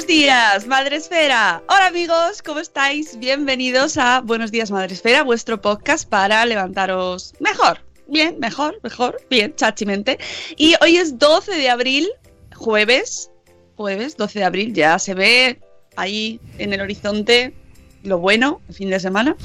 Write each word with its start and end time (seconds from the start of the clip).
Buenos 0.00 0.16
días, 0.16 0.66
Madre 0.66 0.96
Esfera. 0.96 1.62
Hola 1.68 1.88
amigos, 1.88 2.40
¿cómo 2.40 2.60
estáis? 2.60 3.18
Bienvenidos 3.18 3.98
a 3.98 4.22
Buenos 4.22 4.50
días, 4.50 4.70
Madre 4.70 4.94
Esfera, 4.94 5.24
vuestro 5.24 5.60
podcast 5.60 6.08
para 6.08 6.46
levantaros 6.46 7.34
mejor. 7.38 7.80
Bien, 8.08 8.38
mejor, 8.38 8.80
mejor, 8.82 9.20
bien, 9.28 9.54
chachimente. 9.54 10.18
Y 10.56 10.74
hoy 10.80 10.96
es 10.96 11.18
12 11.18 11.54
de 11.54 11.68
abril, 11.68 12.08
jueves, 12.56 13.30
jueves 13.76 14.16
12 14.16 14.38
de 14.38 14.44
abril, 14.46 14.72
ya 14.72 14.98
se 14.98 15.12
ve 15.12 15.60
ahí 15.96 16.40
en 16.56 16.72
el 16.72 16.80
horizonte 16.80 17.52
lo 18.02 18.18
bueno, 18.18 18.60
el 18.68 18.74
fin 18.74 18.90
de 18.90 19.00
semana. 19.00 19.36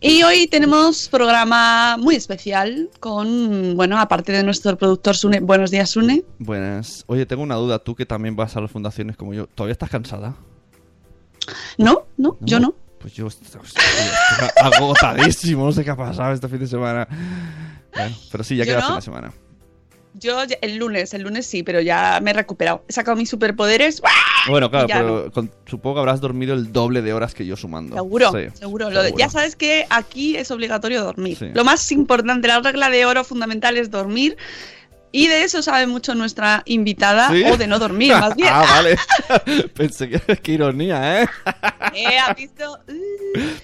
Y 0.00 0.22
hoy 0.22 0.46
tenemos 0.46 1.08
programa 1.08 1.96
muy 1.98 2.14
especial 2.16 2.90
con, 3.00 3.76
bueno, 3.76 3.98
aparte 3.98 4.32
de 4.32 4.42
nuestro 4.42 4.76
productor 4.76 5.16
Sune. 5.16 5.40
Buenos 5.40 5.70
días, 5.70 5.90
Sune. 5.90 6.22
Buenas. 6.38 7.04
Oye, 7.06 7.26
tengo 7.26 7.42
una 7.42 7.54
duda. 7.56 7.78
Tú 7.78 7.94
que 7.94 8.06
también 8.06 8.36
vas 8.36 8.56
a 8.56 8.60
las 8.60 8.70
fundaciones 8.70 9.16
como 9.16 9.34
yo, 9.34 9.46
¿todavía 9.46 9.72
estás 9.72 9.90
cansada? 9.90 10.36
No, 11.78 12.06
no, 12.16 12.36
yo 12.40 12.60
no. 12.60 12.74
Pues 13.00 13.14
yo 13.14 13.26
estoy, 13.26 13.60
estoy 13.64 13.82
agotadísimo. 14.62 15.64
No 15.66 15.72
sé 15.72 15.82
qué 15.84 15.90
ha 15.90 15.96
pasado 15.96 16.32
este 16.32 16.48
fin 16.48 16.60
de 16.60 16.66
semana. 16.68 17.08
Bueno, 17.94 18.16
pero 18.30 18.44
sí, 18.44 18.56
ya 18.56 18.64
¿Yo 18.64 18.70
queda 18.72 18.80
no? 18.80 18.86
fin 18.86 18.96
de 18.96 19.02
semana. 19.02 19.32
Yo 20.14 20.42
el 20.60 20.76
lunes, 20.76 21.14
el 21.14 21.22
lunes 21.22 21.46
sí, 21.46 21.62
pero 21.62 21.80
ya 21.80 22.20
me 22.22 22.30
he 22.30 22.34
recuperado. 22.34 22.84
He 22.88 22.92
sacado 22.92 23.16
mis 23.16 23.30
superpoderes. 23.30 24.00
¡Buah! 24.00 24.10
Bueno, 24.50 24.70
claro, 24.70 24.86
pero 24.88 25.32
con- 25.32 25.50
supongo 25.66 25.94
que 25.96 26.00
habrás 26.00 26.20
dormido 26.20 26.52
el 26.54 26.70
doble 26.72 27.00
de 27.00 27.12
horas 27.14 27.34
que 27.34 27.46
yo 27.46 27.56
sumando. 27.56 27.96
Seguro, 27.96 28.30
Sí, 28.32 28.46
seguro. 28.54 28.90
Lo 28.90 29.08
ya 29.16 29.30
sabes 29.30 29.56
que 29.56 29.86
aquí 29.88 30.36
es 30.36 30.50
obligatorio 30.50 31.02
dormir. 31.02 31.38
Sí. 31.38 31.46
Lo 31.54 31.64
más 31.64 31.90
importante, 31.92 32.46
la 32.48 32.60
regla 32.60 32.90
de 32.90 33.06
oro 33.06 33.24
fundamental 33.24 33.76
es 33.78 33.90
dormir. 33.90 34.36
Y 35.14 35.28
de 35.28 35.44
eso 35.44 35.60
sabe 35.62 35.86
mucho 35.86 36.14
nuestra 36.14 36.62
invitada, 36.64 37.28
¿Sí? 37.30 37.44
o 37.44 37.58
de 37.58 37.66
no 37.66 37.78
dormir, 37.78 38.12
más 38.12 38.34
bien. 38.34 38.48
ah, 38.52 38.64
vale. 38.66 38.96
Pensé 39.74 40.08
que 40.08 40.18
qué 40.38 40.52
ironía, 40.52 41.22
¿eh? 41.22 41.28
Eh, 41.94 42.18
¿has 42.18 42.34
visto? 42.36 42.78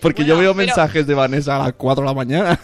Porque 0.01 0.23
Bueno, 0.23 0.35
yo 0.35 0.39
veo 0.41 0.55
pero- 0.55 0.67
mensajes 0.67 1.07
de 1.07 1.15
Vanessa 1.15 1.57
a 1.57 1.65
las 1.65 1.73
4 1.75 2.03
de 2.03 2.07
la 2.09 2.15
mañana. 2.15 2.61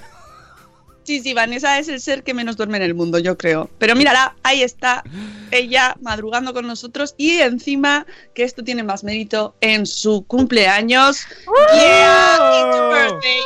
Sí, 1.04 1.20
sí, 1.20 1.34
Vanessa 1.34 1.78
es 1.78 1.88
el 1.88 2.00
ser 2.00 2.22
que 2.22 2.32
menos 2.32 2.56
duerme 2.56 2.78
en 2.78 2.82
el 2.82 2.94
mundo, 2.94 3.19
yo 3.19 3.37
creo. 3.37 3.69
Pero 3.78 3.94
mírala, 3.94 4.34
ahí 4.42 4.62
está 4.62 5.04
ella 5.50 5.94
madrugando 6.00 6.54
con 6.54 6.66
nosotros 6.66 7.15
y 7.19 7.41
encima 7.41 8.06
que 8.34 8.42
esto 8.42 8.65
tiene 8.65 8.82
más 8.82 9.04
mérito 9.04 9.54
en 9.60 9.87
su 9.87 10.25
cumpleaños. 10.26 11.26
Yeah, 11.75 12.38
it's 12.53 12.76
your 12.76 12.93
birthday. 12.93 13.41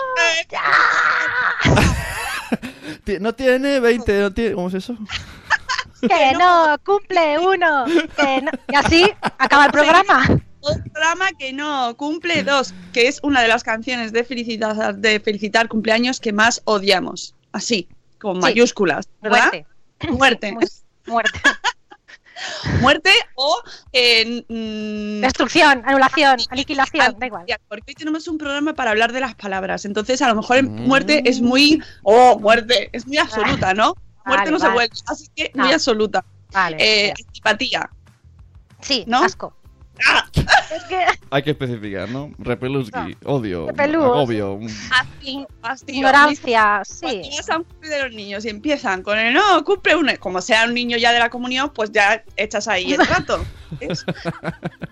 No 3.20 3.34
tiene 3.34 3.80
20, 3.80 4.20
no 4.20 4.32
tiene... 4.32 4.54
¿Cómo 4.54 4.68
es 4.68 4.74
eso? 4.74 4.94
Que 6.00 6.32
no, 6.38 6.76
cumple 6.84 7.38
uno. 7.38 7.86
Que 8.16 8.42
no. 8.42 8.50
Y 8.68 8.76
así 8.76 9.10
acaba 9.38 9.66
el 9.66 9.72
programa. 9.72 10.24
Un 10.60 10.82
programa 10.92 11.30
que 11.38 11.52
no 11.52 11.96
cumple 11.96 12.42
dos, 12.42 12.74
que 12.92 13.06
es 13.06 13.20
una 13.22 13.42
de 13.42 13.48
las 13.48 13.62
canciones 13.62 14.12
de 14.12 14.24
felicitar, 14.24 14.96
de 14.96 15.20
felicitar 15.20 15.68
cumpleaños 15.68 16.18
que 16.18 16.32
más 16.32 16.62
odiamos. 16.64 17.34
Así, 17.52 17.88
con 18.20 18.36
Sí. 18.36 18.40
mayúsculas, 18.42 19.08
¿verdad? 19.22 19.50
Muerte. 19.52 19.66
Muerte. 20.10 20.52
Mu- 20.52 21.12
Muerte. 21.12 21.40
Muerte 22.80 23.10
o 23.34 23.60
eh, 23.92 24.44
mm, 24.48 25.20
Destrucción, 25.22 25.82
anulación, 25.84 26.36
aniquilación, 26.50 27.06
An- 27.06 27.18
da 27.18 27.26
igual. 27.26 27.44
Porque 27.68 27.84
hoy 27.88 27.94
tenemos 27.94 28.28
un 28.28 28.38
programa 28.38 28.74
para 28.74 28.90
hablar 28.92 29.12
de 29.12 29.20
las 29.20 29.34
palabras. 29.34 29.84
Entonces, 29.84 30.22
a 30.22 30.28
lo 30.28 30.36
mejor 30.36 30.62
Mm. 30.62 30.86
muerte 30.86 31.22
es 31.28 31.40
muy. 31.40 31.82
¡Oh, 32.04 32.38
muerte! 32.38 32.90
Es 32.92 33.06
muy 33.06 33.18
absoluta, 33.18 33.74
¿no? 33.74 33.94
Muerte 34.24 34.44
Vale, 34.44 34.50
no 34.52 34.58
se 34.58 34.64
vale. 34.66 34.74
vuelve. 34.74 34.94
Así 35.06 35.26
que 35.34 35.50
muy 35.54 35.70
Ah. 35.72 35.74
absoluta. 35.74 36.24
Vale. 36.52 36.76
Eh, 36.78 37.12
antipatía. 37.26 37.90
sí, 38.80 39.02
¿no? 39.08 39.24
asco. 39.24 39.56
Es 40.74 40.84
que 40.84 41.04
Hay 41.30 41.42
que 41.42 41.50
especificar, 41.50 42.08
¿no? 42.08 42.30
Repeluski, 42.38 43.16
odio, 43.24 43.66
Repelús. 43.68 44.04
agobio. 44.04 44.60
ignorancia, 45.86 46.82
sí. 46.84 47.22
de 47.82 48.02
los 48.02 48.12
niños 48.14 48.44
y 48.44 48.48
empiezan 48.48 49.02
con 49.02 49.18
el 49.18 49.34
no, 49.34 49.64
cumple 49.64 49.94
un. 49.96 50.08
Como 50.16 50.40
sea 50.40 50.64
un 50.64 50.74
niño 50.74 50.96
ya 50.96 51.12
de 51.12 51.18
la 51.18 51.28
comunión, 51.30 51.70
pues 51.74 51.90
ya 51.92 52.22
echas 52.36 52.68
ahí 52.68 52.92
el 52.94 53.06
rato. 53.06 53.44
¿ves? 53.80 54.04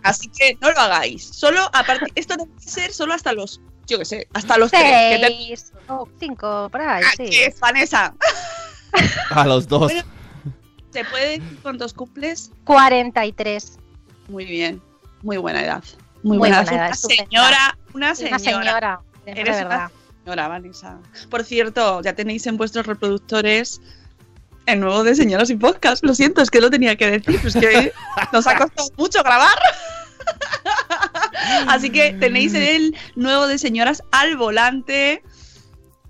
Así 0.03 0.28
que 0.28 0.56
no 0.61 0.71
lo 0.71 0.78
hagáis. 0.78 1.25
Solo 1.25 1.61
a 1.73 1.84
partir. 1.84 2.09
Esto 2.15 2.37
debe 2.37 2.50
ser 2.59 2.93
solo 2.93 3.15
hasta 3.15 3.33
los. 3.33 3.61
Yo 3.87 3.99
qué 3.99 4.05
sé, 4.05 4.28
hasta 4.34 4.59
los 4.59 4.71
tres. 4.71 5.21
te- 5.21 5.27
Seis 5.28 5.73
o 5.88 6.09
cinco, 6.19 6.69
por 6.73 6.81
ahí, 6.81 7.05
¡Ah, 7.06 7.11
sí. 7.17 7.31
qué 7.31 7.47
es, 7.47 7.61
Vanessa! 7.61 8.14
A 9.31 9.47
los 9.47 9.69
dos. 9.69 9.93
Bueno. 9.93 10.02
¿Se 10.91 11.05
puede 11.05 11.38
decir 11.38 11.59
cuántos 11.62 11.93
cumples? 11.93 12.50
43. 12.64 13.79
Muy 14.29 14.44
bien. 14.44 14.82
Muy 15.22 15.36
buena 15.36 15.62
edad. 15.62 15.84
Muy, 16.22 16.38
Muy 16.38 16.38
buena, 16.38 16.62
edad, 16.62 16.86
Una 16.86 16.94
señora. 16.94 17.78
Una 17.94 18.14
señora. 18.14 18.36
Una 18.36 18.38
señora. 18.38 19.00
De 19.24 19.32
Eres 19.32 19.56
verdad. 19.56 19.76
una 19.76 19.90
señora, 20.24 20.48
Vanessa. 20.48 20.98
Por 21.30 21.44
cierto, 21.44 22.02
ya 22.02 22.14
tenéis 22.14 22.46
en 22.46 22.56
vuestros 22.56 22.86
reproductores 22.86 23.80
el 24.66 24.80
nuevo 24.80 25.04
de 25.04 25.14
Señoras 25.14 25.50
y 25.50 25.56
Podcast. 25.56 26.04
Lo 26.04 26.14
siento, 26.14 26.42
es 26.42 26.50
que 26.50 26.60
lo 26.60 26.70
tenía 26.70 26.96
que 26.96 27.18
decir. 27.18 27.40
Es 27.44 27.54
que 27.54 27.92
nos 28.32 28.46
ha 28.46 28.56
costado 28.56 28.88
mucho 28.96 29.22
grabar. 29.22 29.56
Así 31.68 31.90
que 31.90 32.12
tenéis 32.14 32.54
el 32.54 32.96
nuevo 33.14 33.46
de 33.46 33.58
Señoras 33.58 34.02
al 34.10 34.36
volante. 34.36 35.22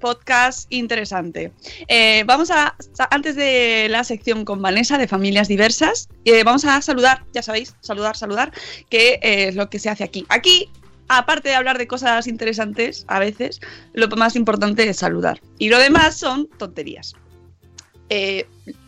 Podcast 0.01 0.67
interesante. 0.71 1.53
Eh, 1.89 2.25
vamos 2.27 2.51
a, 2.51 2.77
antes 3.11 3.37
de 3.37 3.89
la 3.91 4.05
sección 4.05 4.45
con 4.45 4.61
Vanessa 4.61 4.99
de 4.99 5.09
familias 5.09 5.49
diversas, 5.49 6.09
eh, 6.25 6.45
vamos 6.45 6.65
a 6.65 6.81
saludar, 6.83 7.25
ya 7.33 7.43
sabéis, 7.43 7.75
saludar, 7.81 8.17
saludar, 8.17 8.53
que 8.91 9.19
eh, 9.23 9.49
es 9.49 9.57
lo 9.57 9.71
que 9.71 9.79
se 9.79 9.91
hace 9.91 10.05
aquí. 10.05 10.27
Aquí 10.29 10.71
aparte 11.09 11.51
de 11.51 11.55
hablar 11.55 11.79
de 11.79 11.87
cosas 11.87 12.27
interesantes, 12.27 13.05
a 13.09 13.19
veces, 13.19 13.61
lo 13.93 14.09
más 14.09 14.37
importante 14.37 14.89
es 14.89 14.99
saludar. 14.99 15.41
Y 15.59 15.69
lo 15.69 15.79
demás 15.79 16.17
son 16.17 16.49
tonterías. 16.59 17.15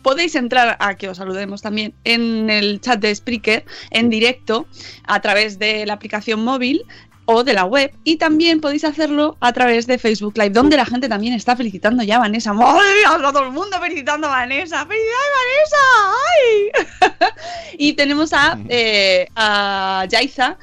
Podéis 0.01 0.35
entrar 0.35 0.77
a 0.79 0.95
que 0.95 1.09
os 1.09 1.17
saludemos 1.17 1.61
también 1.61 1.93
en 2.05 2.49
el 2.49 2.79
chat 2.79 2.99
de 2.99 3.13
Spreaker 3.13 3.65
en 3.91 4.09
directo 4.09 4.65
a 5.03 5.21
través 5.21 5.59
de 5.59 5.85
la 5.85 5.93
aplicación 5.93 6.43
móvil 6.43 6.85
o 7.31 7.43
de 7.43 7.53
la 7.53 7.65
web 7.65 7.91
y 8.03 8.17
también 8.17 8.59
podéis 8.59 8.83
hacerlo 8.83 9.37
a 9.39 9.53
través 9.53 9.85
de 9.85 9.99
Facebook 9.99 10.35
Live 10.35 10.49
donde 10.49 10.75
la 10.75 10.85
gente 10.85 11.07
también 11.07 11.35
está 11.35 11.55
felicitando 11.55 12.01
ya 12.01 12.15
a 12.15 12.19
Vanessa. 12.19 12.53
¡Madre 12.53 12.81
mía! 12.95 13.17
Está 13.17 13.31
todo 13.31 13.43
el 13.43 13.51
mundo 13.51 13.79
felicitando 13.79 14.25
a 14.25 14.31
Vanessa. 14.31 14.83
¡Felicidades 14.87 15.29
Vanessa! 15.39 17.21
¡Ay! 17.21 17.29
y 17.77 17.93
tenemos 17.93 18.33
a, 18.33 18.57
eh, 18.67 19.27
a 19.35 20.07
Yaiza 20.09 20.57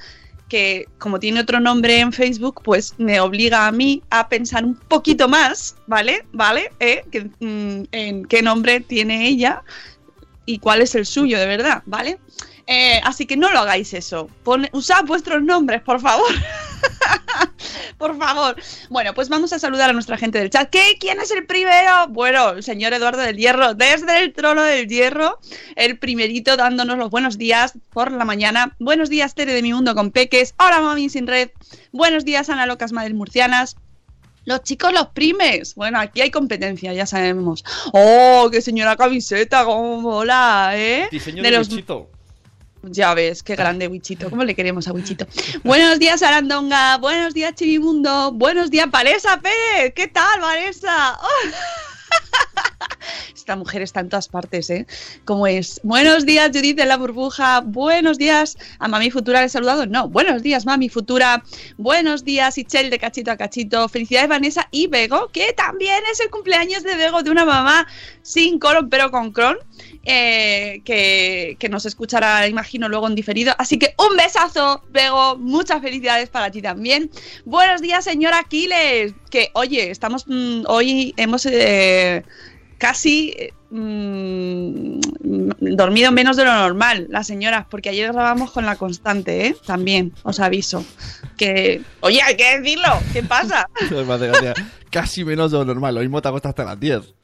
que 0.48 0.86
como 0.98 1.20
tiene 1.20 1.40
otro 1.40 1.60
nombre 1.60 2.00
en 2.00 2.12
Facebook, 2.12 2.60
pues 2.64 2.94
me 2.98 3.20
obliga 3.20 3.68
a 3.68 3.72
mí 3.72 4.02
a 4.10 4.28
pensar 4.28 4.64
un 4.64 4.74
poquito 4.74 5.28
más, 5.28 5.76
¿vale? 5.86 6.24
¿Vale? 6.32 6.72
¿Eh? 6.80 7.04
Que, 7.12 7.30
mm, 7.38 7.84
en 7.92 8.24
qué 8.24 8.42
nombre 8.42 8.80
tiene 8.80 9.28
ella 9.28 9.62
y 10.46 10.58
cuál 10.58 10.82
es 10.82 10.96
el 10.96 11.06
suyo 11.06 11.38
de 11.38 11.46
verdad, 11.46 11.84
¿vale? 11.86 12.18
Eh, 12.68 13.00
así 13.04 13.26
que 13.26 13.36
no 13.36 13.50
lo 13.52 13.60
hagáis 13.60 13.94
eso. 13.94 14.28
Pon- 14.42 14.68
usad 14.72 15.04
vuestros 15.04 15.42
nombres, 15.42 15.82
por 15.82 16.00
favor. 16.00 16.26
por 17.98 18.18
favor. 18.18 18.56
Bueno, 18.90 19.14
pues 19.14 19.28
vamos 19.28 19.52
a 19.52 19.58
saludar 19.58 19.90
a 19.90 19.92
nuestra 19.92 20.16
gente 20.18 20.38
del 20.38 20.50
chat. 20.50 20.68
¿Qué? 20.68 20.96
¿Quién 20.98 21.20
es 21.20 21.30
el 21.30 21.46
primero? 21.46 22.08
Bueno, 22.08 22.50
el 22.50 22.62
señor 22.62 22.92
Eduardo 22.92 23.22
del 23.22 23.36
Hierro, 23.36 23.74
desde 23.74 24.18
el 24.22 24.32
trono 24.32 24.62
del 24.62 24.88
Hierro, 24.88 25.38
el 25.76 25.98
primerito 25.98 26.56
dándonos 26.56 26.98
los 26.98 27.10
buenos 27.10 27.38
días 27.38 27.74
por 27.92 28.10
la 28.10 28.24
mañana. 28.24 28.74
Buenos 28.80 29.10
días, 29.10 29.34
Tere 29.34 29.52
de 29.54 29.62
mi 29.62 29.72
mundo 29.72 29.94
con 29.94 30.10
peques. 30.10 30.54
Hola, 30.58 30.80
mami 30.80 31.08
sin 31.08 31.26
red. 31.26 31.50
Buenos 31.92 32.24
días, 32.24 32.50
Ana 32.50 32.66
Locas 32.66 32.92
Madres 32.92 33.14
Murcianas. 33.14 33.76
Los 34.44 34.62
chicos, 34.62 34.92
los 34.92 35.08
primes. 35.08 35.74
Bueno, 35.74 35.98
aquí 35.98 36.20
hay 36.20 36.30
competencia, 36.30 36.92
ya 36.92 37.06
sabemos. 37.06 37.64
¡Oh, 37.92 38.48
qué 38.50 38.60
señora 38.60 38.96
camiseta! 38.96 39.64
¡Cómo 39.64 40.00
mola, 40.00 40.70
eh! 40.74 41.08
Diseño 41.10 41.42
De 41.42 41.50
de, 41.50 41.56
los-. 41.58 41.68
Ya 42.90 43.14
ves, 43.14 43.42
qué 43.42 43.56
grande 43.56 43.88
Wichito. 43.88 44.30
¿Cómo 44.30 44.44
le 44.44 44.54
queremos 44.54 44.86
a 44.88 44.92
Wichito? 44.92 45.26
Buenos 45.64 45.98
días, 45.98 46.22
Arandonga. 46.22 46.98
Buenos 46.98 47.34
días, 47.34 47.54
Chivimundo. 47.54 48.32
Buenos 48.32 48.70
días, 48.70 48.90
Vanessa 48.90 49.40
Pérez. 49.40 49.92
¿Qué 49.94 50.08
tal, 50.08 50.40
Vanessa? 50.40 51.18
Esta 53.34 53.54
mujer 53.56 53.82
está 53.82 54.00
en 54.00 54.08
todas 54.08 54.28
partes, 54.28 54.70
¿eh? 54.70 54.86
¿Cómo 55.24 55.46
es? 55.46 55.78
Buenos 55.84 56.26
días, 56.26 56.50
Judith 56.52 56.76
de 56.76 56.84
la 56.86 56.96
burbuja. 56.96 57.60
Buenos 57.60 58.18
días. 58.18 58.56
¿A 58.80 58.88
Mami 58.88 59.10
Futura 59.10 59.40
le 59.40 59.46
he 59.46 59.48
saludado? 59.48 59.86
No. 59.86 60.08
Buenos 60.08 60.42
días, 60.42 60.66
Mami 60.66 60.88
Futura. 60.88 61.44
Buenos 61.76 62.24
días, 62.24 62.58
Ichel 62.58 62.90
de 62.90 62.98
Cachito 62.98 63.30
a 63.30 63.36
Cachito. 63.36 63.88
Felicidades, 63.88 64.28
Vanessa 64.28 64.66
y 64.72 64.88
Bego, 64.88 65.28
que 65.28 65.52
también 65.52 66.02
es 66.10 66.18
el 66.20 66.30
cumpleaños 66.30 66.82
de 66.82 66.96
Bego 66.96 67.22
de 67.22 67.30
una 67.30 67.44
mamá 67.44 67.86
sin 68.22 68.58
colon 68.58 68.88
pero 68.90 69.10
con 69.12 69.30
cron. 69.32 69.58
eh, 70.08 70.80
que, 70.84 71.56
que 71.58 71.68
nos 71.68 71.84
escuchará, 71.86 72.46
imagino, 72.48 72.88
luego 72.88 73.06
en 73.08 73.14
diferido. 73.14 73.54
Así 73.58 73.78
que 73.78 73.94
un 73.98 74.16
besazo, 74.16 74.82
Bego. 74.90 75.36
Muchas 75.36 75.80
felicidades 75.82 76.30
para 76.30 76.50
ti 76.50 76.62
también. 76.62 77.10
Buenos 77.44 77.80
días, 77.80 78.04
señor 78.04 78.34
Aquiles. 78.34 79.14
Que, 79.30 79.50
oye, 79.54 79.90
estamos 79.90 80.24
mm, 80.26 80.62
hoy 80.68 81.12
hemos 81.16 81.46
eh, 81.46 82.24
casi 82.78 83.34
eh, 83.36 83.52
mm, 83.70 85.00
dormido 85.60 86.12
menos 86.12 86.36
de 86.36 86.44
lo 86.44 86.52
normal, 86.52 87.06
las 87.10 87.26
señoras, 87.26 87.66
porque 87.70 87.88
ayer 87.88 88.12
grabamos 88.12 88.50
con 88.50 88.66
la 88.66 88.76
constante, 88.76 89.46
¿eh? 89.46 89.56
También, 89.66 90.12
os 90.22 90.40
aviso. 90.40 90.84
Que, 91.36 91.82
oye, 92.00 92.22
hay 92.22 92.36
que 92.36 92.58
decirlo, 92.58 92.98
¿qué 93.12 93.22
pasa? 93.22 93.68
Casi 94.90 95.24
menos 95.24 95.50
de 95.50 95.58
lo 95.58 95.64
normal. 95.64 95.94
Lo 95.94 96.00
mismo 96.00 96.22
te 96.22 96.28
acostas 96.28 96.50
hasta 96.50 96.64
las 96.64 96.80
10. 96.80 97.14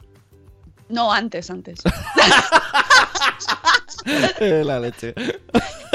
No, 0.89 1.13
antes, 1.13 1.51
antes. 1.51 1.81
La 4.05 4.81
leche. 4.81 5.15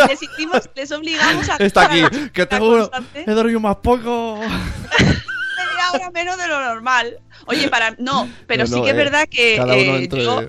Les, 0.07 0.23
hicimos, 0.23 0.69
les 0.75 0.91
obligamos 0.91 1.49
a 1.49 1.57
Está 1.57 1.85
aquí. 1.85 2.03
Que 2.33 2.45
tengo. 2.45 2.89
He 3.13 3.31
dormido 3.31 3.59
más 3.59 3.75
poco. 3.77 4.39
media 5.93 6.05
hora 6.07 6.11
menos 6.11 6.37
de 6.37 6.47
lo 6.47 6.59
normal. 6.61 7.19
Oye, 7.45 7.67
para. 7.69 7.91
No, 7.99 8.29
pero 8.47 8.63
No, 8.63 8.67
sí 8.67 8.75
no, 8.75 8.83
que 8.83 8.89
es 8.89 8.95
eh, 8.95 8.97
verdad 8.97 9.27
que 9.29 9.55
eh, 9.55 10.07
yo 10.09 10.41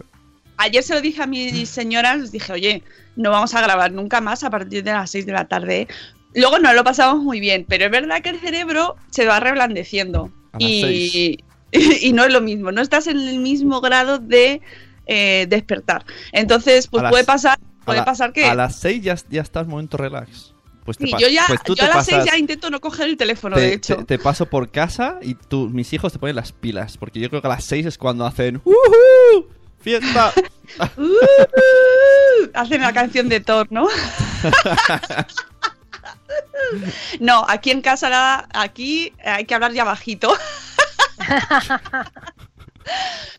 ayer 0.57 0.83
se 0.83 0.95
lo 0.95 1.01
dije 1.01 1.23
a 1.23 1.27
mis 1.27 1.69
señoras, 1.69 2.19
les 2.19 2.33
dije, 2.33 2.53
oye, 2.53 2.83
no 3.17 3.31
vamos 3.31 3.55
a 3.55 3.61
grabar 3.63 3.93
nunca 3.93 4.21
más 4.21 4.45
a 4.45 4.51
partir 4.51 4.83
de 4.85 4.93
las 4.93 5.11
6 5.11 5.27
de 5.27 5.33
la 5.33 5.47
tarde. 5.47 5.83
¿eh?". 5.83 5.89
Luego 6.35 6.59
nos 6.59 6.75
lo 6.75 6.85
pasamos 6.85 7.23
muy 7.23 7.41
bien, 7.41 7.65
pero 7.69 7.87
es 7.87 7.91
verdad 7.91 8.21
que 8.23 8.31
el 8.31 8.41
cerebro 8.41 8.97
se 9.11 9.27
va 9.27 9.41
reblandeciendo. 9.41 10.31
A 10.53 10.59
las 10.59 10.71
Y, 10.71 11.39
y 11.73 12.13
no 12.13 12.25
es 12.25 12.33
lo 12.33 12.41
mismo, 12.41 12.73
no 12.73 12.81
estás 12.81 13.07
en 13.07 13.19
el 13.19 13.39
mismo 13.39 13.81
grado 13.81 14.19
de 14.19 14.61
eh, 15.07 15.47
despertar. 15.49 16.05
Entonces, 16.33 16.87
pues 16.89 17.03
las- 17.03 17.11
puede 17.11 17.25
pasar, 17.25 17.59
puede 17.85 17.99
la- 18.01 18.05
pasar 18.05 18.33
que. 18.33 18.45
A 18.45 18.55
las 18.55 18.77
6 18.77 19.03
ya, 19.03 19.17
ya 19.31 19.43
estás 19.43 19.67
momento 19.67 19.97
relax. 19.97 20.55
Pues 20.89 20.97
te 20.97 21.05
Sí, 21.05 21.11
pa- 21.13 21.19
yo 21.19 21.29
ya, 21.29 21.45
pues 21.47 21.63
tú 21.63 21.75
yo 21.75 21.85
te 21.85 21.91
a 21.91 21.97
las 21.97 22.07
6 22.07 22.17
pasas- 22.17 22.33
ya 22.33 22.39
intento 22.39 22.71
no 22.71 22.81
coger 22.81 23.11
el 23.11 23.19
teléfono, 23.19 23.57
te, 23.57 23.61
de 23.61 23.75
hecho. 23.75 23.97
te- 23.97 24.05
te 24.05 24.19
paso 24.19 24.47
por 24.47 24.71
casa 24.71 25.19
y 25.21 25.35
tú, 25.35 25.69
mis 25.69 25.93
hijos 25.93 26.15
te 26.15 26.19
ponen 26.19 26.35
las 26.35 26.53
pilas. 26.53 26.97
Porque 26.97 27.21
yo 27.21 27.29
creo 27.29 27.43
que 27.43 27.47
a 27.47 27.51
las 27.51 27.65
6 27.67 27.85
es 27.85 27.99
cuando 27.99 28.25
hacen. 28.25 28.63
¡Uhú! 28.65 29.47
¡Fiesta! 29.81 30.33
Uh, 30.99 32.47
hacen 32.55 32.81
la 32.83 32.93
canción 32.93 33.29
de 33.29 33.41
Thor, 33.41 33.67
¿no? 33.71 33.89
no, 37.21 37.45
aquí 37.49 37.71
en 37.71 37.81
casa 37.81 38.47
aquí 38.53 39.13
hay 39.25 39.45
que 39.47 39.55
hablar 39.55 39.73
ya 39.73 39.85
bajito. 39.85 40.37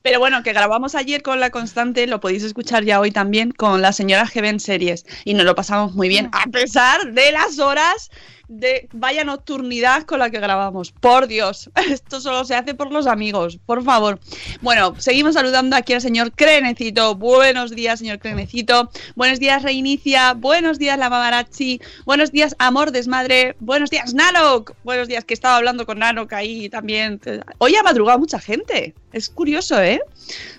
Pero 0.01 0.19
bueno, 0.19 0.43
que 0.43 0.53
grabamos 0.53 0.95
ayer 0.95 1.21
con 1.21 1.39
la 1.39 1.49
constante, 1.49 2.07
lo 2.07 2.19
podéis 2.19 2.43
escuchar 2.43 2.83
ya 2.83 2.99
hoy 2.99 3.11
también 3.11 3.51
con 3.51 3.81
las 3.81 3.95
señoras 3.95 4.31
que 4.31 4.59
series 4.59 5.05
y 5.25 5.33
nos 5.33 5.45
lo 5.45 5.53
pasamos 5.53 5.93
muy 5.93 6.07
bien, 6.07 6.29
a 6.31 6.45
pesar 6.49 7.13
de 7.13 7.31
las 7.31 7.59
horas 7.59 8.09
de 8.49 8.89
vaya 8.93 9.23
nocturnidad 9.23 10.03
con 10.03 10.19
la 10.19 10.29
que 10.31 10.39
grabamos. 10.39 10.91
Por 10.91 11.27
Dios, 11.27 11.69
esto 11.89 12.19
solo 12.19 12.43
se 12.43 12.55
hace 12.55 12.73
por 12.73 12.91
los 12.91 13.07
amigos, 13.07 13.59
por 13.65 13.83
favor. 13.83 14.19
Bueno, 14.61 14.95
seguimos 14.97 15.35
saludando 15.35 15.75
aquí 15.75 15.93
al 15.93 16.01
señor 16.01 16.31
Crenecito. 16.33 17.15
Buenos 17.15 17.71
días, 17.71 17.99
señor 17.99 18.19
Crenecito. 18.19 18.89
Buenos 19.15 19.39
días, 19.39 19.61
Reinicia. 19.63 20.33
Buenos 20.33 20.79
días, 20.79 20.97
la 20.97 21.09
Mamarachi. 21.09 21.79
Buenos 22.05 22.31
días, 22.31 22.55
Amor 22.59 22.91
Desmadre. 22.91 23.55
Buenos 23.59 23.91
días, 23.91 24.13
Nanok. 24.13 24.73
Buenos 24.83 25.07
días, 25.07 25.23
que 25.23 25.35
estaba 25.35 25.57
hablando 25.57 25.85
con 25.85 25.99
Nanok 25.99 26.33
ahí 26.33 26.69
también. 26.69 27.21
Hoy 27.59 27.75
ha 27.75 27.83
madrugado 27.83 28.17
mucha 28.17 28.39
gente. 28.39 28.95
Es 29.11 29.29
curioso, 29.29 29.81
¿eh? 29.81 30.01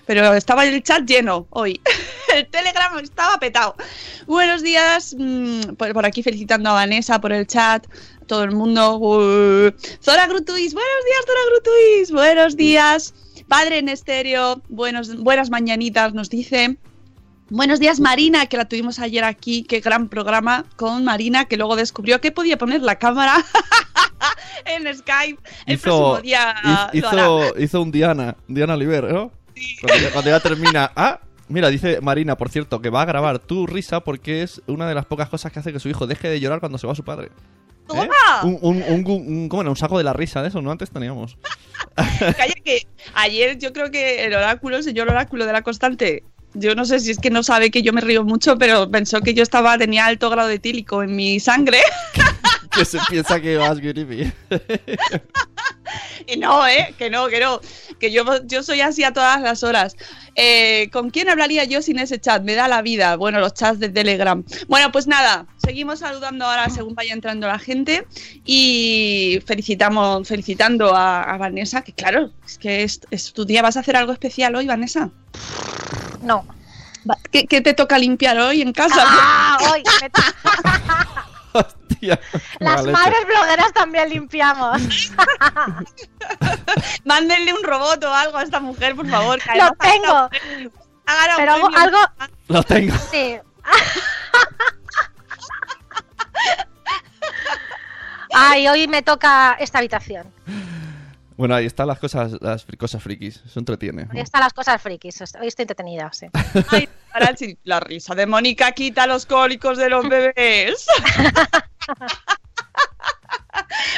Pero 0.05 0.33
estaba 0.33 0.65
el 0.65 0.83
chat 0.83 1.05
lleno 1.05 1.47
hoy. 1.51 1.79
El 2.35 2.47
Telegram 2.47 2.97
estaba 2.99 3.37
petado. 3.39 3.75
Buenos 4.25 4.61
días, 4.61 5.15
mm, 5.17 5.75
por, 5.75 6.05
aquí 6.05 6.23
felicitando 6.23 6.69
a 6.69 6.73
Vanessa 6.73 7.19
por 7.19 7.33
el 7.33 7.45
chat. 7.45 7.85
Todo 8.25 8.43
el 8.43 8.51
mundo. 8.51 8.97
Uh, 8.97 9.71
Zora 10.01 10.27
Grutuis, 10.27 10.73
buenos 10.73 11.05
días, 11.05 11.25
Zora 11.25 11.39
Grutuis. 11.51 12.11
Buenos 12.11 12.55
días. 12.55 13.13
Padre 13.49 13.79
en 13.79 13.89
estéreo, 13.89 14.61
buenos, 14.69 15.17
buenas 15.17 15.49
mañanitas, 15.49 16.13
nos 16.13 16.29
dice. 16.29 16.77
Buenos 17.53 17.81
días, 17.81 17.99
Marina, 17.99 18.45
que 18.45 18.55
la 18.55 18.63
tuvimos 18.63 18.99
ayer 18.99 19.25
aquí. 19.25 19.63
Qué 19.63 19.81
gran 19.81 20.07
programa 20.07 20.63
con 20.77 21.03
Marina, 21.03 21.43
que 21.45 21.57
luego 21.57 21.75
descubrió 21.75 22.21
que 22.21 22.31
podía 22.31 22.57
poner 22.57 22.81
la 22.81 22.95
cámara 22.95 23.43
en 24.65 24.83
Skype. 24.95 25.37
El 25.65 25.77
próximo 25.77 26.21
día 26.21 26.55
hizo, 26.93 27.57
hizo 27.59 27.81
un 27.81 27.91
Diana, 27.91 28.37
Diana 28.47 28.75
Oliver, 28.75 29.03
¿no? 29.11 29.31
Cuando, 29.81 30.01
ya, 30.01 30.11
cuando 30.13 30.29
ya 30.31 30.39
termina. 30.43 30.91
Ah, 30.95 31.19
mira, 31.49 31.67
dice 31.67 31.99
Marina, 31.99 32.37
por 32.37 32.47
cierto, 32.49 32.81
que 32.81 32.89
va 32.89 33.01
a 33.01 33.05
grabar 33.05 33.39
tu 33.39 33.67
risa 33.67 33.99
porque 33.99 34.43
es 34.43 34.61
una 34.67 34.87
de 34.87 34.95
las 34.95 35.05
pocas 35.05 35.27
cosas 35.27 35.51
que 35.51 35.59
hace 35.59 35.73
que 35.73 35.81
su 35.81 35.89
hijo 35.89 36.07
deje 36.07 36.29
de 36.29 36.39
llorar 36.39 36.61
cuando 36.61 36.77
se 36.77 36.87
va 36.87 36.95
su 36.95 37.03
padre. 37.03 37.27
¿Eh? 37.27 37.85
¡Toma! 37.87 38.05
Un, 38.43 38.59
un, 38.61 38.81
un, 38.81 39.05
un- 39.07 39.49
¿cómo 39.49 39.61
era? 39.61 39.69
un 39.71 39.75
saco 39.75 39.97
de 39.97 40.05
la 40.05 40.13
risa 40.13 40.41
de 40.41 40.47
eso, 40.47 40.61
¿no? 40.61 40.71
Antes 40.71 40.89
teníamos. 40.89 41.37
Calla 41.97 42.53
que 42.63 42.87
ayer 43.13 43.57
yo 43.59 43.73
creo 43.73 43.91
que 43.91 44.23
el 44.23 44.33
oráculo, 44.33 44.77
el 44.77 44.83
señor 44.83 45.09
oráculo 45.09 45.45
de 45.45 45.51
la 45.51 45.63
constante, 45.63 46.23
yo 46.53 46.75
no 46.75 46.85
sé 46.85 46.99
si 46.99 47.11
es 47.11 47.17
que 47.17 47.29
no 47.29 47.43
sabe 47.43 47.71
que 47.71 47.81
yo 47.81 47.93
me 47.93 48.01
río 48.01 48.23
mucho, 48.23 48.57
pero 48.57 48.89
pensó 48.89 49.21
que 49.21 49.33
yo 49.33 49.43
estaba 49.43 49.77
tenía 49.77 50.05
alto 50.05 50.29
grado 50.29 50.49
de 50.49 50.59
tílico 50.59 51.03
en 51.03 51.15
mi 51.15 51.39
sangre. 51.39 51.79
que 52.71 52.85
se 52.85 52.99
piensa 53.09 53.39
que 53.39 53.57
vas 53.57 53.79
creepy. 53.79 54.31
Y 56.27 56.37
no, 56.37 56.65
¿eh? 56.67 56.93
Que 56.97 57.09
no, 57.09 57.27
que 57.27 57.39
no. 57.39 57.59
Que 57.99 58.11
yo, 58.11 58.23
yo 58.45 58.63
soy 58.63 58.81
así 58.81 59.03
a 59.03 59.13
todas 59.13 59.41
las 59.41 59.63
horas. 59.63 59.95
Eh, 60.35 60.89
¿Con 60.91 61.09
quién 61.09 61.29
hablaría 61.29 61.63
yo 61.65 61.81
sin 61.81 61.99
ese 61.99 62.19
chat? 62.19 62.43
Me 62.43 62.55
da 62.55 62.67
la 62.67 62.81
vida. 62.81 63.15
Bueno, 63.15 63.39
los 63.39 63.53
chats 63.53 63.79
de 63.79 63.89
Telegram. 63.89 64.43
Bueno, 64.67 64.91
pues 64.91 65.07
nada, 65.07 65.47
seguimos 65.57 65.99
saludando 65.99 66.45
ahora 66.45 66.69
según 66.69 66.95
vaya 66.95 67.13
entrando 67.13 67.47
la 67.47 67.59
gente 67.59 68.07
y 68.45 69.39
felicitamos, 69.45 70.27
felicitando 70.27 70.95
a, 70.95 71.23
a 71.23 71.37
Vanessa, 71.37 71.81
que 71.81 71.93
claro, 71.93 72.31
es 72.45 72.57
que 72.57 72.83
es, 72.83 73.01
es 73.11 73.33
tu 73.33 73.45
día. 73.45 73.61
¿Vas 73.61 73.77
a 73.77 73.81
hacer 73.81 73.95
algo 73.95 74.13
especial 74.13 74.55
hoy, 74.55 74.67
Vanessa? 74.67 75.11
No. 76.21 76.45
¿Qué, 77.31 77.47
qué 77.47 77.61
te 77.61 77.73
toca 77.73 77.97
limpiar 77.97 78.37
hoy 78.37 78.61
en 78.61 78.73
casa? 78.73 79.03
Ah, 79.05 79.57
hoy 79.71 79.81
me 80.01 80.09
to- 80.09 80.21
Hostia, 81.53 82.17
Las 82.59 82.85
madres 82.85 83.25
blogueras 83.27 83.73
también 83.73 84.09
limpiamos. 84.09 84.81
Mándenle 87.03 87.53
un 87.53 87.61
robot 87.63 88.01
o 88.05 88.13
algo 88.13 88.37
a 88.37 88.43
esta 88.43 88.59
mujer, 88.61 88.95
por 88.95 89.09
favor. 89.09 89.37
que 89.41 89.57
Lo 89.57 89.69
tengo. 89.73 90.29
Pero 91.37 91.51
algo, 91.53 91.67
premio. 91.69 91.77
algo, 91.77 91.97
Lo 92.47 92.63
tengo. 92.63 92.95
sí. 93.11 93.37
Ay, 98.33 98.67
hoy 98.67 98.87
me 98.87 99.01
toca 99.01 99.57
esta 99.59 99.79
habitación. 99.79 100.31
Bueno, 101.41 101.55
ahí 101.55 101.65
están 101.65 101.87
las 101.87 101.97
cosas, 101.97 102.33
las 102.39 102.67
cosas 102.77 103.01
frikis. 103.01 103.41
Eso 103.43 103.57
entretiene. 103.57 104.05
Ahí 104.11 104.19
están 104.19 104.41
las 104.41 104.53
cosas 104.53 104.79
frikis. 104.79 105.19
Hoy 105.41 105.47
estoy 105.47 105.63
entretenida, 105.63 106.13
sí. 106.13 106.27
Ay, 106.69 106.87
la 107.63 107.79
risa 107.79 108.13
de 108.13 108.27
Mónica 108.27 108.71
quita 108.73 109.07
los 109.07 109.25
cólicos 109.25 109.79
de 109.79 109.89
los 109.89 110.07
bebés. 110.07 110.85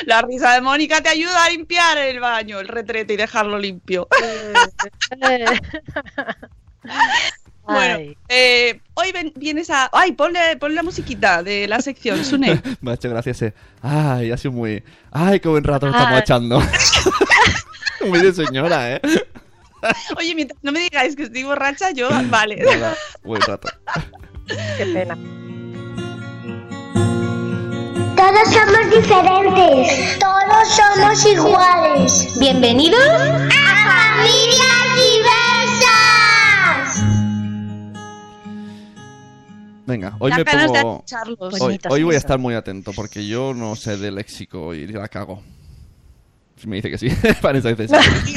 La 0.06 0.22
risa 0.22 0.54
de 0.54 0.62
Mónica 0.62 1.02
te 1.02 1.10
ayuda 1.10 1.44
a 1.44 1.50
limpiar 1.50 1.98
el 1.98 2.22
baño, 2.22 2.60
el 2.60 2.70
retrete 2.70 3.14
y 3.14 3.18
dejarlo 3.18 3.60
limpio. 3.60 4.08
Bueno, 7.66 8.14
eh, 8.28 8.80
hoy 8.96 9.12
ven- 9.14 9.32
vienes 9.36 9.70
a. 9.70 9.90
Ay, 9.94 10.12
ponle, 10.12 10.58
ponle 10.58 10.76
la 10.76 10.84
musiquita 10.84 11.42
de 11.44 11.68
la 11.68 11.82
sección, 11.82 12.24
Sune. 12.26 12.62
Me 12.82 12.92
ha 12.92 12.94
hecho 12.96 13.10
gracia 13.10 13.32
ese. 13.32 13.54
Ay, 13.82 14.32
ha 14.32 14.38
sido 14.38 14.52
muy. 14.52 14.84
Ay, 15.12 15.40
qué 15.40 15.48
buen 15.48 15.64
rato 15.64 15.88
estamos 15.88 16.14
Ay. 16.14 16.20
echando. 16.20 16.62
muy 18.08 18.20
de 18.20 18.34
señora, 18.34 18.96
¿eh? 18.96 19.02
Oye, 20.18 20.36
mientras 20.36 20.60
no 20.62 20.72
me 20.72 20.80
digáis 20.80 21.16
que 21.16 21.24
estoy 21.24 21.44
borracha, 21.44 21.92
yo, 21.92 22.10
vale. 22.30 22.58
Nada, 22.58 22.96
buen 23.24 23.42
rato. 23.42 23.70
Qué 24.78 24.86
pena. 24.86 25.18
Todos 28.16 28.54
somos 28.54 28.90
diferentes. 28.92 30.20
Todos 30.20 30.68
somos 30.70 31.26
iguales. 31.26 32.40
Bienvenidos 32.40 33.04
a 33.04 34.18
Familias 34.18 34.96
Diversas. 34.96 35.43
Venga, 39.86 40.16
hoy 40.20 40.32
me 40.32 40.44
de 40.44 40.46
pongo. 40.46 41.04
Hoy, 41.90 42.04
voy 42.04 42.16
a 42.16 42.18
estar 42.18 42.40
muy 42.40 42.56
atento 42.56 42.94
porque 42.94 43.28
yo 43.28 43.54
no 43.54 43.76
sé 43.76 43.98
de 43.98 44.12
léxico 44.12 44.74
y 44.74 44.88
la 44.88 45.08
cago. 45.08 45.44
Si 46.58 46.68
me 46.68 46.78
dice 46.78 46.90
que 46.90 46.98
sí, 46.98 47.10
Vanessa 47.42 47.74
dice 47.74 47.88
sí. 47.88 47.96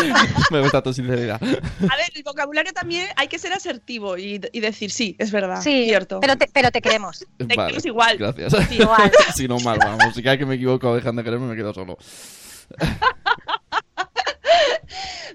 me 0.50 0.60
gusta 0.60 0.82
tu 0.82 0.92
sinceridad. 0.92 1.42
A 1.42 1.96
ver, 1.96 2.10
el 2.14 2.22
vocabulario 2.22 2.72
también 2.72 3.08
hay 3.16 3.28
que 3.28 3.38
ser 3.38 3.52
asertivo 3.52 4.16
y, 4.16 4.40
y 4.52 4.60
decir 4.60 4.90
sí, 4.90 5.16
es 5.18 5.30
verdad. 5.30 5.60
Sí, 5.62 5.84
cierto. 5.86 6.20
pero 6.20 6.36
te, 6.36 6.48
pero 6.52 6.70
te 6.70 6.80
queremos. 6.80 7.26
queremos 7.38 7.84
igual. 7.84 8.16
Gracias. 8.16 8.54
Igual. 8.70 9.12
si 9.34 9.48
no, 9.48 9.58
mal, 9.60 9.78
vamos. 9.78 10.14
Si 10.14 10.22
cada 10.22 10.38
que 10.38 10.46
me 10.46 10.54
equivoco 10.54 10.94
dejan 10.94 11.16
de 11.16 11.24
quererme, 11.24 11.46
me 11.46 11.56
quedo 11.56 11.74
solo. 11.74 11.98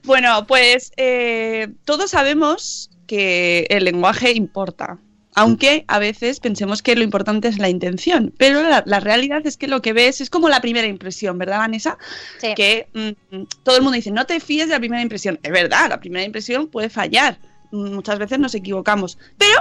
Bueno, 0.03 0.45
pues 0.45 0.91
eh, 0.97 1.67
todos 1.83 2.11
sabemos 2.11 2.91
que 3.07 3.67
el 3.69 3.85
lenguaje 3.85 4.31
importa. 4.33 4.99
Aunque 5.37 5.83
a 5.89 5.99
veces 5.99 6.39
pensemos 6.39 6.81
que 6.81 6.95
lo 6.95 7.03
importante 7.03 7.49
es 7.49 7.59
la 7.59 7.67
intención, 7.67 8.33
pero 8.37 8.63
la, 8.63 8.83
la 8.85 9.01
realidad 9.01 9.45
es 9.45 9.57
que 9.57 9.67
lo 9.67 9.81
que 9.81 9.91
ves 9.91 10.21
es 10.21 10.29
como 10.29 10.47
la 10.47 10.61
primera 10.61 10.87
impresión, 10.87 11.37
¿verdad, 11.37 11.57
Vanessa? 11.57 11.97
Sí. 12.39 12.53
Que 12.55 12.87
mm, 12.93 13.43
todo 13.63 13.75
el 13.75 13.81
mundo 13.81 13.97
dice, 13.97 14.11
no 14.11 14.25
te 14.25 14.39
fíes 14.39 14.67
de 14.67 14.75
la 14.75 14.79
primera 14.79 15.01
impresión. 15.01 15.37
Es 15.43 15.51
verdad, 15.51 15.89
la 15.89 15.99
primera 15.99 16.23
impresión 16.23 16.67
puede 16.67 16.89
fallar. 16.89 17.37
Mm, 17.71 17.95
Muchas 17.95 18.17
veces 18.17 18.39
nos 18.39 18.55
equivocamos, 18.55 19.17
pero 19.37 19.59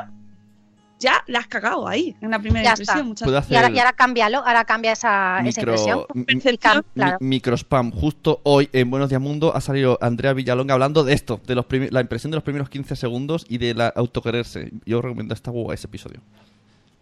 ya 1.04 1.22
la 1.28 1.38
has 1.38 1.46
cagado 1.46 1.86
ahí, 1.86 2.16
en 2.20 2.30
la 2.32 2.38
primera 2.40 2.64
Ya 2.64 2.70
impresión. 2.70 3.06
Muchas 3.08 3.50
Y 3.50 3.54
ahora, 3.54 3.70
y 3.70 3.78
ahora 3.78 3.92
cámbialo, 3.92 4.38
ahora 4.38 4.64
cambia 4.64 4.90
esa, 4.92 5.40
esa 5.46 5.60
impresión. 5.60 5.98
micro, 6.00 6.14
mi- 6.14 6.24
percepción. 6.24 6.84
Claro. 6.94 7.16
mi- 7.20 7.28
microspam. 7.28 7.92
Justo 7.92 8.40
hoy 8.42 8.68
en 8.72 8.90
Buenos 8.90 9.10
Días 9.10 9.20
Mundo 9.20 9.54
ha 9.54 9.60
salido 9.60 9.98
Andrea 10.00 10.32
Villalonga 10.32 10.74
hablando 10.74 11.04
de 11.04 11.12
esto, 11.14 11.40
de 11.46 11.54
los 11.54 11.66
la 11.70 12.00
impresión 12.00 12.30
de 12.32 12.36
los 12.36 12.42
primeros 12.44 12.68
15 12.68 12.96
segundos 12.96 13.44
y 13.48 13.58
de 13.58 13.74
la 13.74 13.88
autoquererse. 13.88 14.72
Yo 14.86 15.00
recomiendo 15.02 15.34
esta 15.34 15.50
guay 15.52 15.74
ese 15.74 15.86
episodio. 15.86 16.20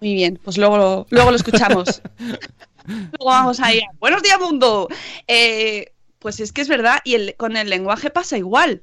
Muy 0.00 0.14
bien, 0.14 0.38
pues 0.42 0.58
luego 0.58 0.76
lo, 0.76 1.06
luego 1.10 1.30
lo 1.30 1.36
escuchamos. 1.36 2.02
luego 2.86 3.24
vamos 3.26 3.60
ahí. 3.60 3.80
Buenos 4.00 4.22
días, 4.22 4.38
mundo. 4.40 4.88
Eh, 5.28 5.92
pues 6.18 6.40
es 6.40 6.52
que 6.52 6.60
es 6.62 6.68
verdad, 6.68 6.98
y 7.04 7.14
el- 7.14 7.34
con 7.36 7.56
el 7.56 7.70
lenguaje 7.70 8.10
pasa 8.10 8.36
igual. 8.36 8.82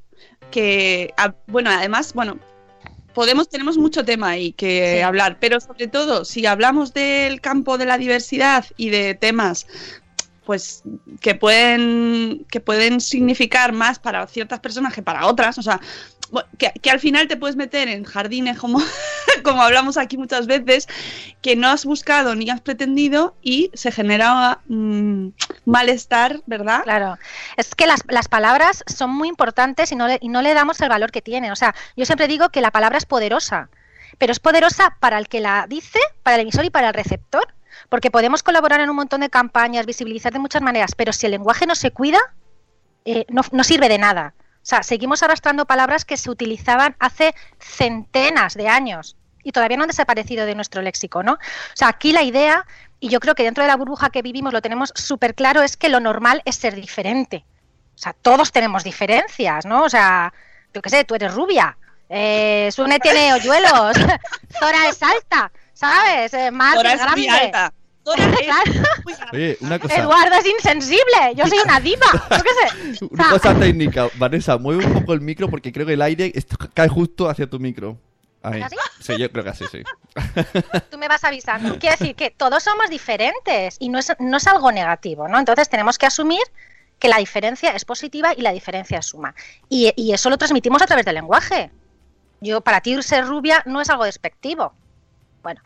Que, 0.51 1.13
a- 1.17 1.35
bueno, 1.47 1.69
además, 1.69 2.13
bueno, 2.13 2.37
podemos, 3.13 3.49
tenemos 3.49 3.77
mucho 3.77 4.05
tema 4.05 4.29
ahí 4.29 4.53
que 4.53 4.95
Sí. 4.97 5.01
hablar, 5.01 5.37
pero 5.39 5.59
sobre 5.59 5.87
todo, 5.87 6.25
si 6.25 6.45
hablamos 6.45 6.93
del 6.93 7.41
campo 7.41 7.77
de 7.77 7.85
la 7.85 7.97
diversidad 7.97 8.65
y 8.77 8.89
de 8.89 9.15
temas 9.15 9.67
pues 10.45 10.81
que 11.21 11.35
pueden 11.35 12.43
que 12.49 12.59
pueden 12.59 13.01
significar 13.01 13.71
más 13.71 13.99
para 13.99 14.25
ciertas 14.25 14.59
personas 14.59 14.93
que 14.93 15.03
para 15.03 15.27
otras, 15.27 15.59
o 15.59 15.61
sea, 15.61 15.79
que, 16.57 16.89
al 16.89 16.99
final 16.99 17.27
te 17.27 17.37
puedes 17.37 17.55
meter 17.55 17.87
en 17.87 18.03
jardines 18.03 18.57
como, 18.57 18.79
como 19.43 19.61
hablamos 19.61 19.97
aquí 19.97 20.17
muchas 20.17 20.47
veces, 20.47 20.87
que 21.41 21.55
no 21.55 21.67
has 21.67 21.85
buscado 21.85 22.35
ni 22.35 22.49
has 22.49 22.61
pretendido 22.61 23.35
y 23.41 23.71
se 23.73 23.91
genera 23.91 24.59
mm, 24.67 25.29
malestar, 25.65 26.41
¿verdad? 26.45 26.83
Claro, 26.83 27.17
es 27.57 27.75
que 27.75 27.87
las, 27.87 28.01
las 28.07 28.27
palabras 28.27 28.83
son 28.87 29.11
muy 29.11 29.27
importantes 29.27 29.91
y 29.91 29.95
no, 29.95 30.07
le, 30.07 30.17
y 30.21 30.29
no 30.29 30.41
le 30.41 30.53
damos 30.53 30.79
el 30.81 30.89
valor 30.89 31.11
que 31.11 31.21
tienen. 31.21 31.51
O 31.51 31.55
sea, 31.55 31.75
yo 31.95 32.05
siempre 32.05 32.27
digo 32.27 32.49
que 32.49 32.61
la 32.61 32.71
palabra 32.71 32.97
es 32.97 33.05
poderosa, 33.05 33.69
pero 34.17 34.31
es 34.31 34.39
poderosa 34.39 34.97
para 34.99 35.17
el 35.17 35.27
que 35.27 35.39
la 35.39 35.65
dice, 35.67 35.99
para 36.23 36.35
el 36.35 36.41
emisor 36.41 36.65
y 36.65 36.69
para 36.69 36.89
el 36.89 36.93
receptor, 36.93 37.53
porque 37.89 38.11
podemos 38.11 38.43
colaborar 38.43 38.81
en 38.81 38.89
un 38.89 38.95
montón 38.95 39.21
de 39.21 39.29
campañas, 39.29 39.85
visibilizar 39.85 40.33
de 40.33 40.39
muchas 40.39 40.61
maneras, 40.61 40.93
pero 40.95 41.13
si 41.13 41.25
el 41.25 41.31
lenguaje 41.31 41.65
no 41.65 41.75
se 41.75 41.91
cuida, 41.91 42.19
eh, 43.05 43.25
no, 43.29 43.41
no 43.51 43.63
sirve 43.63 43.89
de 43.89 43.97
nada. 43.97 44.33
O 44.61 44.65
sea, 44.69 44.83
seguimos 44.83 45.23
arrastrando 45.23 45.65
palabras 45.65 46.05
que 46.05 46.17
se 46.17 46.29
utilizaban 46.29 46.95
hace 46.99 47.33
centenas 47.59 48.53
de 48.53 48.67
años 48.67 49.15
y 49.43 49.51
todavía 49.51 49.77
no 49.77 49.83
han 49.83 49.89
desaparecido 49.89 50.45
de 50.45 50.55
nuestro 50.55 50.81
léxico, 50.81 51.23
¿no? 51.23 51.33
O 51.33 51.75
sea, 51.75 51.87
aquí 51.87 52.11
la 52.11 52.23
idea, 52.23 52.65
y 52.99 53.09
yo 53.09 53.19
creo 53.19 53.35
que 53.35 53.43
dentro 53.43 53.63
de 53.63 53.67
la 53.67 53.77
burbuja 53.77 54.09
que 54.09 54.21
vivimos 54.21 54.53
lo 54.53 54.61
tenemos 54.61 54.91
súper 54.95 55.33
claro, 55.33 55.61
es 55.61 55.77
que 55.77 55.89
lo 55.89 55.99
normal 55.99 56.41
es 56.45 56.55
ser 56.55 56.75
diferente. 56.75 57.45
O 57.95 57.97
sea, 57.97 58.13
todos 58.13 58.51
tenemos 58.51 58.83
diferencias, 58.83 59.65
¿no? 59.65 59.83
O 59.83 59.89
sea, 59.89 60.33
yo 60.73 60.81
qué 60.81 60.89
sé, 60.89 61.03
tú 61.03 61.15
eres 61.15 61.33
rubia, 61.33 61.77
eh, 62.09 62.69
Sune 62.71 62.99
tiene 62.99 63.33
hoyuelos, 63.33 63.95
Zora 64.59 64.89
es 64.89 65.01
alta, 65.01 65.51
¿sabes? 65.73 66.33
Eh, 66.33 66.47
es 66.47 66.51
muy 66.51 67.25
grande. 67.25 67.29
alta. 67.29 67.73
Es 68.13 68.25
Claro. 68.45 68.71
muy 69.05 69.13
grande. 69.13 69.37
Oye, 69.37 69.57
una 69.61 69.79
cosa, 69.79 69.95
Eduardo 69.97 70.35
es 70.35 70.45
insensible, 70.45 71.33
yo 71.35 71.45
soy 71.47 71.59
una 71.63 71.79
diva, 71.79 72.05
yo 72.31 72.43
qué 72.43 72.49
sé. 72.97 73.05
O 73.05 73.07
una 73.11 73.29
cosa 73.29 73.55
técnica. 73.59 74.09
Vanessa, 74.15 74.57
mueve 74.57 74.85
un 74.85 74.93
poco 74.93 75.13
el 75.13 75.21
micro 75.21 75.49
porque 75.49 75.71
creo 75.71 75.85
que 75.85 75.93
el 75.93 76.01
aire 76.01 76.33
cae 76.73 76.87
justo 76.87 77.29
hacia 77.29 77.47
tu 77.49 77.59
micro. 77.59 77.97
Ahí. 78.41 78.61
¿Así? 78.61 78.75
Sí, 79.01 79.17
yo 79.17 79.29
creo 79.31 79.43
que 79.43 79.49
así, 79.49 79.65
sí. 79.69 79.83
tú 80.89 80.97
me 80.97 81.07
vas 81.09 81.23
avisando. 81.25 81.77
Quiero 81.77 81.97
decir 81.97 82.15
que 82.15 82.29
todos 82.31 82.63
somos 82.63 82.89
diferentes 82.89 83.75
y 83.79 83.89
no 83.89 83.99
es, 83.99 84.13
no 84.19 84.37
es 84.37 84.47
algo 84.47 84.71
negativo, 84.71 85.27
¿no? 85.27 85.37
Entonces 85.39 85.67
tenemos 85.69 85.97
que 85.97 86.05
asumir 86.05 86.41
que 86.99 87.09
la 87.09 87.17
diferencia 87.17 87.71
es 87.71 87.83
positiva 87.85 88.33
y 88.35 88.41
la 88.41 88.51
diferencia 88.53 88.99
es 88.99 89.07
suma. 89.07 89.35
Y, 89.67 89.91
y 89.95 90.13
eso 90.13 90.29
lo 90.29 90.37
transmitimos 90.37 90.81
a 90.81 90.85
través 90.87 91.05
del 91.05 91.15
lenguaje. 91.15 91.69
Yo, 92.41 92.61
para 92.61 92.79
ti 92.81 93.01
ser 93.03 93.25
rubia 93.25 93.61
no 93.65 93.81
es 93.81 93.89
algo 93.89 94.05
despectivo. 94.05 94.73
Bueno, 95.43 95.61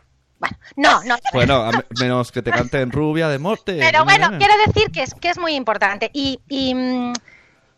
bueno, 0.75 1.01
no, 1.03 1.03
no. 1.03 1.15
Bueno, 1.33 1.55
a 1.63 1.71
me- 1.71 1.85
menos 1.99 2.31
que 2.31 2.41
te 2.41 2.51
canten 2.51 2.91
rubia 2.91 3.27
de 3.29 3.39
morte. 3.39 3.77
Pero 3.79 4.03
bueno, 4.05 4.29
quiero 4.37 4.53
decir 4.67 4.91
que 4.91 5.03
es, 5.03 5.13
que 5.13 5.29
es 5.29 5.37
muy 5.37 5.55
importante. 5.55 6.09
Y, 6.13 6.39
y, 6.49 6.73
mm, 6.75 7.13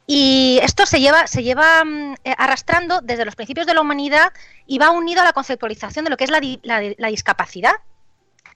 y 0.08 0.60
esto 0.62 0.86
se 0.86 1.00
lleva, 1.00 1.28
se 1.28 1.44
lleva 1.44 1.84
mm, 1.84 2.14
eh, 2.24 2.36
arrastrando 2.38 3.02
desde 3.02 3.26
los 3.26 3.36
principios 3.36 3.66
de 3.68 3.74
la 3.74 3.82
humanidad 3.82 4.32
y 4.68 4.78
va 4.78 4.92
unido 4.92 5.22
a 5.22 5.26
la 5.26 5.34
conceptualización 5.34 6.06
de 6.06 6.12
lo 6.12 6.18
que 6.18 6.26
es 6.26 6.30
la, 6.32 6.40
la- 6.64 6.94
la 6.98 7.08
discapacidad. 7.08 7.74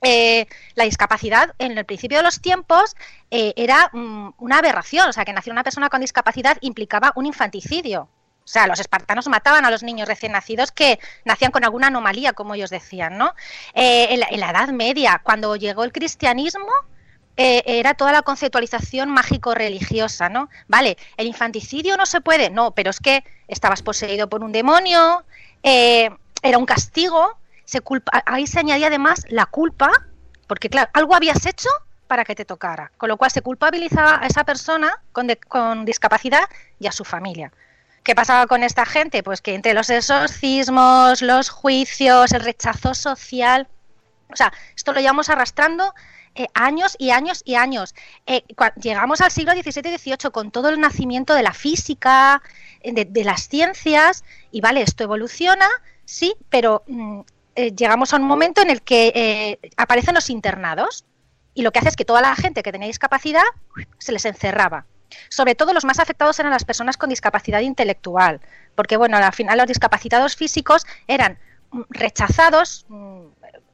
Eh, 0.01 0.45
la 0.75 0.85
discapacidad 0.85 1.53
en 1.59 1.77
el 1.77 1.83
principio 1.83 2.17
de 2.19 2.23
los 2.23 2.39
tiempos 2.39 2.95
eh, 3.31 3.53
era 3.57 3.89
mm, 3.91 4.29
una 4.37 4.59
aberración, 4.59 5.09
o 5.09 5.13
sea, 5.13 5.25
que 5.25 5.33
nacer 5.33 5.51
una 5.51 5.63
persona 5.63 5.89
con 5.89 5.99
discapacidad 6.01 6.57
implicaba 6.61 7.11
un 7.15 7.25
infanticidio. 7.25 8.07
O 8.49 8.51
sea, 8.51 8.65
los 8.65 8.79
espartanos 8.79 9.27
mataban 9.27 9.63
a 9.63 9.69
los 9.69 9.83
niños 9.83 10.07
recién 10.07 10.31
nacidos 10.31 10.71
que 10.71 10.99
nacían 11.23 11.51
con 11.51 11.63
alguna 11.63 11.85
anomalía, 11.85 12.33
como 12.33 12.55
ellos 12.55 12.71
decían, 12.71 13.15
¿no? 13.15 13.35
Eh, 13.75 14.07
en, 14.09 14.39
la, 14.39 14.49
Edad 14.49 14.69
Media, 14.69 15.21
cuando 15.23 15.55
llegó 15.55 15.83
el 15.83 15.91
cristianismo, 15.91 16.71
eh, 17.37 17.61
era 17.67 17.93
toda 17.93 18.11
la 18.11 18.23
conceptualización 18.23 19.11
mágico-religiosa, 19.11 20.29
¿no? 20.29 20.49
Vale, 20.67 20.97
el 21.17 21.27
infanticidio 21.27 21.95
no 21.95 22.07
se 22.07 22.21
puede, 22.21 22.49
no, 22.49 22.71
pero 22.71 22.89
es 22.89 22.99
que 22.99 23.23
estabas 23.47 23.83
poseído 23.83 24.27
por 24.27 24.43
un 24.43 24.51
demonio, 24.51 25.23
eh, 25.61 26.09
era 26.41 26.57
un 26.57 26.65
castigo, 26.65 27.37
se 27.65 27.81
culpa, 27.81 28.23
ahí 28.25 28.47
se 28.47 28.57
añadía 28.61 28.87
además 28.87 29.25
la 29.29 29.45
culpa, 29.45 29.91
porque 30.47 30.71
claro, 30.71 30.89
algo 30.93 31.13
habías 31.13 31.45
hecho 31.45 31.69
para 32.07 32.25
que 32.25 32.33
te 32.33 32.45
tocara, 32.45 32.91
con 32.97 33.09
lo 33.09 33.17
cual 33.17 33.29
se 33.29 33.43
culpabilizaba 33.43 34.19
a 34.23 34.25
esa 34.25 34.43
persona 34.43 34.91
con, 35.11 35.27
de- 35.27 35.37
con 35.37 35.85
discapacidad 35.85 36.45
y 36.79 36.87
a 36.87 36.91
su 36.91 37.05
familia. 37.05 37.51
¿Qué 38.03 38.15
pasaba 38.15 38.47
con 38.47 38.63
esta 38.63 38.85
gente? 38.85 39.23
Pues 39.23 39.41
que 39.41 39.55
entre 39.55 39.73
los 39.73 39.89
exorcismos, 39.89 41.21
los 41.21 41.49
juicios, 41.49 42.31
el 42.31 42.41
rechazo 42.41 42.93
social, 42.93 43.67
O 44.31 44.35
sea, 44.35 44.53
esto 44.75 44.93
lo 44.93 44.99
llevamos 44.99 45.29
arrastrando 45.29 45.93
eh, 46.35 46.47
años 46.53 46.95
y 46.99 47.09
años 47.09 47.41
y 47.45 47.55
años. 47.55 47.95
Eh, 48.25 48.43
llegamos 48.81 49.21
al 49.21 49.31
siglo 49.31 49.51
XVII 49.53 49.93
y 49.93 49.97
XVIII 49.97 50.31
con 50.31 50.51
todo 50.51 50.69
el 50.69 50.79
nacimiento 50.79 51.33
de 51.33 51.43
la 51.43 51.53
física, 51.53 52.41
eh, 52.81 53.05
de, 53.05 53.23
las 53.23 53.47
ciencias, 53.47 54.23
y 54.51 54.61
vale, 54.61 54.81
esto 54.81 55.03
evoluciona, 55.03 55.67
sí, 56.05 56.35
pero 56.49 56.83
mm, 56.87 57.21
llegamos 57.75 58.13
a 58.13 58.17
un 58.17 58.23
momento 58.23 58.61
en 58.61 58.69
el 58.69 58.81
que 58.81 59.59
aparecen 59.75 60.15
los 60.15 60.29
internados, 60.29 61.03
y 61.53 61.63
lo 61.63 61.71
que 61.71 61.79
hace 61.79 61.89
es 61.89 61.95
que 61.97 62.05
toda 62.05 62.21
la 62.21 62.35
gente 62.35 62.63
que 62.63 62.71
tenía 62.71 62.87
discapacidad 62.87 63.43
se 63.97 64.13
les 64.13 64.23
encerraba. 64.23 64.85
Sobre 65.29 65.55
todo 65.55 65.73
los 65.73 65.85
más 65.85 65.99
afectados 65.99 66.39
eran 66.39 66.51
las 66.51 66.65
personas 66.65 66.97
con 66.97 67.09
discapacidad 67.09 67.61
intelectual, 67.61 68.41
porque 68.75 68.97
bueno, 68.97 69.17
al 69.17 69.33
final 69.33 69.57
los 69.57 69.67
discapacitados 69.67 70.35
físicos 70.35 70.85
eran 71.07 71.37
mm, 71.71 71.81
rechazados, 71.89 72.85
mm, 72.89 73.25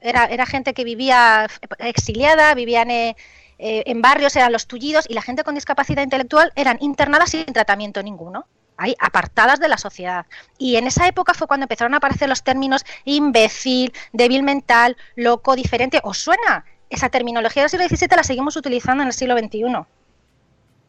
era, 0.01 0.25
era 0.25 0.45
gente 0.45 0.73
que 0.73 0.83
vivía 0.83 1.47
exiliada, 1.79 2.53
vivían 2.53 2.91
eh, 2.91 3.15
eh, 3.57 3.83
en 3.85 4.01
barrios, 4.01 4.35
eran 4.35 4.51
los 4.51 4.67
tullidos, 4.67 5.05
y 5.09 5.13
la 5.13 5.21
gente 5.21 5.43
con 5.43 5.55
discapacidad 5.55 6.03
intelectual 6.03 6.51
eran 6.55 6.77
internadas 6.81 7.31
sin 7.31 7.45
tratamiento 7.45 8.03
ninguno. 8.03 8.45
Ahí, 8.77 8.93
apartadas 8.99 9.61
de 9.61 9.69
la 9.69 9.77
sociedad. 9.77 10.25
Y 10.57 10.75
en 10.75 10.85
esa 10.85 11.07
época 11.07 11.33
fue 11.33 11.47
cuando 11.47 11.63
empezaron 11.63 11.93
a 11.93 11.97
aparecer 11.97 12.27
los 12.27 12.43
términos 12.43 12.83
imbécil, 13.05 13.93
débil 14.11 14.43
mental, 14.43 14.97
loco, 15.15 15.55
diferente. 15.55 16.01
¿Os 16.03 16.17
suena? 16.17 16.65
Esa 16.89 17.07
terminología 17.07 17.63
del 17.63 17.69
siglo 17.69 17.87
XVII 17.87 18.17
la 18.17 18.23
seguimos 18.23 18.57
utilizando 18.57 19.01
en 19.01 19.07
el 19.07 19.13
siglo 19.13 19.37
XXI. 19.37 19.85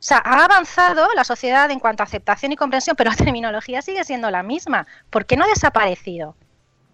O 0.07 0.09
sea, 0.09 0.19
ha 0.25 0.45
avanzado 0.45 1.09
la 1.17 1.25
sociedad 1.25 1.69
en 1.73 1.81
cuanto 1.81 2.05
a 2.05 2.07
aceptación 2.07 2.53
y 2.53 2.57
comprensión, 2.57 2.95
pero 2.95 3.11
la 3.11 3.17
terminología 3.17 3.83
sigue 3.83 4.05
siendo 4.05 4.31
la 4.31 4.45
misma. 4.45 4.87
¿Por 5.11 5.27
qué 5.27 5.37
no 5.37 5.43
ha 5.43 5.49
desaparecido? 5.49 6.37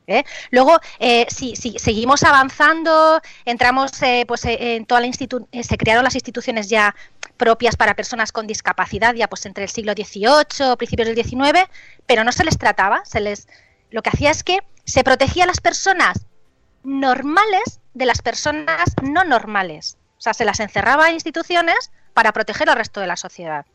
¿Eh? 0.07 0.25
Luego, 0.50 0.81
eh, 0.99 1.26
si, 1.28 1.54
seguimos 1.54 2.23
avanzando, 2.23 3.21
entramos, 3.45 4.02
eh, 4.02 4.25
pues 4.26 4.47
eh, 4.47 4.76
en 4.76 4.87
toda 4.87 5.02
la 5.02 5.09
institu 5.09 5.47
eh, 5.52 5.62
se 5.62 5.76
crearon 5.76 6.04
las 6.04 6.14
instituciones 6.14 6.71
ya 6.71 6.95
propias 7.37 7.76
para 7.76 7.95
personas 7.95 8.33
con 8.33 8.47
discapacidad, 8.47 9.14
ya 9.14 9.28
pues 9.28 9.45
entre 9.45 9.64
el 9.64 9.69
siglo 9.69 9.92
XVIII, 9.92 10.78
principios 10.78 11.09
del 11.09 11.23
XIX, 11.23 11.69
pero 12.07 12.25
no 12.25 12.33
se 12.33 12.45
les 12.45 12.57
trataba, 12.57 13.04
se 13.04 13.21
les, 13.21 13.47
lo 13.90 14.00
que 14.00 14.09
hacía 14.09 14.31
es 14.31 14.42
que 14.42 14.61
se 14.87 15.04
protegía 15.04 15.45
a 15.45 15.49
las 15.49 15.61
personas 15.61 16.25
normales 16.83 17.78
de 17.92 18.07
las 18.07 18.23
personas 18.23 18.95
no 19.02 19.23
normales. 19.23 19.99
O 20.16 20.23
sea, 20.23 20.33
se 20.33 20.47
las 20.47 20.61
encerraba 20.61 21.09
en 21.09 21.14
instituciones 21.14 21.90
para 22.14 22.33
proteger 22.33 22.71
al 22.71 22.76
resto 22.76 23.00
de 23.00 23.07
la 23.07 23.16
sociedad. 23.16 23.66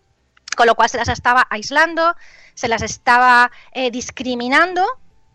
Con 0.55 0.67
lo 0.67 0.75
cual 0.75 0.89
se 0.89 0.97
las 0.97 1.09
estaba 1.09 1.45
aislando, 1.49 2.15
se 2.53 2.67
las 2.67 2.81
estaba 2.81 3.51
eh, 3.73 3.91
discriminando 3.91 4.83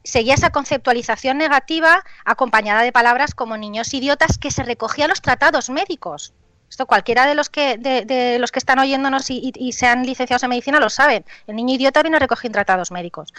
seguía 0.04 0.34
esa 0.34 0.50
conceptualización 0.50 1.38
negativa 1.38 2.04
acompañada 2.24 2.82
de 2.82 2.92
palabras 2.92 3.34
como 3.34 3.56
niños 3.56 3.94
idiotas 3.94 4.38
que 4.38 4.50
se 4.50 4.62
recogían 4.62 5.08
los 5.08 5.22
tratados 5.22 5.70
médicos. 5.70 6.34
Esto 6.68 6.86
cualquiera 6.86 7.26
de 7.26 7.34
los 7.34 7.50
que 7.50 7.76
de, 7.76 8.04
de 8.04 8.38
los 8.38 8.50
que 8.50 8.58
están 8.58 8.78
oyéndonos 8.78 9.26
y, 9.28 9.72
sean 9.72 10.06
licenciados 10.06 10.42
en 10.42 10.50
medicina 10.50 10.80
lo 10.80 10.88
saben. 10.88 11.24
El 11.46 11.56
niño 11.56 11.74
idiota 11.74 12.02
viene 12.02 12.18
recogido 12.18 12.48
en 12.48 12.52
tratados 12.52 12.90
médicos. 12.90 13.32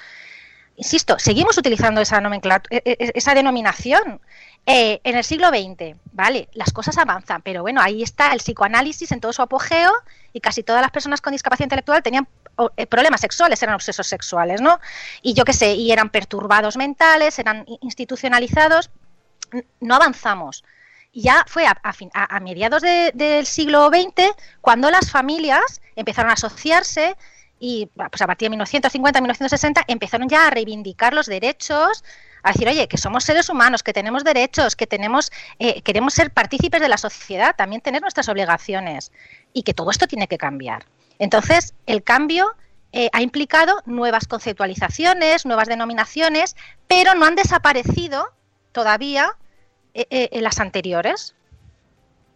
Insisto, 0.76 1.20
seguimos 1.20 1.58
utilizando 1.58 2.02
esa 2.02 2.20
nomenclatura, 2.20 2.82
esa 2.84 3.34
denominación. 3.34 4.22
Eh, 4.66 5.02
en 5.04 5.18
el 5.18 5.26
siglo 5.26 5.50
XX, 5.50 5.98
vale, 6.14 6.48
las 6.54 6.72
cosas 6.72 6.98
avanzan, 6.98 7.42
pero 7.42 7.64
bueno, 7.64 7.82
ahí 7.82 8.02
está 8.02 8.32
el 8.32 8.40
psicoanálisis 8.40 9.12
en 9.12 9.20
todo 9.20 9.34
su 9.34 9.42
apogeo 9.42 9.92
y 10.32 10.40
casi 10.40 10.64
todas 10.64 10.82
las 10.82 10.90
personas 10.90 11.20
con 11.20 11.34
discapacidad 11.34 11.66
intelectual 11.66 12.02
tenían 12.02 12.28
problemas 12.90 13.22
sexuales, 13.22 13.62
eran 13.64 13.76
obsesos 13.76 14.08
sexuales, 14.08 14.62
¿no? 14.62 14.80
Y 15.22 15.34
yo 15.34 15.44
qué 15.46 15.54
sé, 15.54 15.74
y 15.74 15.92
eran 15.92 16.10
perturbados 16.10 16.78
mentales, 16.78 17.40
eran 17.40 17.66
institucionalizados. 17.82 18.90
No 19.80 19.96
avanzamos. 19.96 20.64
Ya 21.14 21.46
fue 21.48 21.68
a, 21.68 21.78
a, 21.84 22.36
a 22.36 22.40
mediados 22.40 22.82
de, 22.82 23.12
del 23.14 23.46
siglo 23.46 23.90
XX 23.90 24.36
cuando 24.62 24.90
las 24.90 25.12
familias 25.12 25.82
empezaron 25.96 26.32
a 26.32 26.34
asociarse 26.34 27.16
y 27.66 27.86
pues 27.96 28.22
a 28.22 28.28
partir 28.28 28.48
de 28.48 28.50
1950, 28.50 29.22
1960 29.22 29.86
empezaron 29.88 30.28
ya 30.28 30.48
a 30.48 30.50
reivindicar 30.50 31.14
los 31.14 31.28
derechos, 31.28 32.04
a 32.44 32.52
decir, 32.52 32.68
oye, 32.68 32.90
que 32.90 32.98
somos 32.98 33.24
seres 33.24 33.48
humanos, 33.48 33.84
que 33.84 33.94
tenemos 33.94 34.26
derechos, 34.26 34.76
que 34.76 34.86
tenemos, 34.86 35.32
eh, 35.60 35.82
queremos 35.82 36.14
ser 36.14 36.32
partícipes 36.32 36.82
de 36.82 36.90
la 36.90 36.98
sociedad, 36.98 37.56
también 37.56 37.82
tener 37.82 38.02
nuestras 38.02 38.28
obligaciones 38.28 39.14
y 39.54 39.64
que 39.64 39.74
todo 39.74 39.92
esto 39.92 40.08
tiene 40.08 40.28
que 40.28 40.38
cambiar. 40.38 40.84
Entonces, 41.20 41.74
el 41.86 42.04
cambio 42.04 42.54
eh, 42.92 43.10
ha 43.14 43.22
implicado 43.22 43.82
nuevas 43.86 44.28
conceptualizaciones, 44.28 45.46
nuevas 45.46 45.70
denominaciones, 45.70 46.58
pero 46.90 47.16
no 47.16 47.26
han 47.26 47.36
desaparecido 47.36 48.28
todavía 48.74 49.38
eh, 49.94 50.06
eh, 50.10 50.42
las 50.42 50.60
anteriores. 50.60 51.34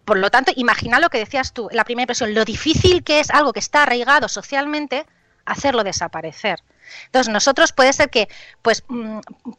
Por 0.06 0.20
lo 0.20 0.32
tanto, 0.32 0.54
imagina 0.56 1.02
lo 1.02 1.10
que 1.10 1.18
decías 1.18 1.52
tú, 1.52 1.68
la 1.74 1.84
primera 1.84 2.04
impresión, 2.04 2.34
lo 2.34 2.46
difícil 2.46 3.04
que 3.04 3.20
es 3.20 3.30
algo 3.30 3.52
que 3.52 3.60
está 3.60 3.84
arraigado 3.84 4.30
socialmente, 4.30 5.06
hacerlo 5.48 5.84
desaparecer. 5.84 6.62
Entonces, 7.06 7.34
nosotros 7.34 7.72
puede 7.72 7.94
ser 7.94 8.10
que, 8.10 8.28
pues, 8.62 8.84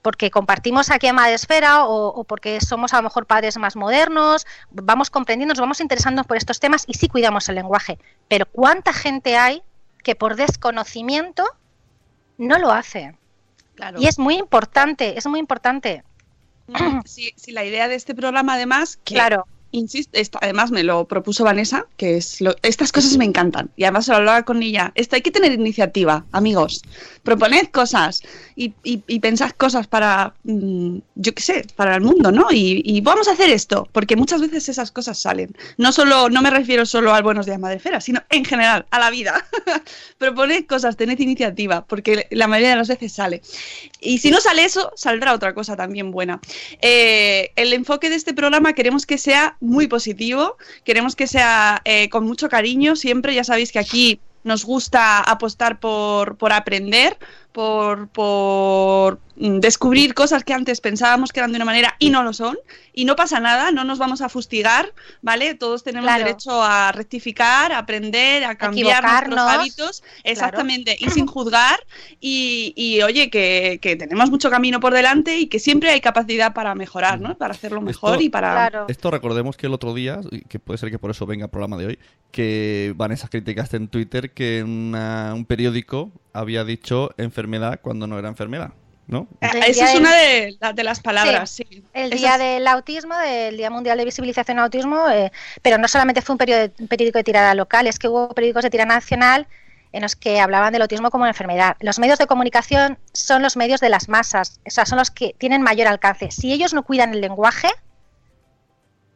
porque 0.02 0.30
compartimos 0.30 0.90
aquí 0.90 1.08
a 1.08 1.12
Madresfera 1.12 1.84
o, 1.84 2.08
o, 2.08 2.24
porque 2.24 2.60
somos 2.60 2.94
a 2.94 2.98
lo 2.98 3.04
mejor 3.04 3.26
padres 3.26 3.56
más 3.58 3.74
modernos, 3.74 4.46
vamos 4.70 5.10
comprendiendo, 5.10 5.54
nos 5.54 5.60
vamos 5.60 5.80
interesando 5.80 6.24
por 6.24 6.36
estos 6.36 6.60
temas 6.60 6.84
y 6.86 6.94
sí 6.94 7.08
cuidamos 7.08 7.48
el 7.48 7.56
lenguaje. 7.56 7.98
Pero 8.28 8.46
¿cuánta 8.46 8.92
gente 8.92 9.36
hay 9.36 9.62
que 10.04 10.14
por 10.14 10.36
desconocimiento 10.36 11.44
no 12.36 12.58
lo 12.58 12.70
hace? 12.70 13.16
Claro. 13.74 14.00
Y 14.00 14.06
es 14.06 14.18
muy 14.18 14.36
importante, 14.36 15.18
es 15.18 15.26
muy 15.26 15.40
importante. 15.40 16.04
Sí, 17.06 17.32
sí, 17.36 17.52
la 17.52 17.64
idea 17.64 17.88
de 17.88 17.94
este 17.94 18.14
programa, 18.14 18.54
además, 18.54 18.98
que 19.02 19.14
claro. 19.14 19.46
Insisto, 19.70 20.38
además 20.40 20.70
me 20.70 20.82
lo 20.82 21.06
propuso 21.06 21.44
Vanessa, 21.44 21.86
que 21.98 22.16
es 22.16 22.40
lo, 22.40 22.56
estas 22.62 22.90
cosas 22.90 23.18
me 23.18 23.26
encantan. 23.26 23.70
Y 23.76 23.84
además 23.84 24.06
se 24.06 24.12
lo 24.12 24.18
hablaba 24.18 24.42
con 24.44 24.62
ella. 24.62 24.92
Esto 24.94 25.16
hay 25.16 25.22
que 25.22 25.30
tener 25.30 25.52
iniciativa, 25.52 26.24
amigos. 26.32 26.82
Proponed 27.22 27.68
cosas 27.68 28.22
y, 28.56 28.72
y, 28.82 29.20
pensad 29.20 29.50
cosas 29.50 29.86
para, 29.86 30.32
mmm, 30.44 30.98
yo 31.16 31.34
qué 31.34 31.42
sé, 31.42 31.66
para 31.76 31.94
el 31.96 32.00
mundo, 32.00 32.32
¿no? 32.32 32.46
Y, 32.50 32.80
y, 32.82 33.02
vamos 33.02 33.28
a 33.28 33.32
hacer 33.32 33.50
esto, 33.50 33.86
porque 33.92 34.16
muchas 34.16 34.40
veces 34.40 34.70
esas 34.70 34.90
cosas 34.90 35.18
salen. 35.18 35.54
No 35.76 35.92
solo, 35.92 36.30
no 36.30 36.40
me 36.40 36.50
refiero 36.50 36.86
solo 36.86 37.12
al 37.12 37.22
Buenos 37.22 37.44
Días 37.44 37.58
Madrefera, 37.58 38.00
sino 38.00 38.22
en 38.30 38.46
general, 38.46 38.86
a 38.90 38.98
la 38.98 39.10
vida. 39.10 39.46
Proponed 40.18 40.64
cosas, 40.64 40.96
tened 40.96 41.18
iniciativa, 41.20 41.84
porque 41.84 42.26
la 42.30 42.48
mayoría 42.48 42.70
de 42.70 42.76
las 42.76 42.88
veces 42.88 43.12
sale. 43.12 43.42
Y 44.00 44.18
si 44.18 44.30
no 44.30 44.40
sale 44.40 44.64
eso, 44.64 44.92
saldrá 44.96 45.34
otra 45.34 45.52
cosa 45.52 45.76
también 45.76 46.10
buena. 46.10 46.40
Eh, 46.80 47.52
el 47.54 47.74
enfoque 47.74 48.08
de 48.08 48.16
este 48.16 48.32
programa 48.32 48.72
queremos 48.72 49.04
que 49.04 49.18
sea 49.18 49.57
muy 49.60 49.88
positivo, 49.88 50.56
queremos 50.84 51.16
que 51.16 51.26
sea 51.26 51.80
eh, 51.84 52.08
con 52.08 52.24
mucho 52.24 52.48
cariño, 52.48 52.96
siempre 52.96 53.34
ya 53.34 53.44
sabéis 53.44 53.72
que 53.72 53.78
aquí 53.78 54.20
nos 54.44 54.64
gusta 54.64 55.20
apostar 55.20 55.80
por, 55.80 56.36
por 56.36 56.52
aprender, 56.52 57.18
por, 57.52 58.08
por, 58.08 59.18
descubrir 59.36 60.14
cosas 60.14 60.44
que 60.44 60.52
antes 60.52 60.80
pensábamos 60.80 61.32
que 61.32 61.40
eran 61.40 61.52
de 61.52 61.56
una 61.56 61.64
manera 61.64 61.94
y 61.98 62.10
no 62.10 62.22
lo 62.22 62.32
son. 62.32 62.58
Y 62.92 63.04
no 63.04 63.14
pasa 63.14 63.38
nada, 63.38 63.70
no 63.70 63.84
nos 63.84 63.98
vamos 63.98 64.20
a 64.20 64.28
fustigar, 64.28 64.92
¿vale? 65.22 65.54
Todos 65.54 65.84
tenemos 65.84 66.06
claro. 66.06 66.24
derecho 66.24 66.62
a 66.62 66.90
rectificar, 66.90 67.72
a 67.72 67.78
aprender, 67.78 68.44
a 68.44 68.56
cambiar 68.56 69.28
nuestros 69.28 69.38
hábitos, 69.38 70.02
exactamente, 70.24 70.96
claro. 70.96 71.12
y 71.12 71.14
sin 71.14 71.26
juzgar. 71.26 71.78
Y, 72.20 72.72
y 72.76 73.02
oye, 73.02 73.30
que, 73.30 73.78
que, 73.80 73.94
tenemos 73.94 74.30
mucho 74.30 74.50
camino 74.50 74.80
por 74.80 74.92
delante 74.92 75.38
y 75.38 75.46
que 75.46 75.60
siempre 75.60 75.90
hay 75.90 76.00
capacidad 76.00 76.52
para 76.52 76.74
mejorar, 76.74 77.20
¿no? 77.20 77.36
Para 77.38 77.54
hacerlo 77.54 77.80
mejor 77.80 78.14
esto, 78.14 78.24
y 78.24 78.28
para... 78.30 78.52
Claro. 78.52 78.86
Esto 78.88 79.10
recordemos 79.10 79.56
que 79.56 79.66
el 79.66 79.74
otro 79.74 79.94
día, 79.94 80.20
que 80.48 80.58
puede 80.58 80.78
ser 80.78 80.90
que 80.90 80.98
por 80.98 81.12
eso 81.12 81.24
venga 81.24 81.44
el 81.44 81.50
programa 81.50 81.76
de 81.76 81.86
hoy, 81.86 81.98
que 82.32 82.92
Vanessa 82.96 83.28
criticaste 83.28 83.76
en 83.76 83.88
Twitter 83.88 84.32
que 84.32 84.58
en 84.58 84.68
una, 84.68 85.32
un 85.34 85.44
periódico 85.44 86.10
había 86.32 86.64
dicho 86.64 87.10
enfermedad 87.16 87.80
cuando 87.82 88.06
no 88.06 88.18
era 88.18 88.28
enfermedad. 88.28 88.72
¿No? 89.06 89.26
Esa 89.40 89.90
es 89.90 89.98
una 89.98 90.14
de, 90.14 90.58
de, 90.74 90.84
las 90.84 91.00
palabras, 91.00 91.50
sí. 91.50 91.66
sí. 91.70 91.82
El 91.94 92.10
Día 92.10 92.34
es... 92.34 92.38
del 92.40 92.66
Autismo, 92.66 93.16
del 93.16 93.56
Día 93.56 93.70
Mundial 93.70 93.96
de 93.96 94.04
Visibilización 94.04 94.58
del 94.58 94.64
Autismo, 94.64 95.08
eh, 95.08 95.32
pero 95.62 95.78
no 95.78 95.88
solamente 95.88 96.20
fue 96.20 96.34
un, 96.34 96.38
periodo, 96.38 96.70
un, 96.78 96.88
periódico 96.88 97.16
de 97.16 97.24
tirada 97.24 97.54
local, 97.54 97.86
es 97.86 97.98
que 97.98 98.06
hubo 98.06 98.28
periódicos 98.34 98.64
de 98.64 98.70
tirada 98.70 98.94
nacional 98.94 99.46
en 99.92 100.02
los 100.02 100.14
que 100.14 100.40
hablaban 100.40 100.74
del 100.74 100.82
autismo 100.82 101.10
como 101.10 101.22
una 101.22 101.30
enfermedad. 101.30 101.76
Los 101.80 101.98
medios 101.98 102.18
de 102.18 102.26
comunicación 102.26 102.98
son 103.14 103.40
los 103.40 103.56
medios 103.56 103.80
de 103.80 103.88
las 103.88 104.10
masas, 104.10 104.60
o 104.66 104.70
sea, 104.70 104.84
son 104.84 104.98
los 104.98 105.10
que 105.10 105.34
tienen 105.38 105.62
mayor 105.62 105.88
alcance. 105.88 106.30
Si 106.30 106.52
ellos 106.52 106.74
no 106.74 106.82
cuidan 106.82 107.14
el 107.14 107.22
lenguaje, 107.22 107.68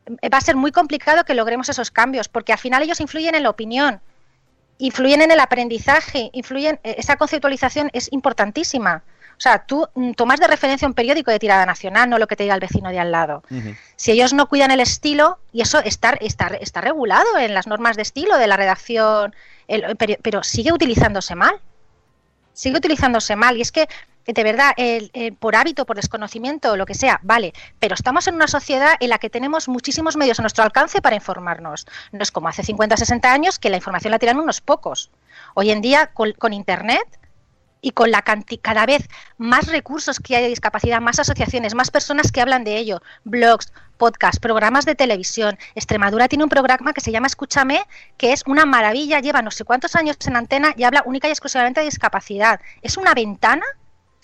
va 0.08 0.38
a 0.38 0.40
ser 0.40 0.56
muy 0.56 0.72
complicado 0.72 1.24
que 1.24 1.34
logremos 1.34 1.68
esos 1.68 1.90
cambios, 1.90 2.28
porque 2.28 2.52
al 2.52 2.58
final 2.58 2.82
ellos 2.82 3.00
influyen 3.00 3.34
en 3.34 3.42
la 3.42 3.50
opinión, 3.50 4.00
influyen 4.82 5.22
en 5.22 5.30
el 5.30 5.38
aprendizaje, 5.38 6.30
influyen, 6.32 6.80
esa 6.82 7.16
conceptualización 7.16 7.88
es 7.92 8.12
importantísima. 8.12 9.04
O 9.38 9.40
sea, 9.42 9.64
tú 9.64 9.88
tomas 10.16 10.40
de 10.40 10.48
referencia 10.48 10.88
un 10.88 10.94
periódico 10.94 11.30
de 11.30 11.38
tirada 11.38 11.64
nacional, 11.64 12.10
no 12.10 12.18
lo 12.18 12.26
que 12.26 12.34
te 12.34 12.42
diga 12.42 12.54
el 12.54 12.60
vecino 12.60 12.90
de 12.90 12.98
al 12.98 13.12
lado. 13.12 13.44
Uh 13.50 13.54
-huh. 13.54 13.76
Si 13.96 14.10
ellos 14.10 14.32
no 14.32 14.48
cuidan 14.48 14.72
el 14.72 14.80
estilo, 14.80 15.38
y 15.52 15.62
eso 15.62 15.78
está, 15.78 16.10
está, 16.20 16.48
está 16.48 16.80
regulado 16.80 17.38
en 17.38 17.54
las 17.54 17.68
normas 17.68 17.96
de 17.96 18.02
estilo 18.02 18.36
de 18.38 18.46
la 18.48 18.56
redacción, 18.56 19.34
el, 19.68 19.96
pero, 19.96 20.14
pero 20.20 20.42
sigue 20.42 20.72
utilizándose 20.72 21.36
mal. 21.36 21.60
Sigue 22.52 22.76
utilizándose 22.76 23.36
mal. 23.36 23.56
Y 23.56 23.62
es 23.62 23.70
que 23.70 23.88
de 24.26 24.44
verdad, 24.44 24.72
el- 24.76 25.10
el- 25.14 25.34
por 25.34 25.56
hábito, 25.56 25.84
por 25.86 25.96
desconocimiento 25.96 26.72
o 26.72 26.76
lo 26.76 26.86
que 26.86 26.94
sea, 26.94 27.18
vale, 27.22 27.52
pero 27.78 27.94
estamos 27.94 28.26
en 28.28 28.34
una 28.36 28.48
sociedad 28.48 28.94
en 29.00 29.08
la 29.10 29.18
que 29.18 29.30
tenemos 29.30 29.68
muchísimos 29.68 30.16
medios 30.16 30.38
a 30.38 30.42
nuestro 30.42 30.64
alcance 30.64 31.02
para 31.02 31.16
informarnos. 31.16 31.86
No 32.12 32.22
es 32.22 32.30
como 32.30 32.48
hace 32.48 32.62
50, 32.62 32.96
60 32.96 33.32
años 33.32 33.58
que 33.58 33.70
la 33.70 33.76
información 33.76 34.10
la 34.10 34.18
tiran 34.18 34.38
unos 34.38 34.60
pocos. 34.60 35.10
Hoy 35.54 35.70
en 35.70 35.80
día, 35.80 36.08
con, 36.14 36.32
con 36.32 36.52
Internet 36.52 37.18
y 37.84 37.90
con 37.90 38.12
la 38.12 38.22
canti- 38.22 38.58
cada 38.58 38.86
vez 38.86 39.08
más 39.38 39.66
recursos 39.66 40.20
que 40.20 40.36
hay 40.36 40.42
de 40.44 40.48
discapacidad, 40.50 41.00
más 41.00 41.18
asociaciones, 41.18 41.74
más 41.74 41.90
personas 41.90 42.30
que 42.30 42.40
hablan 42.40 42.62
de 42.62 42.76
ello, 42.76 43.02
blogs, 43.24 43.72
podcasts, 43.96 44.38
programas 44.38 44.84
de 44.84 44.94
televisión. 44.94 45.58
Extremadura 45.74 46.28
tiene 46.28 46.44
un 46.44 46.50
programa 46.50 46.92
que 46.92 47.00
se 47.00 47.10
llama 47.10 47.26
Escúchame, 47.26 47.80
que 48.18 48.32
es 48.32 48.44
una 48.46 48.66
maravilla, 48.66 49.18
lleva 49.18 49.42
no 49.42 49.50
sé 49.50 49.64
cuántos 49.64 49.96
años 49.96 50.16
en 50.26 50.36
antena 50.36 50.74
y 50.76 50.84
habla 50.84 51.02
única 51.06 51.26
y 51.26 51.32
exclusivamente 51.32 51.80
de 51.80 51.86
discapacidad. 51.86 52.60
Es 52.82 52.96
una 52.96 53.14
ventana 53.14 53.64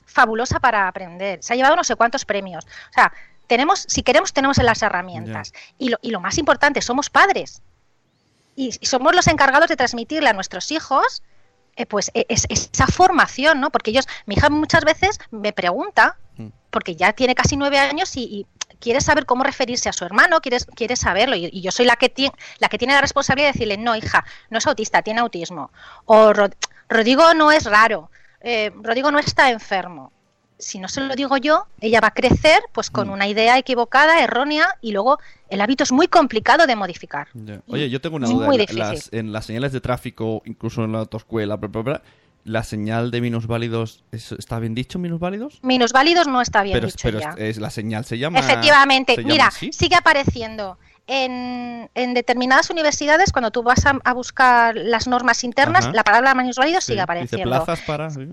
fabulosa 0.09 0.59
para 0.59 0.89
aprender. 0.89 1.39
Se 1.43 1.53
ha 1.53 1.57
llevado 1.57 1.77
no 1.77 1.85
sé 1.85 1.95
cuántos 1.95 2.25
premios. 2.25 2.65
O 2.65 2.93
sea, 2.93 3.13
tenemos, 3.47 3.85
si 3.89 4.03
queremos, 4.03 4.33
tenemos 4.33 4.59
las 4.59 4.83
herramientas. 4.83 5.53
Y, 5.79 5.91
lo, 5.91 5.99
y 6.03 6.11
lo 6.11 6.21
más 6.21 6.37
importante, 6.39 6.83
somos 6.83 7.09
padres. 7.11 7.63
Y, 8.57 8.71
y 8.81 8.87
somos 8.87 9.15
los 9.15 9.27
encargados 9.29 9.69
de 9.69 9.77
transmitirle 9.77 10.29
a 10.29 10.33
nuestros 10.33 10.73
hijos 10.73 11.23
eh, 11.77 11.87
pues 11.87 12.11
e- 12.15 12.27
es, 12.29 12.45
esa 12.49 12.89
formación, 12.89 13.61
¿no? 13.61 13.71
Porque 13.71 13.91
ellos, 13.93 14.09
mi 14.27 14.35
hija 14.35 14.51
muchas 14.51 14.85
veces 14.85 15.21
me 15.31 15.53
pregunta, 15.53 16.17
Mm. 16.37 16.49
porque 16.71 16.95
ya 16.95 17.13
tiene 17.15 17.35
casi 17.35 17.57
nueve 17.57 17.79
años 17.81 18.17
y, 18.17 18.23
y 18.23 18.47
quiere 18.79 19.01
saber 19.01 19.27
cómo 19.27 19.43
referirse 19.43 19.89
a 19.89 19.93
su 19.93 20.05
hermano, 20.05 20.41
quiere, 20.41 20.59
quiere 20.77 20.95
saberlo, 20.95 21.35
y, 21.35 21.47
y 21.53 21.63
yo 21.63 21.73
soy 21.73 21.85
la 21.85 21.97
que, 21.97 22.09
tiene 22.09 22.33
la 22.61 22.69
que 22.69 22.79
tiene 22.79 22.95
la 22.95 23.01
responsabilidad 23.01 23.49
de 23.49 23.53
decirle, 23.55 23.77
no, 23.77 23.97
hija, 23.97 24.25
no 24.51 24.59
es 24.59 24.67
autista, 24.69 25.03
tiene 25.03 25.19
autismo. 25.21 25.73
O 26.05 26.33
"Ro- 26.33 26.51
Rodrigo 26.89 27.35
no 27.35 27.51
es 27.51 27.65
raro, 27.65 28.09
eh, 28.49 28.73
Rodrigo 28.83 29.11
no 29.11 29.19
está 29.19 29.51
enfermo. 29.51 30.13
Si 30.61 30.81
no 30.81 30.89
se 30.89 31.01
lo 31.01 31.15
digo 31.15 31.37
yo, 31.37 31.67
ella 31.81 32.01
va 32.01 32.09
a 32.09 32.15
crecer 32.15 32.61
pues 32.73 32.91
con 32.91 33.09
Mm. 33.09 33.13
una 33.13 33.29
idea 33.29 33.59
equivocada, 33.59 34.23
errónea, 34.25 34.67
y 34.81 34.91
luego 34.91 35.19
el 35.51 35.61
hábito 35.61 35.85
es 35.85 35.93
muy 35.93 36.09
complicado 36.09 36.67
de 36.67 36.75
modificar. 36.75 37.29
Oye, 37.69 37.89
yo 37.91 38.01
tengo 38.01 38.17
una 38.17 38.27
duda. 38.27 38.47
muy 38.47 38.57
las, 38.73 39.13
en 39.13 39.31
las 39.33 39.47
señales 39.47 39.73
de 39.73 39.81
tráfico, 39.81 40.43
incluso 40.47 40.83
en 40.83 40.93
la 40.93 40.99
autoescuela, 41.01 41.55
bla, 41.57 41.69
bla, 41.69 41.83
bla, 41.83 42.03
la 42.45 42.65
señal 42.65 43.11
de 43.13 43.21
minusválidos, 43.21 44.03
¿es- 44.11 44.33
¿está 44.33 44.59
bien 44.59 44.75
dicho 44.75 44.99
minusválidos? 44.99 45.61
Minusválidos 45.63 46.27
no 46.27 46.41
está 46.41 46.63
bien 46.65 46.75
pero 46.75 46.87
dicho 46.87 46.99
pero 47.03 47.21
ya. 47.21 47.35
es, 47.37 47.59
la 47.59 47.71
señal 47.71 48.05
se 48.05 48.19
llama. 48.19 48.41
Efectivamente, 48.41 49.15
se 49.15 49.23
llama 49.23 49.33
mira, 49.35 49.47
así? 49.49 49.71
sigue 49.73 49.95
apareciendo. 49.97 50.77
En, 51.11 51.89
en 51.95 52.13
determinadas 52.15 52.69
universidades, 52.69 53.33
cuando 53.33 53.51
tú 53.51 53.63
vas 53.63 53.87
a, 53.87 53.99
a 54.05 54.13
buscar 54.13 54.77
las 54.77 55.09
normas 55.09 55.43
internas, 55.43 55.87
Ajá. 55.87 55.95
la 55.95 56.05
palabra 56.05 56.35
minusválido 56.35 56.81
Sí, 56.83 56.89
sigue 56.89 56.97
Dice 56.97 57.03
apareciendo. 57.05 57.49
plazas 57.51 57.81
para. 57.81 58.11
sí. 58.11 58.29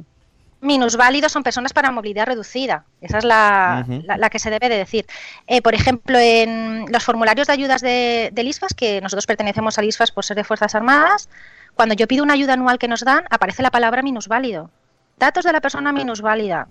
Minusválidos 0.62 1.32
son 1.32 1.44
personas 1.44 1.74
para 1.74 1.92
movilidad 1.92 2.26
reducida. 2.26 2.86
Esa 3.00 3.20
es 3.20 3.24
la, 3.24 3.86
la- 4.06 4.18
la 4.18 4.30
que 4.30 4.40
se 4.40 4.50
debe 4.50 4.68
de 4.68 4.78
decir. 4.78 5.06
Eh, 5.48 5.62
por 5.62 5.76
ejemplo, 5.76 6.18
en 6.18 6.86
los 6.92 7.04
formularios 7.04 7.48
de 7.48 7.54
ayudas 7.54 7.82
de, 7.82 8.30
del 8.34 8.48
ISFAS, 8.48 8.74
que 8.74 9.00
nosotros 9.00 9.28
pertenecemos 9.28 9.78
al 9.78 9.86
ISFAS 9.86 10.12
por 10.12 10.26
ser 10.26 10.36
de 10.36 10.44
Fuerzas 10.44 10.74
Armadas, 10.74 11.30
cuando 11.76 11.94
yo 11.94 12.08
pido 12.08 12.24
una 12.24 12.34
ayuda 12.34 12.54
anual 12.54 12.80
que 12.80 12.88
nos 12.88 13.02
dan, 13.06 13.26
aparece 13.30 13.62
la 13.64 13.70
palabra 13.72 14.02
minusválido. 14.02 14.72
Datos 15.20 15.44
de 15.46 15.54
la 15.54 15.62
persona 15.62 15.92
minusválida. 15.94 16.68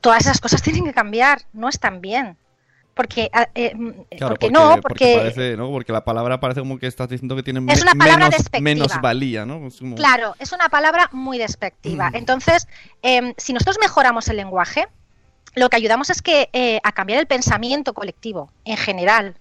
Todas 0.00 0.20
esas 0.22 0.40
cosas 0.40 0.62
tienen 0.62 0.84
que 0.84 0.94
cambiar, 0.94 1.42
no 1.52 1.68
están 1.68 2.00
bien. 2.00 2.36
Porque, 2.98 3.30
ah, 3.32 3.46
eh, 3.54 3.72
mm, 3.76 3.90
Claro, 4.16 4.34
porque 4.34 4.50
no, 4.50 4.80
porque, 4.80 5.14
parece, 5.16 5.56
¿no? 5.56 5.70
Porque 5.70 5.92
la 5.92 6.02
palabra 6.04 6.40
parece 6.40 6.58
como 6.58 6.80
que 6.80 6.88
estás 6.88 7.08
diciendo 7.08 7.36
que 7.36 7.44
tiene 7.44 7.60
Es 7.72 7.78
me- 7.78 7.82
una 7.82 7.94
palabra 7.94 8.28
menos, 8.60 9.00
valía, 9.00 9.46
¿no? 9.46 9.68
Es 9.68 9.78
como- 9.78 9.94
Claro, 9.94 10.34
es 10.40 10.50
una 10.50 10.68
palabra 10.68 11.08
muy 11.12 11.38
despectiva. 11.38 12.10
Mm. 12.10 12.16
Entonces, 12.16 12.66
em, 13.02 13.34
si 13.36 13.52
nosotros 13.52 13.78
mejoramos 13.80 14.26
el 14.26 14.38
lenguaje, 14.38 14.88
lo 15.54 15.68
que 15.70 15.76
ayudamos 15.76 16.10
es 16.10 16.22
que 16.22 16.50
eh, 16.52 16.80
a 16.82 16.90
cambiar 16.90 17.20
el 17.20 17.28
pensamiento 17.28 17.94
colectivo 17.94 18.50
en 18.64 18.76
general. 18.76 19.36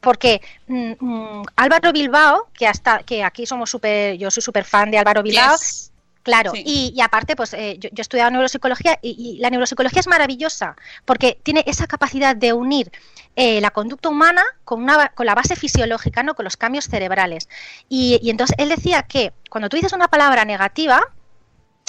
Porque 0.00 0.42
mm, 0.66 0.92
mm, 1.00 1.42
Álvaro 1.56 1.92
Bilbao, 1.92 2.48
que 2.52 2.66
hasta 2.66 2.98
que 3.04 3.24
aquí 3.24 3.46
somos 3.46 3.70
súper, 3.70 4.18
yo 4.18 4.30
soy 4.30 4.42
súper 4.42 4.64
fan 4.66 4.90
de 4.90 4.98
Álvaro 4.98 5.22
Bilbao, 5.22 5.56
Yes. 5.56 5.91
Claro, 6.22 6.52
Sí. 6.52 6.62
y, 6.64 6.92
y 6.96 7.00
aparte, 7.00 7.34
pues 7.34 7.52
eh, 7.54 7.76
yo, 7.80 7.88
yo 7.90 7.96
he 7.98 8.02
estudiado 8.02 8.30
neuropsicología 8.30 8.98
y, 9.02 9.10
y 9.18 9.38
la 9.40 9.50
neuropsicología 9.50 9.98
es 10.00 10.06
maravillosa 10.06 10.76
porque 11.04 11.38
tiene 11.42 11.64
esa 11.66 11.86
capacidad 11.88 12.36
de 12.36 12.52
unir 12.52 12.92
eh, 13.34 13.60
la 13.60 13.70
conducta 13.72 14.08
humana 14.08 14.42
con, 14.64 14.82
una, 14.82 15.08
con 15.08 15.26
la 15.26 15.34
base 15.34 15.56
fisiológica, 15.56 16.22
¿no? 16.22 16.34
con 16.34 16.44
los 16.44 16.56
cambios 16.56 16.84
cerebrales. 16.86 17.48
Y, 17.88 18.20
y 18.22 18.30
entonces 18.30 18.54
él 18.58 18.68
decía 18.68 19.02
que 19.02 19.32
cuando 19.50 19.68
tú 19.68 19.76
dices 19.76 19.92
una 19.94 20.06
palabra 20.08 20.44
negativa, 20.44 21.00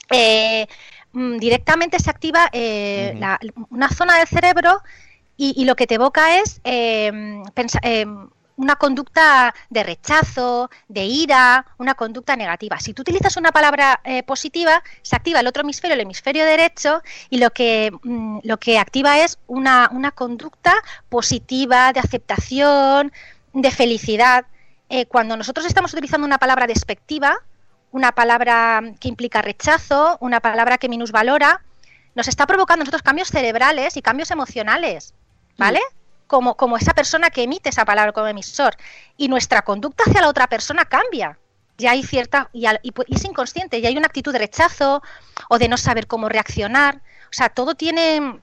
eh, 0.09 0.67
mm, 1.11 1.37
directamente 1.37 1.99
se 1.99 2.09
activa 2.09 2.49
eh, 2.53 3.13
la- 3.19 3.39
una 3.69 3.89
zona 3.89 4.17
del 4.17 4.27
cerebro 4.27 4.81
y, 5.37 5.53
y 5.61 5.65
lo 5.65 5.75
que 5.75 5.87
te 5.87 5.95
evoca 5.95 6.39
es 6.39 6.59
eh, 6.63 7.11
pensa- 7.53 7.79
eh, 7.83 8.05
una 8.55 8.75
conducta 8.75 9.53
de 9.69 9.83
rechazo, 9.83 10.69
de 10.87 11.05
ira, 11.05 11.65
una 11.77 11.95
conducta 11.95 12.35
negativa. 12.35 12.79
Si 12.79 12.93
tú 12.93 13.01
utilizas 13.01 13.37
una 13.37 13.51
palabra 13.51 13.99
eh, 14.03 14.23
positiva, 14.23 14.83
se 15.01 15.15
activa 15.15 15.39
el 15.39 15.47
otro 15.47 15.61
hemisferio, 15.63 15.95
el 15.95 16.01
hemisferio 16.01 16.45
derecho, 16.45 17.01
y 17.29 17.37
lo 17.37 17.49
que, 17.51 17.91
mm, 18.03 18.39
lo 18.43 18.57
que 18.57 18.77
activa 18.77 19.19
es 19.19 19.39
una, 19.47 19.89
una 19.91 20.11
conducta 20.11 20.73
positiva, 21.09 21.93
de 21.93 21.99
aceptación, 21.99 23.11
de 23.53 23.71
felicidad. 23.71 24.45
Eh, 24.89 25.05
cuando 25.05 25.37
nosotros 25.37 25.65
estamos 25.65 25.93
utilizando 25.93 26.25
una 26.25 26.37
palabra 26.37 26.67
despectiva, 26.67 27.37
una 27.91 28.11
palabra 28.11 28.81
que 28.99 29.07
implica 29.07 29.41
rechazo, 29.41 30.17
una 30.19 30.39
palabra 30.39 30.77
que 30.77 30.89
minusvalora, 30.89 31.63
nos 32.15 32.27
está 32.27 32.45
provocando 32.45 32.81
nosotros 32.81 33.01
cambios 33.01 33.29
cerebrales 33.29 33.97
y 33.97 34.01
cambios 34.01 34.31
emocionales, 34.31 35.13
¿vale? 35.57 35.79
Como, 36.27 36.55
como 36.55 36.77
esa 36.77 36.93
persona 36.93 37.29
que 37.29 37.43
emite 37.43 37.69
esa 37.69 37.85
palabra 37.85 38.11
como 38.11 38.27
emisor. 38.27 38.75
Y 39.17 39.27
nuestra 39.27 39.61
conducta 39.61 40.03
hacia 40.07 40.21
la 40.21 40.29
otra 40.29 40.47
persona 40.47 40.85
cambia. 40.85 41.37
Ya 41.77 41.91
hay 41.91 42.03
cierta, 42.03 42.49
y, 42.53 42.65
al- 42.67 42.79
y 42.83 42.91
y 43.07 43.15
es 43.15 43.25
inconsciente, 43.25 43.79
y 43.79 43.85
hay 43.85 43.97
una 43.97 44.05
actitud 44.07 44.31
de 44.31 44.39
rechazo 44.39 45.01
o 45.49 45.57
de 45.59 45.67
no 45.67 45.77
saber 45.77 46.05
cómo 46.07 46.29
reaccionar. 46.29 46.97
O 47.25 47.33
sea, 47.33 47.49
todo 47.49 47.75
tiene. 47.75 48.39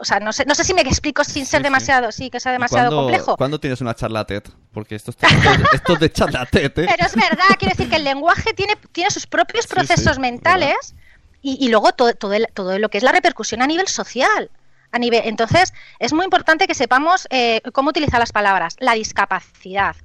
O 0.00 0.04
sea, 0.04 0.20
no 0.20 0.32
sé, 0.32 0.44
no 0.46 0.54
sé 0.54 0.64
si 0.64 0.72
me 0.74 0.80
explico 0.82 1.22
sin 1.24 1.44
ser 1.46 1.60
sí. 1.60 1.64
demasiado, 1.64 2.12
sí, 2.12 2.30
que 2.30 2.40
sea 2.40 2.52
¿Y 2.52 2.54
demasiado 2.54 2.96
complejo. 2.96 3.36
¿Cuándo 3.36 3.60
tienes 3.60 3.80
una 3.80 3.94
charla 3.94 4.24
TED? 4.26 4.42
Porque 4.72 4.94
esto, 4.94 5.10
está- 5.10 5.28
esto, 5.72 5.94
es- 5.94 6.00
de 6.00 6.12
charla 6.12 6.46
TED, 6.46 6.64
¿eh? 6.78 6.86
Pero 6.88 7.06
es 7.06 7.14
verdad, 7.14 7.44
quiero 7.58 7.74
decir 7.76 7.88
que 7.90 7.96
el 7.96 8.04
lenguaje 8.04 8.52
tiene, 8.54 8.76
tiene 8.92 9.10
sus 9.10 9.26
propios 9.26 9.64
Sí, 9.64 9.68
sí, 9.68 9.74
procesos 9.74 10.18
mentales 10.18 10.94
y, 11.42 11.58
y 11.64 11.68
luego 11.68 11.92
todo, 11.92 12.14
todo, 12.14 12.32
el- 12.32 12.48
todo 12.54 12.78
lo 12.78 12.88
que 12.88 12.98
es 12.98 13.04
la 13.04 13.12
repercusión 13.12 13.60
a 13.62 13.66
nivel 13.66 13.86
social. 13.88 14.50
Entonces, 14.92 15.72
es 15.98 16.12
muy 16.12 16.24
importante 16.24 16.66
que 16.66 16.74
sepamos 16.74 17.26
eh, 17.30 17.62
cómo 17.72 17.90
utilizar 17.90 18.20
las 18.20 18.32
palabras. 18.32 18.76
La 18.78 18.92
discapacidad. 18.92 19.96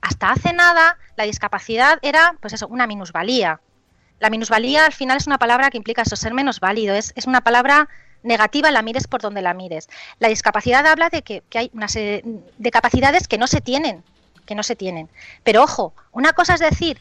Hasta 0.00 0.30
hace 0.30 0.52
nada, 0.52 0.98
la 1.16 1.24
discapacidad 1.24 1.98
era, 2.02 2.34
pues 2.40 2.54
eso, 2.54 2.66
una 2.68 2.86
minusvalía. 2.86 3.60
La 4.18 4.30
minusvalía 4.30 4.86
al 4.86 4.92
final 4.92 5.18
es 5.18 5.26
una 5.26 5.38
palabra 5.38 5.70
que 5.70 5.76
implica 5.76 6.02
eso, 6.02 6.16
ser 6.16 6.32
menos 6.32 6.60
válido. 6.60 6.94
Es, 6.94 7.12
es 7.14 7.26
una 7.26 7.42
palabra 7.42 7.88
negativa, 8.22 8.70
la 8.70 8.82
mires 8.82 9.06
por 9.06 9.20
donde 9.20 9.42
la 9.42 9.54
mires. 9.54 9.88
La 10.18 10.28
discapacidad 10.28 10.86
habla 10.86 11.08
de 11.10 11.22
que, 11.22 11.42
que 11.48 11.58
hay 11.58 11.70
una 11.74 11.88
serie 11.88 12.22
de 12.56 12.70
capacidades 12.70 13.28
que 13.28 13.38
no 13.38 13.46
se 13.46 13.60
tienen, 13.60 14.02
que 14.46 14.54
no 14.54 14.62
se 14.62 14.76
tienen. 14.76 15.08
Pero 15.44 15.62
ojo, 15.62 15.92
una 16.12 16.32
cosa 16.32 16.54
es 16.54 16.60
decir 16.60 17.00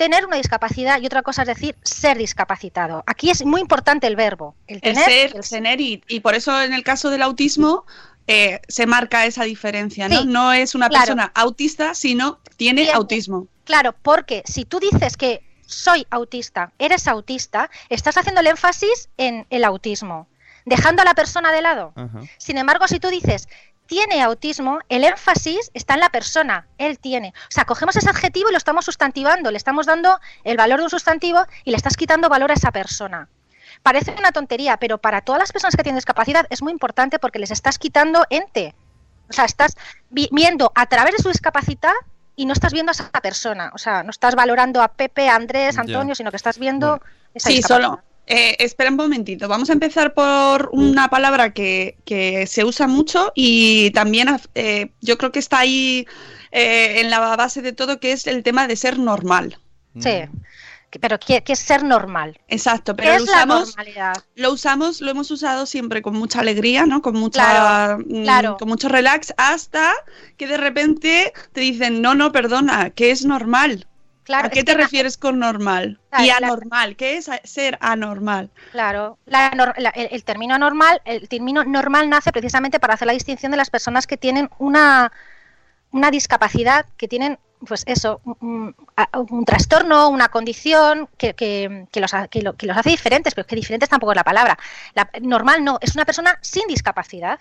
tener 0.00 0.24
una 0.24 0.38
discapacidad 0.38 0.98
y 0.98 1.04
otra 1.04 1.20
cosa 1.20 1.42
es 1.42 1.48
decir 1.48 1.76
ser 1.82 2.16
discapacitado. 2.16 3.04
Aquí 3.06 3.28
es 3.28 3.44
muy 3.44 3.60
importante 3.60 4.06
el 4.06 4.16
verbo, 4.16 4.56
el 4.66 4.76
El 4.76 4.80
tener, 4.80 5.04
ser, 5.04 5.30
el 5.32 5.36
el 5.36 5.46
tener 5.46 5.80
y, 5.82 6.02
y 6.08 6.20
por 6.20 6.34
eso 6.34 6.58
en 6.62 6.72
el 6.72 6.82
caso 6.82 7.10
del 7.10 7.20
autismo 7.20 7.84
eh, 8.26 8.62
se 8.66 8.86
marca 8.86 9.26
esa 9.26 9.44
diferencia, 9.44 10.08
¿no? 10.08 10.22
Sí, 10.22 10.26
no 10.26 10.54
es 10.54 10.74
una 10.74 10.88
claro. 10.88 11.02
persona 11.02 11.32
autista, 11.34 11.94
sino 11.94 12.40
tiene 12.56 12.90
autismo. 12.90 13.46
Claro, 13.64 13.94
porque 14.00 14.42
si 14.46 14.64
tú 14.64 14.80
dices 14.80 15.18
que 15.18 15.42
soy 15.66 16.06
autista, 16.08 16.72
eres 16.78 17.06
autista, 17.06 17.68
estás 17.90 18.16
haciendo 18.16 18.40
el 18.40 18.46
énfasis 18.46 19.10
en 19.18 19.46
el 19.50 19.64
autismo, 19.64 20.28
dejando 20.64 21.02
a 21.02 21.04
la 21.04 21.12
persona 21.12 21.52
de 21.52 21.60
lado. 21.60 21.92
Ajá. 21.94 22.22
Sin 22.38 22.56
embargo, 22.56 22.88
si 22.88 23.00
tú 23.00 23.08
dices 23.08 23.50
tiene 23.90 24.22
autismo, 24.22 24.78
el 24.88 25.02
énfasis 25.02 25.72
está 25.74 25.94
en 25.94 26.00
la 26.00 26.10
persona, 26.10 26.68
él 26.78 27.00
tiene. 27.00 27.34
O 27.36 27.50
sea, 27.50 27.64
cogemos 27.64 27.96
ese 27.96 28.08
adjetivo 28.08 28.48
y 28.48 28.52
lo 28.52 28.58
estamos 28.58 28.84
sustantivando, 28.84 29.50
le 29.50 29.56
estamos 29.56 29.84
dando 29.84 30.20
el 30.44 30.56
valor 30.56 30.78
de 30.78 30.84
un 30.84 30.90
sustantivo 30.90 31.40
y 31.64 31.72
le 31.72 31.76
estás 31.76 31.96
quitando 31.96 32.28
valor 32.28 32.52
a 32.52 32.54
esa 32.54 32.70
persona. 32.70 33.28
Parece 33.82 34.14
una 34.16 34.30
tontería, 34.30 34.76
pero 34.76 34.98
para 34.98 35.22
todas 35.22 35.40
las 35.40 35.50
personas 35.50 35.74
que 35.74 35.82
tienen 35.82 35.96
discapacidad 35.96 36.46
es 36.50 36.62
muy 36.62 36.70
importante 36.70 37.18
porque 37.18 37.40
les 37.40 37.50
estás 37.50 37.78
quitando 37.80 38.24
ente. 38.30 38.76
O 39.28 39.32
sea, 39.32 39.44
estás 39.44 39.76
vi- 40.08 40.28
viendo 40.30 40.70
a 40.76 40.86
través 40.86 41.16
de 41.16 41.22
su 41.24 41.28
discapacidad 41.28 41.92
y 42.36 42.46
no 42.46 42.52
estás 42.52 42.72
viendo 42.72 42.90
a 42.90 42.94
esa 42.94 43.10
persona. 43.10 43.72
O 43.74 43.78
sea, 43.78 44.04
no 44.04 44.10
estás 44.10 44.36
valorando 44.36 44.82
a 44.82 44.88
Pepe, 44.88 45.28
a 45.28 45.34
Andrés, 45.34 45.78
a 45.78 45.80
Antonio, 45.80 46.14
sino 46.14 46.30
que 46.30 46.36
estás 46.36 46.58
viendo 46.60 46.98
Bueno. 46.98 47.04
esa 47.34 47.48
Sí, 47.48 47.56
discapacidad. 47.56 47.88
solo. 47.90 48.02
Eh, 48.26 48.56
espera 48.60 48.90
un 48.90 48.96
momentito. 48.96 49.48
Vamos 49.48 49.70
a 49.70 49.72
empezar 49.72 50.14
por 50.14 50.68
una 50.72 51.08
palabra 51.08 51.52
que, 51.52 51.96
que 52.04 52.46
se 52.46 52.64
usa 52.64 52.86
mucho 52.86 53.32
y 53.34 53.90
también 53.90 54.28
eh, 54.54 54.90
yo 55.00 55.18
creo 55.18 55.32
que 55.32 55.40
está 55.40 55.58
ahí 55.60 56.06
eh, 56.52 57.00
en 57.00 57.10
la 57.10 57.18
base 57.36 57.62
de 57.62 57.72
todo, 57.72 57.98
que 58.00 58.12
es 58.12 58.26
el 58.26 58.42
tema 58.42 58.66
de 58.68 58.76
ser 58.76 58.98
normal. 58.98 59.58
Sí. 59.98 60.10
pero 61.00 61.18
¿qué, 61.18 61.42
qué 61.42 61.52
es 61.54 61.58
ser 61.58 61.82
normal? 61.82 62.38
Exacto, 62.48 62.94
¿Qué 62.94 63.02
pero 63.02 63.10
lo 63.18 63.24
es 63.24 63.26
la 63.26 63.32
usamos, 63.32 63.68
normalidad? 63.76 64.14
lo 64.36 64.52
usamos, 64.52 65.00
lo 65.00 65.10
hemos 65.10 65.30
usado 65.30 65.66
siempre 65.66 66.00
con 66.02 66.14
mucha 66.16 66.40
alegría, 66.40 66.86
¿no? 66.86 67.02
Con 67.02 67.14
mucha, 67.16 67.44
Claro, 67.44 68.04
mm, 68.06 68.22
claro. 68.22 68.56
con 68.58 68.68
mucho 68.68 68.88
relax, 68.88 69.32
hasta 69.36 69.92
que 70.36 70.46
de 70.46 70.56
repente 70.56 71.32
te 71.52 71.60
dicen, 71.60 72.00
no, 72.02 72.14
no, 72.14 72.30
perdona, 72.32 72.90
¿qué 72.90 73.10
es 73.10 73.24
normal? 73.24 73.86
Claro, 74.30 74.46
¿A 74.46 74.50
qué 74.50 74.62
te 74.62 74.74
la- 74.76 74.84
refieres 74.84 75.16
con 75.18 75.40
normal? 75.40 75.98
Y 76.20 76.26
la- 76.28 76.36
anormal, 76.36 76.94
¿qué 76.94 77.16
es 77.16 77.28
ser 77.42 77.76
anormal? 77.80 78.48
Claro, 78.70 79.18
la 79.26 79.50
nor- 79.50 79.74
la- 79.78 79.90
el, 79.90 80.06
el 80.12 80.22
término 80.22 80.56
normal, 80.56 81.02
el 81.04 81.28
término 81.28 81.64
normal 81.64 82.08
nace 82.08 82.30
precisamente 82.30 82.78
para 82.78 82.94
hacer 82.94 83.06
la 83.06 83.12
distinción 83.12 83.50
de 83.50 83.56
las 83.58 83.70
personas 83.70 84.06
que 84.06 84.16
tienen 84.16 84.48
una, 84.58 85.10
una 85.90 86.10
discapacidad, 86.12 86.86
que 86.96 87.08
tienen, 87.08 87.40
pues 87.66 87.82
eso, 87.86 88.20
un, 88.24 88.36
un- 88.40 88.76
a- 88.96 89.18
un 89.18 89.44
trastorno, 89.44 90.08
una 90.08 90.28
condición 90.28 91.08
que, 91.18 91.34
que- 91.34 91.86
que 91.90 92.00
los, 92.00 92.12
que 92.30 92.42
lo- 92.42 92.54
que 92.56 92.66
los 92.66 92.76
hace 92.76 92.90
diferentes, 92.90 93.34
pero 93.34 93.48
que 93.48 93.56
diferentes 93.56 93.88
tampoco 93.88 94.12
es 94.12 94.16
la 94.16 94.22
palabra. 94.24 94.56
La, 94.94 95.10
normal 95.22 95.64
no, 95.64 95.78
es 95.80 95.96
una 95.96 96.04
persona 96.04 96.38
sin 96.40 96.68
discapacidad. 96.68 97.40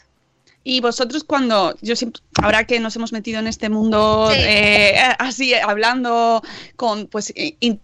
Y 0.64 0.82
vosotros 0.82 1.24
cuando, 1.24 1.76
yo 1.82 1.96
siempre, 1.96 2.22
ahora 2.42 2.66
que 2.66 2.80
nos 2.80 2.96
hemos 2.96 3.12
metido 3.14 3.40
en 3.40 3.48
este 3.48 3.70
mundo 3.70 4.30
Sí. 4.34 4.40
eh, 4.42 4.96
así, 5.20 5.54
hablando 5.54 6.42
con, 6.76 7.08
pues, 7.08 7.32
eh, 7.36 7.56
in- 7.62 7.80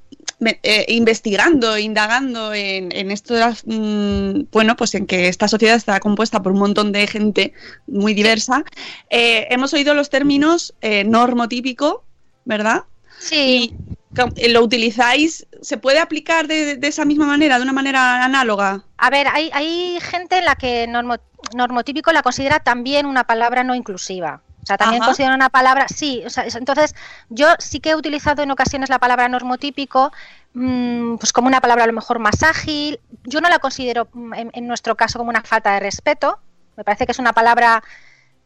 eh, 0.63 0.85
investigando, 0.89 1.77
indagando 1.77 2.53
en, 2.53 2.91
en 2.91 3.09
esto 3.09 3.33
mm, 3.65 4.47
bueno, 4.51 4.75
pues 4.75 4.93
en 4.95 5.05
que 5.07 5.29
esta 5.29 5.47
sociedad 5.47 5.77
está 5.77 5.99
compuesta 6.01 6.41
por 6.43 6.51
un 6.51 6.59
montón 6.59 6.91
de 6.91 7.07
gente 7.07 7.53
muy 7.87 8.13
diversa, 8.13 8.65
eh, 9.09 9.47
hemos 9.49 9.73
oído 9.73 9.93
los 9.93 10.09
términos 10.09 10.75
eh, 10.81 11.05
normotípico, 11.05 12.03
¿verdad? 12.43 12.83
Sí, 13.17 13.75
Y 14.15 14.19
eh, 14.35 14.49
lo 14.49 14.61
utilizáis, 14.61 15.45
¿se 15.61 15.77
puede 15.77 15.99
aplicar 15.99 16.47
de, 16.47 16.75
de 16.77 16.87
esa 16.87 17.05
misma 17.05 17.25
manera, 17.25 17.57
de 17.57 17.63
una 17.63 17.73
manera 17.73 18.23
análoga? 18.23 18.83
a 18.97 19.09
ver, 19.09 19.27
hay, 19.27 19.49
hay 19.53 19.99
gente 20.01 20.37
en 20.37 20.45
la 20.45 20.55
que 20.55 20.87
normo- 20.87 21.19
normotípico 21.55 22.11
la 22.11 22.21
considera 22.23 22.59
también 22.59 23.05
una 23.05 23.25
palabra 23.25 23.63
no 23.63 23.75
inclusiva. 23.75 24.41
O 24.63 24.65
sea, 24.65 24.77
también 24.77 25.01
Ajá. 25.01 25.09
considera 25.09 25.35
una 25.35 25.49
palabra, 25.49 25.87
sí, 25.87 26.23
o 26.25 26.29
sea, 26.29 26.43
es- 26.45 26.55
entonces 26.55 26.95
yo 27.29 27.47
sí 27.59 27.79
que 27.79 27.91
he 27.91 27.95
utilizado 27.95 28.41
en 28.41 28.51
ocasiones 28.51 28.89
la 28.89 28.99
palabra 28.99 29.27
normotípico 29.29 30.11
mm, 30.53 31.17
pues 31.17 31.33
como 31.33 31.47
una 31.47 31.61
palabra 31.61 31.83
a 31.83 31.87
lo 31.87 31.93
mejor 31.93 32.19
más 32.19 32.41
ágil. 32.43 32.99
Yo 33.25 33.41
no 33.41 33.49
la 33.49 33.59
considero 33.59 34.07
mm, 34.13 34.33
en, 34.33 34.51
en 34.53 34.67
nuestro 34.67 34.95
caso 34.95 35.19
como 35.19 35.29
una 35.29 35.41
falta 35.43 35.73
de 35.73 35.81
respeto. 35.81 36.39
Me 36.77 36.83
parece 36.83 37.05
que 37.05 37.11
es 37.11 37.19
una 37.19 37.33
palabra 37.33 37.83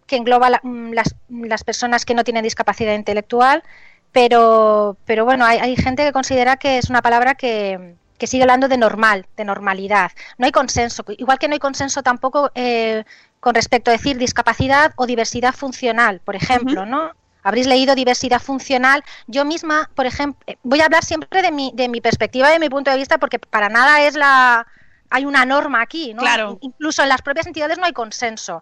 que 0.08 0.16
engloba 0.18 0.50
la- 0.50 0.60
mm, 0.64 0.92
las, 0.94 1.16
las 1.30 1.64
personas 1.64 2.04
que 2.06 2.16
no 2.16 2.24
tienen 2.24 2.44
discapacidad 2.44 2.96
intelectual, 2.96 3.64
pero, 4.12 4.98
pero 5.06 5.26
bueno, 5.26 5.46
hay, 5.46 5.60
hay 5.60 5.76
gente 5.76 6.04
que 6.04 6.12
considera 6.12 6.58
que 6.58 6.78
es 6.78 6.90
una 6.90 7.02
palabra 7.02 7.36
que, 7.36 7.96
que 8.18 8.28
sigue 8.28 8.44
hablando 8.44 8.68
de 8.68 8.78
normal, 8.78 9.26
de 9.38 9.46
normalidad. 9.46 10.12
No 10.38 10.46
hay 10.46 10.52
consenso, 10.52 11.04
igual 11.18 11.40
que 11.40 11.48
no 11.48 11.54
hay 11.54 11.60
consenso 11.60 12.02
tampoco 12.04 12.52
eh, 12.56 13.04
con 13.40 13.56
respecto 13.56 13.92
a 13.92 13.94
decir 13.94 14.18
discapacidad 14.18 14.94
o 14.96 15.06
diversidad 15.06 15.54
funcional, 15.54 16.22
por 16.24 16.36
ejemplo, 16.36 16.86
¿no? 16.86 17.12
Habréis 17.42 17.68
leído 17.68 17.96
diversidad 17.96 18.42
funcional. 18.42 19.02
Yo 19.28 19.46
misma, 19.46 19.90
por 19.96 20.06
ejemplo, 20.06 20.44
eh, 20.46 20.58
voy 20.64 20.82
a 20.82 20.86
hablar 20.86 21.06
siempre 21.06 21.42
de 21.42 21.52
mi, 21.52 21.72
de 21.74 21.88
mi 21.88 22.02
perspectiva, 22.02 22.50
de 22.50 22.60
mi 22.60 22.70
punto 22.70 22.92
de 22.92 22.98
vista, 22.98 23.18
porque 23.18 23.40
para 23.40 23.70
nada 23.70 24.02
es 24.02 24.16
la. 24.16 24.68
Hay 25.10 25.26
una 25.26 25.46
norma 25.46 25.82
aquí, 25.82 26.14
¿no? 26.14 26.20
Claro. 26.22 26.58
Incluso 26.62 27.02
en 27.02 27.10
las 27.10 27.22
propias 27.22 27.48
entidades 27.48 27.78
no 27.80 27.86
hay 27.86 27.94
consenso. 27.94 28.62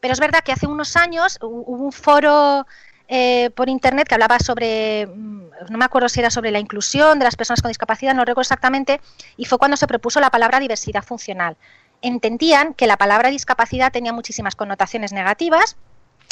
Pero 0.00 0.14
es 0.14 0.18
verdad 0.20 0.40
que 0.42 0.50
hace 0.52 0.66
unos 0.66 0.96
años 0.96 1.38
hu- 1.40 1.62
hubo 1.66 1.84
un 1.84 1.92
foro 1.92 2.66
eh, 3.08 3.50
por 3.54 3.68
internet 3.68 4.08
que 4.08 4.14
hablaba 4.14 4.38
sobre, 4.38 5.06
mm, 5.06 5.42
no 5.70 5.78
me 5.78 5.84
acuerdo 5.84 6.08
si 6.08 6.20
era 6.20 6.30
sobre 6.30 6.50
la 6.50 6.58
inclusión 6.58 7.18
de 7.18 7.24
las 7.24 7.36
personas 7.36 7.62
con 7.62 7.68
discapacidad, 7.68 8.14
no 8.14 8.24
recuerdo 8.24 8.42
exactamente, 8.42 9.00
y 9.36 9.44
fue 9.44 9.58
cuando 9.58 9.76
se 9.76 9.86
propuso 9.86 10.20
la 10.20 10.30
palabra 10.30 10.58
diversidad 10.60 11.04
funcional. 11.04 11.56
Entendían 12.02 12.74
que 12.74 12.86
la 12.86 12.96
palabra 12.96 13.30
discapacidad 13.30 13.92
tenía 13.92 14.12
muchísimas 14.12 14.56
connotaciones 14.56 15.12
negativas 15.12 15.76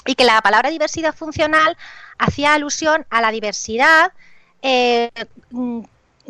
y 0.04 0.14
que 0.14 0.24
la 0.24 0.40
palabra 0.42 0.70
diversidad 0.70 1.14
funcional 1.14 1.76
hacía 2.18 2.54
alusión 2.54 3.06
a 3.08 3.20
la 3.20 3.30
diversidad 3.30 4.12
eh, 4.62 5.10
mm, 5.50 5.80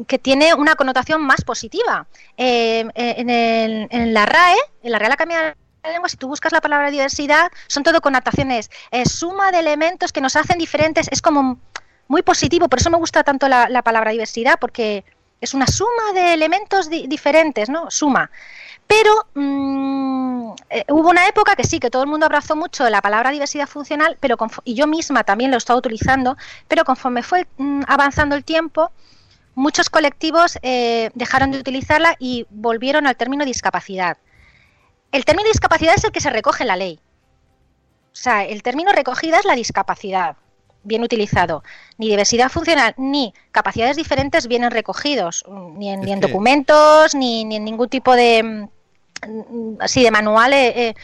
que 0.07 0.18
tiene 0.18 0.54
una 0.54 0.74
connotación 0.74 1.22
más 1.22 1.42
positiva. 1.42 2.07
Eh, 2.37 2.85
en, 2.94 3.30
en 3.30 4.14
la 4.14 4.26
RAE, 4.26 4.57
en 4.83 4.92
la 4.92 4.98
Real 4.98 5.12
Academia 5.12 5.57
Lengua, 5.92 6.09
si 6.09 6.16
tú 6.16 6.29
buscas 6.29 6.53
la 6.53 6.61
palabra 6.61 6.90
diversidad, 6.90 7.51
son 7.66 7.83
todo 7.83 8.01
connotaciones, 8.01 8.70
eh, 8.90 9.05
suma 9.07 9.53
de 9.53 9.59
elementos 9.59 10.12
que 10.12 10.20
nos 10.20 10.35
hacen 10.37 10.59
diferentes, 10.59 11.09
es 11.11 11.20
como 11.20 11.59
muy 12.09 12.23
positivo, 12.23 12.68
por 12.68 12.79
eso 12.79 12.90
me 12.90 12.97
gusta 12.99 13.23
tanto 13.23 13.49
la, 13.49 13.68
la 13.68 13.83
palabra 13.83 14.11
diversidad, 14.12 14.59
porque 14.61 15.05
es 15.40 15.53
una 15.53 15.66
suma 15.66 16.12
de 16.14 16.33
elementos 16.33 16.88
di- 16.88 17.07
diferentes, 17.07 17.68
¿no? 17.68 17.90
Suma. 17.90 18.31
Pero 18.87 19.11
mm, 19.35 20.53
eh, 20.70 20.85
hubo 20.88 21.11
una 21.11 21.27
época 21.29 21.55
que 21.57 21.64
sí, 21.64 21.81
que 21.81 21.90
todo 21.90 22.03
el 22.03 22.09
mundo 22.09 22.27
abrazó 22.27 22.57
mucho 22.57 22.88
la 22.88 23.03
palabra 23.03 23.31
diversidad 23.31 23.66
funcional, 23.66 24.16
pero 24.20 24.37
y 24.64 24.75
yo 24.75 24.87
misma 24.87 25.25
también 25.25 25.51
lo 25.51 25.57
estaba 25.59 25.79
utilizando, 25.79 26.37
pero 26.68 26.85
conforme 26.85 27.23
fue 27.23 27.47
mm, 27.59 27.83
avanzando 27.88 28.37
el 28.37 28.44
tiempo, 28.44 28.90
muchos 29.55 29.90
colectivos 29.90 30.59
eh, 30.62 31.11
dejaron 31.14 31.51
de 31.51 31.59
utilizarla 31.59 32.16
y 32.18 32.47
volvieron 32.51 33.07
al 33.07 33.16
término 33.16 33.44
discapacidad. 33.44 34.16
El 35.14 35.24
término 35.24 35.48
discapacidad 35.48 35.94
es 35.96 36.03
el 36.03 36.11
que 36.11 36.20
se 36.20 36.29
recoge 36.29 36.64
en 36.64 36.68
la 36.68 36.77
ley. 36.77 36.98
O 38.12 38.16
sea, 38.16 38.44
el 38.44 38.64
término 38.64 38.90
recogida 38.90 39.38
es 39.38 39.44
la 39.44 39.55
discapacidad, 39.55 40.37
bien 40.83 41.05
utilizado. 41.05 41.62
Ni 41.98 42.09
diversidad 42.09 42.48
funcional 42.50 42.94
ni 42.96 43.33
capacidades 43.53 43.96
diferentes 43.96 44.48
vienen 44.48 44.72
recogidos, 44.72 45.44
mm, 45.46 45.79
ni 45.79 45.90
en, 45.90 46.00
ni 46.00 46.12
en 46.12 46.20
documentos, 46.20 47.14
ni, 47.14 47.44
ni 47.44 47.57
en 47.57 47.64
ningún 47.64 47.88
tipo 47.88 48.16
de, 48.16 48.42
mm, 48.42 48.68
mm, 49.29 49.77
así, 49.81 50.03
de 50.03 50.11
manual. 50.11 50.53
eh, 50.53 50.88
eh. 50.88 50.94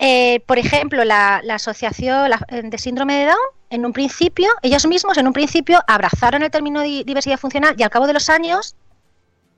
Eh, 0.00 0.40
por 0.46 0.58
ejemplo, 0.58 1.04
la, 1.04 1.40
la 1.44 1.54
Asociación 1.56 2.30
la- 2.30 2.44
eh, 2.48 2.62
de 2.64 2.78
Síndrome 2.78 3.14
de 3.20 3.26
Down, 3.26 3.38
en 3.70 3.86
un 3.86 3.92
principio, 3.92 4.48
ellos 4.62 4.84
mismos 4.86 5.16
en 5.16 5.28
un 5.28 5.32
principio 5.32 5.80
abrazaron 5.86 6.42
el 6.42 6.50
término 6.50 6.82
di- 6.82 7.04
diversidad 7.04 7.38
funcional 7.38 7.76
y 7.78 7.84
al 7.84 7.90
cabo 7.90 8.08
de 8.08 8.14
los 8.14 8.30
años 8.30 8.74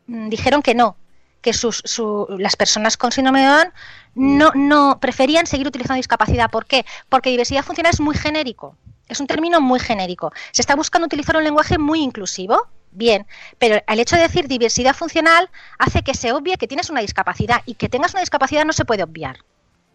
dijeron 0.07 0.61
que 0.63 0.75
no, 0.75 0.97
que 1.41 1.53
sus, 1.53 1.83
su- 1.85 2.27
las 2.39 2.57
personas 2.57 2.97
con 2.97 3.13
síndrome 3.13 3.41
de 3.41 3.47
Down 3.47 3.73
no, 4.15 4.51
no 4.55 4.99
preferían 5.01 5.47
seguir 5.47 5.67
utilizando 5.67 5.97
discapacidad. 5.97 6.51
¿Por 6.51 6.67
qué? 6.67 6.85
Porque 7.09 7.31
diversidad 7.31 7.63
funcional 7.65 7.93
es 7.93 8.01
muy 8.01 8.17
genérico, 8.17 8.77
es 9.09 9.21
un 9.21 9.27
término 9.27 9.61
muy 9.61 9.81
genérico. 9.81 10.33
Se 10.53 10.63
está 10.63 10.75
buscando 10.77 11.07
utilizar 11.07 11.37
un 11.37 11.45
lenguaje 11.45 11.79
muy 11.79 12.01
inclusivo, 12.03 12.67
bien, 12.93 13.27
pero 13.59 13.81
el 13.87 14.01
hecho 14.01 14.17
de 14.17 14.23
decir 14.23 14.49
diversidad 14.49 14.95
funcional 14.95 15.49
hace 15.79 16.03
que 16.03 16.15
se 16.15 16.33
obvie 16.33 16.57
que 16.59 16.67
tienes 16.69 16.91
una 16.91 17.01
discapacidad 17.01 17.63
y 17.67 17.75
que 17.75 17.89
tengas 17.89 18.13
una 18.13 18.21
discapacidad 18.21 18.65
no 18.65 18.73
se 18.73 18.85
puede 18.85 19.03
obviar. 19.03 19.39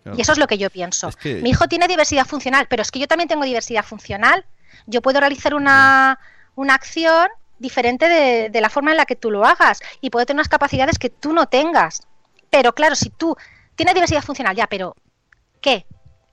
Claro. 0.03 0.17
Y 0.17 0.21
eso 0.21 0.31
es 0.31 0.37
lo 0.37 0.47
que 0.47 0.57
yo 0.57 0.69
pienso. 0.69 1.09
Es 1.09 1.15
que- 1.15 1.41
Mi 1.41 1.49
hijo 1.49 1.67
tiene 1.67 1.87
diversidad 1.87 2.25
funcional, 2.25 2.67
pero 2.69 2.81
es 2.83 2.91
que 2.91 2.99
yo 2.99 3.07
también 3.07 3.27
tengo 3.27 3.43
diversidad 3.43 3.83
funcional. 3.83 4.45
Yo 4.85 5.01
puedo 5.01 5.19
realizar 5.19 5.53
una, 5.55 6.19
una 6.55 6.73
acción 6.75 7.27
diferente 7.59 8.07
de, 8.07 8.49
de 8.49 8.61
la 8.61 8.69
forma 8.69 8.91
en 8.91 8.97
la 8.97 9.05
que 9.05 9.15
tú 9.15 9.31
lo 9.31 9.45
hagas 9.45 9.79
y 10.01 10.09
puedo 10.09 10.25
tener 10.25 10.39
unas 10.39 10.49
capacidades 10.49 10.99
que 10.99 11.09
tú 11.09 11.33
no 11.33 11.47
tengas. 11.47 12.07
Pero 12.49 12.73
claro, 12.73 12.95
si 12.95 13.09
tú 13.09 13.35
tienes 13.75 13.95
diversidad 13.95 14.23
funcional, 14.23 14.55
ya, 14.55 14.67
pero 14.67 14.95
¿qué? 15.61 15.85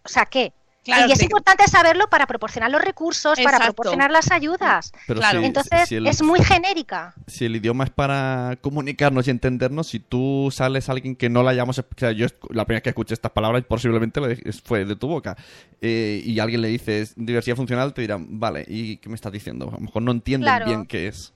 O 0.04 0.08
sea, 0.08 0.26
¿qué? 0.26 0.52
Claro, 0.84 1.06
y 1.08 1.12
es 1.12 1.18
te- 1.20 1.24
importante 1.26 1.66
saberlo 1.68 2.08
para 2.08 2.26
proporcionar 2.26 2.68
los 2.70 2.82
recursos, 2.82 3.38
para 3.40 3.60
proporcionar 3.60 4.10
las 4.10 4.32
ayudas. 4.32 4.92
Pero 5.06 5.20
Claro. 5.20 5.38
si- 5.40 5.46
Entonces, 5.46 5.88
si 5.88 5.94
el- 5.94 6.06
es 6.08 6.22
muy 6.22 6.42
genérica. 6.42 7.14
si 7.28 7.44
el 7.44 7.54
idioma 7.54 7.84
es 7.84 7.90
para 7.90 8.56
comunicarnos 8.60 9.28
y 9.28 9.30
entendernos, 9.30 9.86
si 9.86 10.00
tú 10.00 10.48
sales 10.52 10.88
a 10.88 10.92
alguien 10.92 11.14
que 11.14 11.28
no 11.28 11.44
la 11.44 11.50
hayamos... 11.52 11.78
O 11.78 11.84
sea, 11.96 12.10
yo 12.10 12.26
la 12.50 12.64
primera 12.64 12.78
vez 12.78 12.82
que 12.82 12.88
escuché 12.90 13.14
estas 13.14 13.30
palabras 13.30 13.62
posiblemente 13.68 14.20
fue 14.64 14.84
de 14.84 14.96
tu 14.96 15.06
boca. 15.08 15.36
eh, 15.80 16.22
y 16.24 16.38
alguien 16.40 16.60
le 16.62 16.68
dices 16.68 17.12
diversidad 17.16 17.56
funcional, 17.56 17.92
te 17.94 18.00
dirán, 18.02 18.38
vale, 18.40 18.64
¿y 18.68 18.96
qué 18.98 19.08
me 19.08 19.14
estás 19.16 19.32
diciendo? 19.32 19.68
A 19.68 19.72
lo 19.72 19.80
mejor 19.80 20.02
no 20.02 20.12
entienden 20.12 20.46
Claro. 20.48 20.66
bien 20.66 20.86
qué 20.86 21.08
es. 21.08 21.32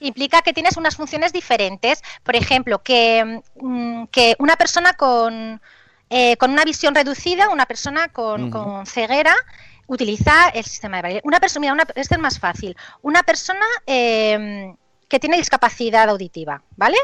implica 0.00 0.42
que 0.42 0.52
tienes 0.52 0.76
unas 0.76 0.96
funciones 0.96 1.32
diferentes. 1.32 2.02
Por 2.24 2.36
ejemplo, 2.36 2.82
que, 2.82 3.40
mm, 3.60 4.04
que 4.10 4.34
una 4.38 4.56
persona 4.56 4.92
con, 4.94 5.62
eh, 6.10 6.36
con 6.36 6.50
una 6.52 6.64
visión 6.64 6.94
reducida, 6.94 7.48
una 7.48 7.66
persona 7.66 8.08
con, 8.08 8.86
ceguera, 8.86 9.34
utiliza 9.86 10.48
el 10.50 10.64
sistema 10.64 10.96
de 10.98 11.02
Braille. 11.02 11.20
Una 11.24 11.40
persona, 11.40 11.60
mira, 11.62 11.72
una, 11.74 11.84
este 11.94 12.14
es 12.14 12.20
más 12.20 12.38
fácil. 12.38 12.76
Una 13.02 13.22
persona 13.22 13.66
eh, 13.86 14.74
que 15.08 15.18
tiene 15.20 15.36
discapacidad 15.36 16.08
auditiva, 16.08 16.62
¿vale? 16.76 16.96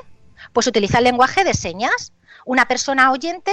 Pues 0.52 0.66
utiliza 0.66 0.98
el 0.98 1.04
lenguaje 1.04 1.44
de 1.44 1.54
señas. 1.54 2.12
Una 2.46 2.66
persona 2.66 3.10
oyente 3.12 3.52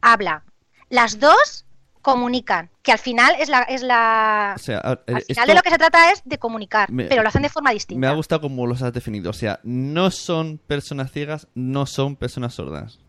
habla. 0.00 0.44
Las 0.88 1.18
dos 1.18 1.64
comunican, 2.00 2.70
que 2.82 2.92
al 2.92 2.98
final 2.98 3.34
es 3.38 3.48
la, 3.50 3.62
es 3.64 3.82
la, 3.82 4.54
O 4.56 4.58
sea, 4.58 4.78
al 4.78 5.02
eh, 5.06 5.20
final 5.20 5.24
esto 5.28 5.46
de 5.46 5.54
lo 5.54 5.60
que 5.62 5.70
se 5.70 5.76
trata 5.78 6.10
es 6.12 6.22
de 6.24 6.38
comunicar, 6.38 6.90
me- 6.90 7.04
pero 7.04 7.22
lo 7.22 7.28
hacen 7.28 7.42
de 7.42 7.50
forma 7.50 7.70
distinta. 7.72 8.00
me 8.00 8.06
ha 8.06 8.14
gustado 8.14 8.40
como 8.40 8.66
los 8.66 8.80
has 8.80 8.92
definido. 8.94 9.28
O 9.28 9.34
sea, 9.34 9.60
no 9.64 10.10
son 10.10 10.56
personas 10.56 11.12
ciegas, 11.12 11.48
no 11.54 11.84
son 11.84 12.16
personas 12.16 12.54
sordas. 12.54 13.00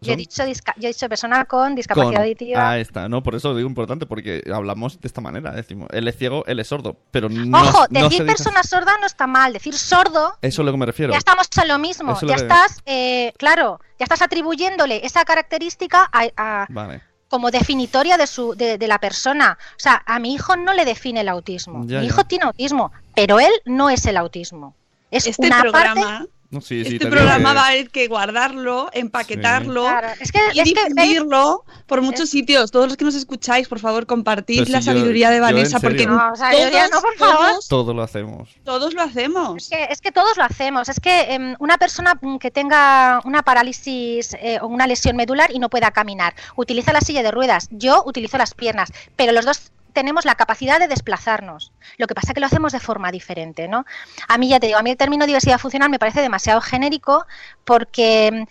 Yo 0.00 0.12
he, 0.12 0.16
dicho 0.16 0.42
yo 0.46 0.88
he 0.88 0.92
dicho 0.92 1.08
persona 1.08 1.44
con 1.46 1.74
discapacidad 1.74 2.22
auditiva. 2.22 2.70
Ahí 2.70 2.80
está, 2.82 3.08
¿no? 3.08 3.22
Por 3.22 3.34
eso 3.34 3.54
digo 3.54 3.68
importante, 3.68 4.06
porque 4.06 4.42
hablamos 4.52 5.00
de 5.00 5.06
esta 5.08 5.20
manera. 5.20 5.52
Decimos, 5.52 5.88
él 5.92 6.06
es 6.08 6.16
ciego, 6.16 6.44
él 6.46 6.60
es 6.60 6.68
sordo, 6.68 6.96
pero 7.10 7.28
no. 7.28 7.58
Ojo, 7.62 7.86
no 7.90 8.00
decir 8.04 8.18
se 8.18 8.24
dice- 8.24 8.36
persona 8.36 8.62
sorda 8.62 8.92
no 9.00 9.06
está 9.06 9.26
mal. 9.26 9.52
Decir 9.52 9.74
sordo, 9.74 10.36
Eso 10.42 10.62
es 10.62 10.66
lo 10.66 10.72
que 10.72 10.78
me 10.78 10.86
refiero. 10.86 11.12
ya 11.12 11.18
estamos 11.18 11.48
en 11.60 11.68
lo 11.68 11.78
mismo. 11.78 12.12
Eso 12.12 12.26
lo 12.26 12.30
Ya 12.32 12.36
que- 12.36 12.42
estás, 12.42 12.82
eh, 12.86 13.32
claro, 13.38 13.80
ya 13.98 14.04
estás 14.04 14.22
atribuyéndole 14.22 15.04
esa 15.06 15.24
característica 15.24 16.08
a- 16.12 16.28
a, 16.36 16.66
Vale. 16.68 17.02
como 17.28 17.50
definitoria 17.50 18.16
de, 18.16 18.26
su, 18.26 18.54
de, 18.54 18.78
de 18.78 18.88
la 18.88 18.98
persona. 18.98 19.58
O 19.72 19.78
sea, 19.80 20.02
a 20.06 20.18
mi 20.18 20.34
hijo 20.34 20.56
no 20.56 20.72
le 20.74 20.84
define 20.84 21.20
el 21.22 21.28
autismo. 21.28 21.84
Ya, 21.86 22.00
mi 22.00 22.06
ya. 22.06 22.12
hijo 22.12 22.24
tiene 22.24 22.44
autismo, 22.44 22.92
pero 23.14 23.40
él 23.40 23.52
no 23.64 23.90
es 23.90 24.06
el 24.06 24.16
autismo. 24.16 24.74
Es 25.10 25.26
Este 25.26 25.46
una 25.46 25.60
programa, 25.62 26.02
parte. 26.18 26.30
No, 26.50 26.60
sí, 26.60 26.84
sí, 26.84 26.94
este 26.96 27.08
programa 27.08 27.50
que- 27.50 27.54
va 27.56 27.62
a 27.62 27.68
haber 27.68 27.90
que 27.90 28.06
guardarlo, 28.08 28.88
empaquetarlo 28.92 29.82
Claro, 29.82 30.08
es 30.20 30.30
que, 30.32 30.38
y 30.54 30.60
es 30.60 30.64
que, 30.72 30.74
¿veis? 30.74 30.94
difundirlo 30.94 31.64
por 31.86 32.02
muchos 32.02 32.30
sitios. 32.30 32.70
Todos 32.70 32.86
los 32.88 32.96
que 32.96 33.04
nos 33.04 33.14
escucháis, 33.14 33.68
por 33.68 33.80
favor, 33.80 34.06
compartid 34.06 34.64
si 34.64 34.70
la 34.72 34.80
sabiduría 34.82 35.30
de 35.30 35.36
yo, 35.36 35.42
Vanessa, 35.42 35.80
porque. 35.80 36.06
No, 36.06 36.32
o 36.32 36.36
sea, 36.36 36.52
yo 36.52 36.70
ya 36.70 36.88
no, 36.88 37.00
por 37.00 37.14
todos, 37.16 37.30
favor. 37.32 37.48
todos, 37.50 37.68
Todo 37.68 37.94
lo 37.94 38.02
hacemos. 38.02 38.48
todos 38.64 38.94
lo 38.94 39.02
hacemos. 39.02 39.62
Es 39.64 39.68
que, 39.70 39.84
es 39.90 40.00
que 40.00 40.12
todos 40.12 40.36
lo 40.36 40.44
hacemos. 40.44 40.88
Es 40.88 41.00
que 41.00 41.32
em, 41.34 41.56
una 41.58 41.78
persona 41.78 42.18
que 42.40 42.50
tenga 42.50 43.20
una 43.24 43.42
parálisis 43.42 44.34
eh, 44.40 44.58
o 44.62 44.66
una 44.68 44.86
lesión 44.86 45.16
medular 45.16 45.50
y 45.52 45.58
no 45.58 45.68
pueda 45.68 45.90
caminar, 45.90 46.34
utiliza 46.56 46.92
la 46.92 47.00
silla 47.00 47.22
de 47.22 47.30
ruedas. 47.30 47.68
Yo 47.70 48.02
utilizo 48.06 48.38
las 48.38 48.54
piernas, 48.54 48.90
pero 49.16 49.32
los 49.32 49.44
dos 49.44 49.72
tenemos 49.96 50.26
la 50.26 50.34
capacidad 50.34 50.78
de 50.78 50.88
desplazarnos. 50.88 51.72
Lo 51.96 52.06
que 52.06 52.14
pasa 52.14 52.28
es 52.28 52.34
que 52.34 52.40
lo 52.40 52.46
hacemos 52.46 52.72
de 52.72 52.80
forma 52.80 53.10
diferente, 53.10 53.66
¿no? 53.66 53.86
A 54.28 54.36
mí 54.36 54.50
ya 54.50 54.60
te 54.60 54.66
digo, 54.66 54.78
a 54.78 54.82
mí 54.82 54.90
el 54.90 54.98
término 54.98 55.24
diversidad 55.24 55.58
funcional 55.58 55.88
me 55.88 55.98
parece 55.98 56.20
demasiado 56.20 56.60
genérico 56.60 57.24
porque 57.64 58.46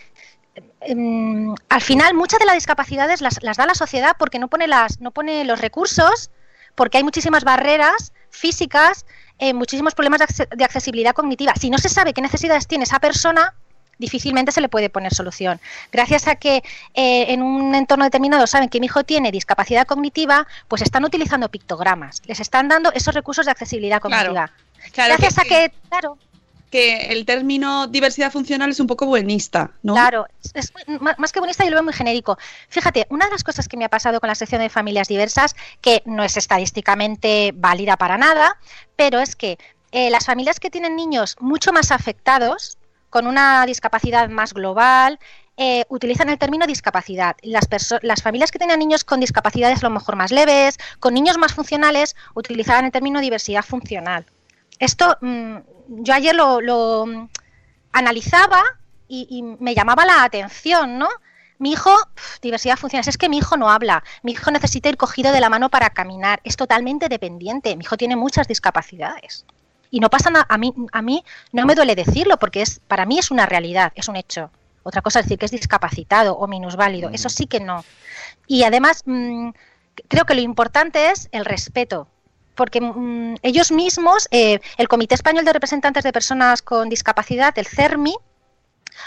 em, 0.81 1.53
al 1.69 1.81
final 1.81 2.15
muchas 2.15 2.39
de 2.39 2.47
las 2.47 2.55
discapacidades 2.55 3.21
las, 3.21 3.43
las 3.43 3.57
da 3.57 3.67
la 3.67 3.75
sociedad 3.75 4.15
porque 4.17 4.39
no 4.39 4.47
pone 4.47 4.67
las 4.67 5.01
no 5.01 5.11
pone 5.11 5.45
los 5.45 5.61
recursos 5.61 6.31
porque 6.73 6.97
hay 6.97 7.03
muchísimas 7.03 7.43
barreras 7.43 8.11
físicas 8.31 9.05
eh, 9.37 9.53
muchísimos 9.53 9.93
problemas 9.93 10.21
de 10.57 10.63
accesibilidad 10.65 11.13
cognitiva 11.13 11.53
si 11.59 11.69
no 11.69 11.77
se 11.77 11.89
sabe 11.89 12.13
qué 12.13 12.21
necesidades 12.21 12.65
tiene 12.65 12.85
esa 12.85 12.99
persona 12.99 13.53
difícilmente 13.97 14.51
se 14.51 14.61
le 14.61 14.69
puede 14.69 14.89
poner 14.89 15.13
solución. 15.13 15.59
Gracias 15.91 16.27
a 16.27 16.35
que 16.35 16.63
eh, 16.93 17.25
en 17.29 17.41
un 17.41 17.75
entorno 17.75 18.03
determinado 18.05 18.47
saben 18.47 18.69
que 18.69 18.79
mi 18.79 18.87
hijo 18.87 19.03
tiene 19.03 19.31
discapacidad 19.31 19.87
cognitiva 19.87 20.47
pues 20.67 20.81
están 20.81 21.05
utilizando 21.05 21.49
pictogramas. 21.49 22.21
Les 22.25 22.39
están 22.39 22.67
dando 22.67 22.91
esos 22.93 23.13
recursos 23.13 23.45
de 23.45 23.51
accesibilidad 23.51 24.01
Claro, 24.01 24.33
cognitiva. 24.33 24.51
Claro 24.91 25.15
gracias 25.17 25.35
que, 25.35 25.55
a 25.55 25.69
que 25.69 25.73
claro. 25.89 26.17
Que 26.71 27.07
el 27.13 27.25
término 27.25 27.87
diversidad 27.87 28.31
funcional 28.31 28.69
es 28.69 28.79
un 28.79 28.87
poco 28.87 29.05
buenista, 29.05 29.71
¿no? 29.83 29.93
Claro, 29.93 30.25
es, 30.53 30.73
más 30.99 31.31
que 31.31 31.39
bonista 31.39 31.63
yo 31.63 31.69
lo 31.69 31.77
veo 31.77 31.83
muy 31.83 31.93
genérico. 31.93 32.37
Fíjate, 32.67 33.05
una 33.09 33.25
de 33.25 33.31
las 33.31 33.43
cosas 33.43 33.67
que 33.67 33.77
me 33.77 33.85
ha 33.85 33.89
pasado 33.89 34.19
con 34.19 34.27
la 34.27 34.35
sección 34.35 34.61
de 34.61 34.69
familias 34.69 35.07
diversas, 35.07 35.55
que 35.79 36.01
no 36.05 36.23
es 36.23 36.35
estadísticamente 36.35 37.53
válida 37.55 37.95
para 37.97 38.17
nada, 38.17 38.57
pero 38.95 39.19
es 39.19 39.35
que 39.35 39.57
eh, 39.91 40.09
las 40.09 40.25
familias 40.25 40.59
que 40.59 40.69
tienen 40.69 40.95
niños 40.97 41.37
mucho 41.39 41.71
más 41.71 41.91
afectados, 41.91 42.77
con 43.15 43.27
una 43.27 43.65
discapacidad 43.65 44.27
más 44.27 44.53
global, 44.53 45.19
eh, 45.55 45.85
utilizan 45.87 46.27
el 46.27 46.37
término 46.37 46.67
discapacidad. 46.67 47.37
Las, 47.43 47.65
las 48.01 48.21
familias 48.21 48.51
que 48.51 48.59
tenían 48.59 48.77
niños 48.77 49.05
con 49.05 49.21
discapacidades 49.21 49.81
a 49.81 49.87
lo 49.87 49.89
mejor 49.89 50.17
más 50.17 50.33
leves, 50.33 50.77
con 50.99 51.13
niños 51.13 51.37
más 51.37 51.53
funcionales, 51.53 52.17
utilizaban 52.33 52.83
el 52.83 52.91
término 52.91 53.21
diversidad 53.21 53.63
funcional. 53.63 54.25
Esto, 54.79 55.17
mm, 55.21 55.55
yo 56.03 56.13
ayer 56.13 56.35
lo, 56.35 56.59
lo, 56.59 57.05
mm, 57.05 57.29
analizaba 57.93 58.61
y, 59.07 59.41
me 59.61 59.73
llamaba 59.73 60.05
la 60.05 60.25
atención, 60.25 60.97
¿no? 60.97 61.07
Mi 61.57 61.71
hijo, 61.71 61.95
diversidad 62.41 62.75
funcional, 62.75 63.07
es 63.07 63.17
que 63.17 63.29
mi 63.29 63.37
hijo 63.37 63.55
no 63.55 63.71
habla, 63.71 64.03
mi 64.23 64.33
hijo 64.33 64.51
necesita 64.51 64.89
ir 64.89 64.97
cogido 64.97 65.31
de 65.31 65.39
la 65.39 65.47
mano 65.47 65.69
para 65.69 65.89
caminar, 65.91 66.41
es 66.43 66.57
totalmente 66.57 67.07
dependiente, 67.07 67.77
mi 67.77 67.85
hijo 67.85 67.95
tiene 67.95 68.17
muchas 68.17 68.49
discapacidades. 68.49 69.45
Y 69.95 70.01
no 70.01 70.09
pasa 70.09 70.29
nada, 70.29 70.45
a 70.49 70.57
mí, 70.57 70.73
a 70.91 71.01
mí 71.01 71.23
no 71.53 71.65
me 71.65 71.73
duele 71.73 71.95
decirlo 71.95 72.37
porque 72.37 72.61
es, 72.61 72.81
para 72.85 73.05
mí 73.05 73.17
es 73.17 73.31
una 73.31 73.45
realidad, 73.45 73.93
es 73.95 74.09
un 74.09 74.17
hecho. 74.17 74.51
Otra 74.83 75.01
cosa 75.01 75.21
es 75.21 75.25
decir 75.25 75.39
que 75.39 75.45
es 75.45 75.53
discapacitado 75.53 76.35
o 76.35 76.47
minusválido, 76.47 77.11
eso 77.13 77.29
sí 77.29 77.47
que 77.47 77.61
no. 77.61 77.85
Y 78.45 78.63
además, 78.63 79.03
mm, 79.05 79.51
creo 80.09 80.25
que 80.25 80.35
lo 80.35 80.41
importante 80.41 81.11
es 81.11 81.29
el 81.31 81.45
respeto, 81.45 82.09
porque 82.55 82.81
mm, 82.81 83.35
ellos 83.41 83.71
mismos, 83.71 84.27
eh, 84.31 84.59
el 84.75 84.89
Comité 84.89 85.15
Español 85.15 85.45
de 85.45 85.53
Representantes 85.53 86.03
de 86.03 86.11
Personas 86.11 86.61
con 86.61 86.89
Discapacidad, 86.89 87.57
el 87.57 87.65
CERMI, 87.65 88.17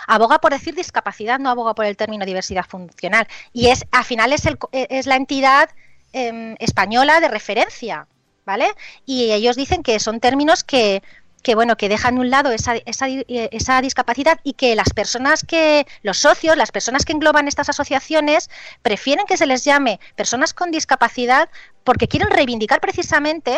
aboga 0.07 0.39
por 0.39 0.53
decir 0.53 0.75
discapacidad, 0.75 1.39
no 1.39 1.51
aboga 1.51 1.75
por 1.75 1.85
el 1.85 1.99
término 1.99 2.25
diversidad 2.25 2.65
funcional. 2.67 3.29
Y 3.53 3.67
es, 3.67 3.85
al 3.93 4.05
final 4.05 4.33
es, 4.33 4.47
el 4.47 4.57
eh, 4.73 4.87
es 4.89 5.05
la 5.05 5.17
entidad 5.17 5.69
em, 6.15 6.57
española 6.59 7.21
de 7.21 7.29
referencia, 7.29 8.09
¿vale? 8.49 8.75
Y 9.05 9.31
ellos 9.33 9.57
dicen 9.57 9.83
que 9.83 10.01
son 10.01 10.21
términos 10.21 10.65
que, 10.65 11.03
que 11.43 11.55
bueno, 11.55 11.77
que 11.77 11.91
dejan 11.91 12.15
de 12.15 12.23
un 12.23 12.31
lado 12.31 12.51
esa, 12.51 12.77
esa, 12.87 13.07
esa 13.29 13.83
discapacidad 13.83 14.41
y 14.43 14.55
que 14.55 14.75
las 14.75 14.89
personas 14.95 15.45
que, 15.45 15.87
los 16.03 16.19
socios, 16.21 16.57
las 16.57 16.73
personas 16.73 17.05
que 17.05 17.13
engloban 17.13 17.47
estas 17.47 17.69
asociaciones, 17.69 18.49
prefieren 18.81 19.27
que 19.27 19.37
se 19.37 19.45
les 19.45 19.65
llame 19.65 20.01
personas 20.17 20.55
con 20.55 20.71
discapacidad 20.71 21.51
porque 21.85 22.09
quieren 22.09 22.31
reivindicar 22.31 22.81
precisamente 22.81 23.55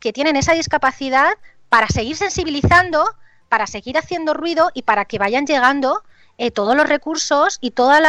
que 0.00 0.12
tienen 0.12 0.34
esa 0.34 0.54
discapacidad 0.54 1.30
para 1.68 1.86
seguir 1.86 2.16
sensibilizando, 2.16 3.04
para 3.48 3.68
seguir 3.68 3.96
haciendo 3.96 4.34
ruido 4.34 4.72
y 4.74 4.82
para 4.82 5.04
que 5.04 5.20
vayan 5.20 5.46
llegando 5.46 6.02
eh, 6.36 6.50
todos 6.50 6.74
los 6.74 6.88
recursos 6.88 7.58
y 7.60 7.70
todos 7.70 8.00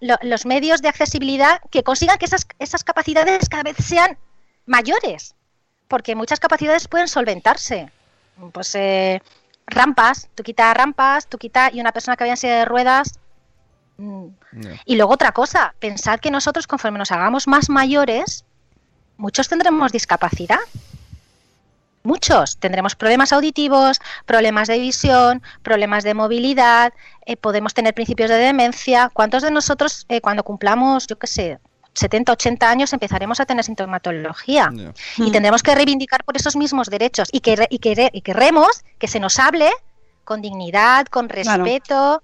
los 0.00 0.46
medios 0.46 0.80
de 0.80 0.88
accesibilidad 0.88 1.60
que 1.72 1.82
consigan 1.82 2.18
que 2.18 2.26
esas, 2.26 2.46
esas 2.60 2.84
capacidades 2.84 3.48
cada 3.48 3.64
vez 3.64 3.76
sean 3.84 4.16
mayores, 4.70 5.34
porque 5.90 6.14
muchas 6.14 6.38
capacidades 6.38 6.86
pueden 6.86 7.08
solventarse. 7.08 7.90
Pues 8.52 8.74
eh, 8.76 9.20
rampas, 9.66 10.28
tú 10.36 10.44
quitas 10.44 10.72
rampas, 10.74 11.26
tú 11.26 11.36
quitas 11.36 11.74
y 11.74 11.80
una 11.80 11.92
persona 11.92 12.16
que 12.16 12.24
vaya 12.24 12.34
en 12.34 12.36
silla 12.38 12.58
de 12.60 12.64
ruedas. 12.64 13.18
mm, 13.98 14.26
y 14.86 14.96
luego 14.96 15.12
otra 15.12 15.32
cosa, 15.32 15.74
pensad 15.80 16.20
que 16.20 16.30
nosotros 16.30 16.66
conforme 16.68 16.98
nos 16.98 17.10
hagamos 17.10 17.48
más 17.48 17.68
mayores, 17.68 18.44
muchos 19.16 19.48
tendremos 19.48 19.90
discapacidad. 19.90 20.60
Muchos 22.04 22.56
tendremos 22.56 22.94
problemas 22.94 23.32
auditivos, 23.32 24.00
problemas 24.24 24.68
de 24.68 24.78
visión, 24.78 25.42
problemas 25.62 26.04
de 26.04 26.14
movilidad, 26.14 26.94
eh, 27.26 27.36
podemos 27.36 27.74
tener 27.74 27.94
principios 27.94 28.30
de 28.30 28.36
demencia. 28.36 29.10
¿Cuántos 29.12 29.42
de 29.42 29.50
nosotros 29.50 30.06
eh, 30.08 30.20
cuando 30.20 30.44
cumplamos, 30.44 31.08
yo 31.08 31.18
qué 31.18 31.26
sé, 31.26 31.58
70, 32.00 32.32
80 32.32 32.68
años 32.70 32.92
empezaremos 32.92 33.38
a 33.40 33.46
tener 33.46 33.64
sintomatología? 33.64 34.70
Y 35.18 35.22
Mm. 35.22 35.32
tendremos 35.32 35.62
que 35.62 35.74
reivindicar 35.74 36.24
por 36.24 36.36
esos 36.36 36.56
mismos 36.56 36.88
derechos 36.90 37.28
y, 37.32 37.40
que, 37.40 37.66
y, 37.70 37.78
que, 37.78 38.10
y 38.12 38.20
queremos 38.22 38.82
que 38.98 39.06
se 39.06 39.20
nos 39.20 39.38
hable 39.38 39.70
con 40.24 40.40
dignidad, 40.42 41.06
con 41.06 41.28
Claro. 41.28 41.64
respeto. 41.64 42.22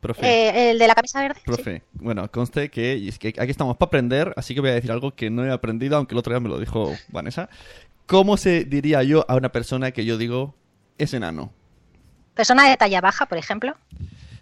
Profe. 0.00 0.26
Eh, 0.26 0.70
el 0.70 0.78
de 0.78 0.86
la 0.86 0.94
camisa 0.94 1.20
verde. 1.20 1.40
sí. 1.40 1.44
Profe, 1.46 1.82
bueno, 1.94 2.30
conste 2.30 2.70
que, 2.70 2.96
y 2.96 3.08
es 3.08 3.18
que 3.18 3.28
aquí 3.28 3.50
estamos 3.50 3.76
para 3.76 3.88
aprender, 3.88 4.32
así 4.36 4.54
que 4.54 4.60
voy 4.60 4.70
a 4.70 4.74
decir 4.74 4.92
algo 4.92 5.14
que 5.14 5.30
no 5.30 5.44
he 5.44 5.50
aprendido, 5.50 5.96
aunque 5.96 6.14
el 6.14 6.18
otro 6.18 6.32
día 6.32 6.40
me 6.40 6.48
lo 6.48 6.58
dijo 6.60 6.94
Vanessa. 7.08 7.48
¿Cómo 8.06 8.36
se 8.36 8.64
diría 8.64 9.02
yo 9.02 9.24
a 9.28 9.34
una 9.34 9.50
persona 9.50 9.90
que 9.90 10.04
yo 10.04 10.16
digo 10.16 10.54
es 10.98 11.12
enano? 11.12 11.52
Persona 12.34 12.68
de 12.68 12.76
talla 12.76 13.00
baja, 13.00 13.26
por 13.26 13.38
ejemplo. 13.38 13.74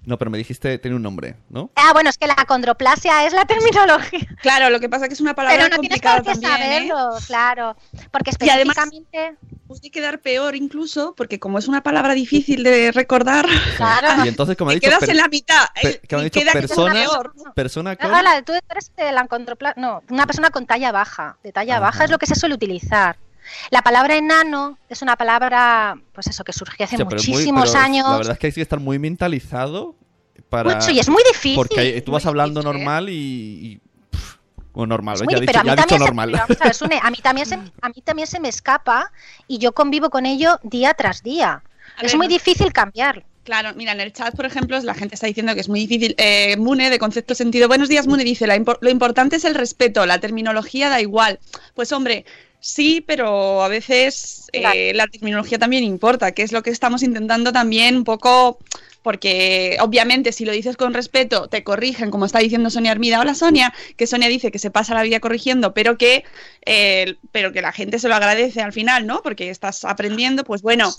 No, 0.07 0.19
pero 0.19 0.31
me 0.31 0.39
dijiste, 0.39 0.79
tiene 0.79 0.97
un 0.97 1.03
nombre, 1.03 1.37
¿no? 1.49 1.71
Ah, 1.77 1.93
bueno, 1.95 2.11
es 2.11 2.19
que 2.19 2.27
la 2.27 2.35
condroplasia 2.47 3.27
es 3.27 3.33
la 3.33 3.45
terminología. 3.47 4.21
Claro, 4.43 4.69
lo 4.71 4.79
que 4.81 4.89
pasa 4.89 5.05
es 5.07 5.09
que 5.09 5.15
es 5.15 5.21
una 5.21 5.35
palabra 5.35 5.57
Pero 5.65 5.75
no 5.75 5.81
tienes 5.81 6.01
complicada 6.01 6.23
por 6.23 6.35
qué 6.35 6.41
también, 6.41 6.73
¿eh? 6.85 6.89
saberlo, 6.89 7.19
claro. 7.27 7.77
Porque 8.11 8.31
Y 8.41 8.49
además- 8.51 8.77
específicamente. 8.77 9.39
Puede 9.67 9.91
quedar 9.91 10.21
peor 10.21 10.55
incluso, 10.57 11.15
porque 11.17 11.41
como 11.41 11.59
es 11.59 11.69
una 11.69 11.83
palabra 11.83 12.13
difícil 12.13 12.63
de 12.65 12.93
recordar, 12.93 13.47
Claro. 13.79 14.23
Y 14.25 14.29
entonces, 14.29 14.57
como 14.59 14.71
ha 14.71 14.75
te 14.75 14.81
dicho, 14.81 14.89
quedas 14.89 15.01
per- 15.01 15.11
en 15.11 15.17
la 15.17 15.29
mitad. 15.29 15.65
per- 15.81 15.91
eh, 15.93 16.01
que 16.07 16.15
han 16.15 16.25
dicho 16.25 16.39
queda 16.41 16.53
persona, 16.53 16.93
peor. 16.93 17.33
persona 17.55 17.97
con... 17.97 18.13
Hola, 18.13 18.43
tú 18.43 18.53
eres 18.71 18.95
de 18.95 19.11
la 19.11 19.27
condroplasia. 19.27 19.81
No, 19.81 20.03
una 20.11 20.27
persona 20.27 20.51
con 20.51 20.67
talla 20.67 20.93
baja. 20.93 21.39
De 21.43 21.51
talla 21.51 21.77
Ajá. 21.77 21.81
baja 21.87 22.05
es 22.05 22.11
lo 22.11 22.19
que 22.19 22.27
se 22.27 22.35
suele 22.35 22.55
utilizar. 22.55 23.17
La 23.71 23.83
palabra 23.83 24.17
enano 24.17 24.79
es 24.89 25.03
una 25.03 25.17
palabra, 25.17 25.97
pues 26.13 26.27
eso, 26.27 26.45
que 26.45 26.53
surgió 26.53 26.85
hace 26.85 26.97
pero 26.97 27.07
muy- 27.09 27.15
muchísimos 27.17 27.71
pero 27.73 27.85
años. 27.85 28.09
La 28.09 28.17
verdad 28.17 28.33
es 28.33 28.39
que 28.39 28.47
hay 28.49 28.53
que 28.53 28.63
estar 28.63 28.81
muy 28.81 28.99
mentalizado 28.99 29.95
para... 30.49 30.75
Mucho, 30.77 30.91
y 30.91 30.99
es 30.99 31.09
muy 31.09 31.23
difícil. 31.33 31.57
Porque 31.57 31.81
hay- 31.81 32.03
tú 32.03 32.13
vas 32.13 32.27
hablando 32.27 32.61
difícil, 32.61 32.77
¿eh? 32.77 32.85
normal 32.85 33.09
y... 33.11 33.13
y- 33.15 33.81
pff, 34.11 34.37
normal, 34.75 35.17
ya, 35.19 35.41
dicho, 35.41 35.47
pero 35.47 35.61
a 35.61 35.63
mí 35.63 35.67
ya 35.69 35.73
ha 35.73 35.77
dicho 35.77 35.87
también 35.89 35.99
se- 36.01 36.05
normal. 36.05 36.31
pero 36.49 36.61
a 36.61 36.65
ver, 36.65 36.75
Sune, 36.75 37.01
a 37.03 37.11
mí 37.11 37.17
también 37.23 37.47
se, 37.47 37.55
a 37.83 37.89
mí 37.89 38.03
también 38.05 38.27
se 38.29 38.41
me 38.41 38.49
escapa 38.49 39.13
y 39.47 39.59
yo 39.59 39.73
convivo 39.73 40.11
con 40.11 40.27
ello 40.27 40.59
día 40.63 40.95
tras 40.95 41.23
día. 41.23 41.63
A 41.97 42.01
es 42.03 42.13
ver, 42.13 42.17
muy 42.17 42.29
difícil 42.29 42.73
cambiar. 42.73 43.25
Claro, 43.45 43.73
mira, 43.77 43.93
en 43.93 44.01
el 44.01 44.11
chat, 44.13 44.35
por 44.35 44.47
ejemplo, 44.47 44.81
la 44.81 44.95
gente 44.95 45.15
está 45.17 45.27
diciendo 45.27 45.53
que 45.55 45.61
es 45.61 45.69
muy 45.69 45.81
difícil. 45.81 46.15
Eh, 46.17 46.57
Mune, 46.57 46.89
de 46.89 46.99
concepto 46.99 47.35
sentido. 47.35 47.69
Buenos 47.69 47.91
días, 47.91 48.07
Mune, 48.07 48.25
dice, 48.25 48.47
la 48.47 48.57
lo 48.81 48.89
importante 48.91 49.37
es 49.37 49.45
el 49.45 49.55
respeto, 49.55 50.07
la 50.07 50.19
terminología 50.19 50.89
da 50.89 51.03
igual. 51.03 51.39
Pues 51.75 51.93
hombre, 51.93 52.25
Sí, 52.67 53.05
pero 53.07 53.63
a 53.63 53.69
veces 53.69 54.49
eh, 54.55 54.95
la 54.95 55.07
terminología 55.07 55.59
también 55.59 55.85
importa, 55.85 56.33
que 56.33 56.43
es 56.43 56.51
lo 56.51 56.63
que 56.63 56.71
estamos 56.71 57.03
intentando 57.03 57.53
también 57.53 57.95
un 57.95 58.05
poco, 58.05 58.59
porque 59.03 59.77
obviamente 59.81 60.33
si 60.33 60.47
lo 60.47 60.53
dices 60.53 60.79
con 60.79 60.95
respeto, 60.95 61.47
te 61.49 61.63
corrigen, 61.63 62.11
como 62.11 62.25
está 62.25 62.39
diciendo 62.39 62.71
Sonia 62.71 62.93
Armida. 62.93 63.21
Hola 63.21 63.35
Sonia, 63.35 63.75
que 63.99 64.07
Sonia 64.07 64.29
dice 64.29 64.51
que 64.51 64.59
se 64.59 64.71
pasa 64.71 64.95
la 64.95 65.03
vida 65.03 65.21
corrigiendo, 65.21 65.75
pero 65.75 65.99
que, 65.99 66.25
eh, 66.65 67.17
pero 67.33 67.53
que 67.53 67.61
la 67.61 67.71
gente 67.71 67.99
se 67.99 68.09
lo 68.09 68.15
agradece 68.15 68.63
al 68.63 68.73
final, 68.73 69.07
¿no? 69.07 69.21
Porque 69.21 69.51
estás 69.51 69.85
aprendiendo, 69.85 70.43
pues 70.43 70.63
bueno, 70.63 70.91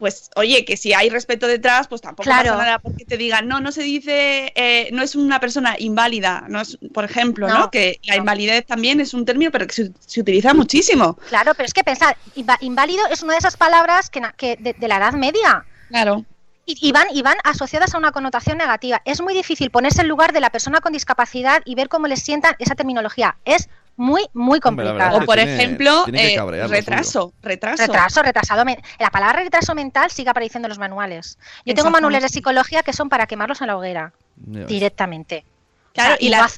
pues 0.00 0.30
oye, 0.34 0.64
que 0.64 0.76
si 0.76 0.92
hay 0.92 1.08
respeto 1.10 1.46
detrás, 1.46 1.86
pues 1.86 2.00
tampoco 2.00 2.24
Claro. 2.24 2.50
pasa 2.54 2.64
nada 2.64 2.78
porque 2.80 3.04
te 3.04 3.16
digan, 3.16 3.46
no, 3.46 3.60
no 3.60 3.70
se 3.70 3.82
dice, 3.84 4.52
eh, 4.56 4.88
no 4.92 5.02
es 5.04 5.14
una 5.14 5.38
persona 5.38 5.76
inválida, 5.78 6.46
no 6.48 6.60
es, 6.60 6.76
por 6.92 7.04
ejemplo, 7.04 7.46
¿no? 7.46 7.58
No, 7.58 7.70
Que 7.70 8.00
la 8.02 8.14
no. 8.14 8.20
invalidez 8.22 8.66
también 8.66 8.98
es 9.00 9.14
un 9.14 9.24
término, 9.24 9.52
pero 9.52 9.68
que 9.68 9.74
se, 9.74 9.92
se 10.04 10.20
utiliza 10.20 10.52
muchísimo. 10.54 11.16
Claro, 11.28 11.54
pero 11.54 11.66
es 11.66 11.72
que 11.74 11.84
pensad, 11.84 12.16
inva- 12.34 12.58
inválido 12.60 13.06
es 13.12 13.22
una 13.22 13.34
de 13.34 13.38
esas 13.38 13.56
palabras 13.56 14.10
que, 14.10 14.20
que 14.36 14.56
de, 14.56 14.72
de 14.72 14.88
la 14.88 14.96
Edad 14.96 15.12
Media. 15.12 15.64
Claro. 15.90 16.24
Y, 16.66 16.88
y 16.88 16.92
van, 16.92 17.06
y 17.12 17.22
van 17.22 17.36
asociadas 17.44 17.94
a 17.94 17.98
una 17.98 18.12
connotación 18.12 18.56
negativa. 18.58 19.02
Es 19.04 19.20
muy 19.20 19.34
difícil 19.34 19.70
ponerse 19.70 20.02
en 20.02 20.08
lugar 20.08 20.32
de 20.32 20.40
la 20.40 20.50
persona 20.50 20.80
con 20.80 20.92
discapacidad 20.92 21.62
y 21.64 21.74
ver 21.74 21.88
cómo 21.88 22.06
les 22.06 22.22
sientan 22.22 22.54
esa 22.58 22.74
terminología. 22.74 23.36
Es 23.44 23.68
muy, 24.00 24.24
muy 24.32 24.60
complicado. 24.60 25.18
O 25.18 25.24
por 25.26 25.36
tiene- 25.36 25.54
ejemplo, 25.56 26.04
tiene 26.04 26.34
eh, 26.34 26.40
retraso, 26.68 27.34
retraso. 27.42 27.82
Retraso, 27.82 28.22
retrasado. 28.22 28.64
La 28.98 29.10
palabra 29.10 29.40
retraso 29.42 29.74
mental 29.74 30.10
sigue 30.10 30.30
apareciendo 30.30 30.66
en 30.66 30.70
los 30.70 30.78
manuales. 30.78 31.38
Yo 31.66 31.74
tengo 31.74 31.90
manuales 31.90 32.22
de 32.22 32.30
psicología 32.30 32.82
que 32.82 32.94
son 32.94 33.10
para 33.10 33.26
quemarlos 33.26 33.60
en 33.60 33.66
la 33.66 33.76
hoguera, 33.76 34.12
directamente. 34.36 35.44
Claro, 35.92 36.14
O 36.14 36.16
sea, 36.18 36.26
y, 36.26 36.30
la- 36.30 36.50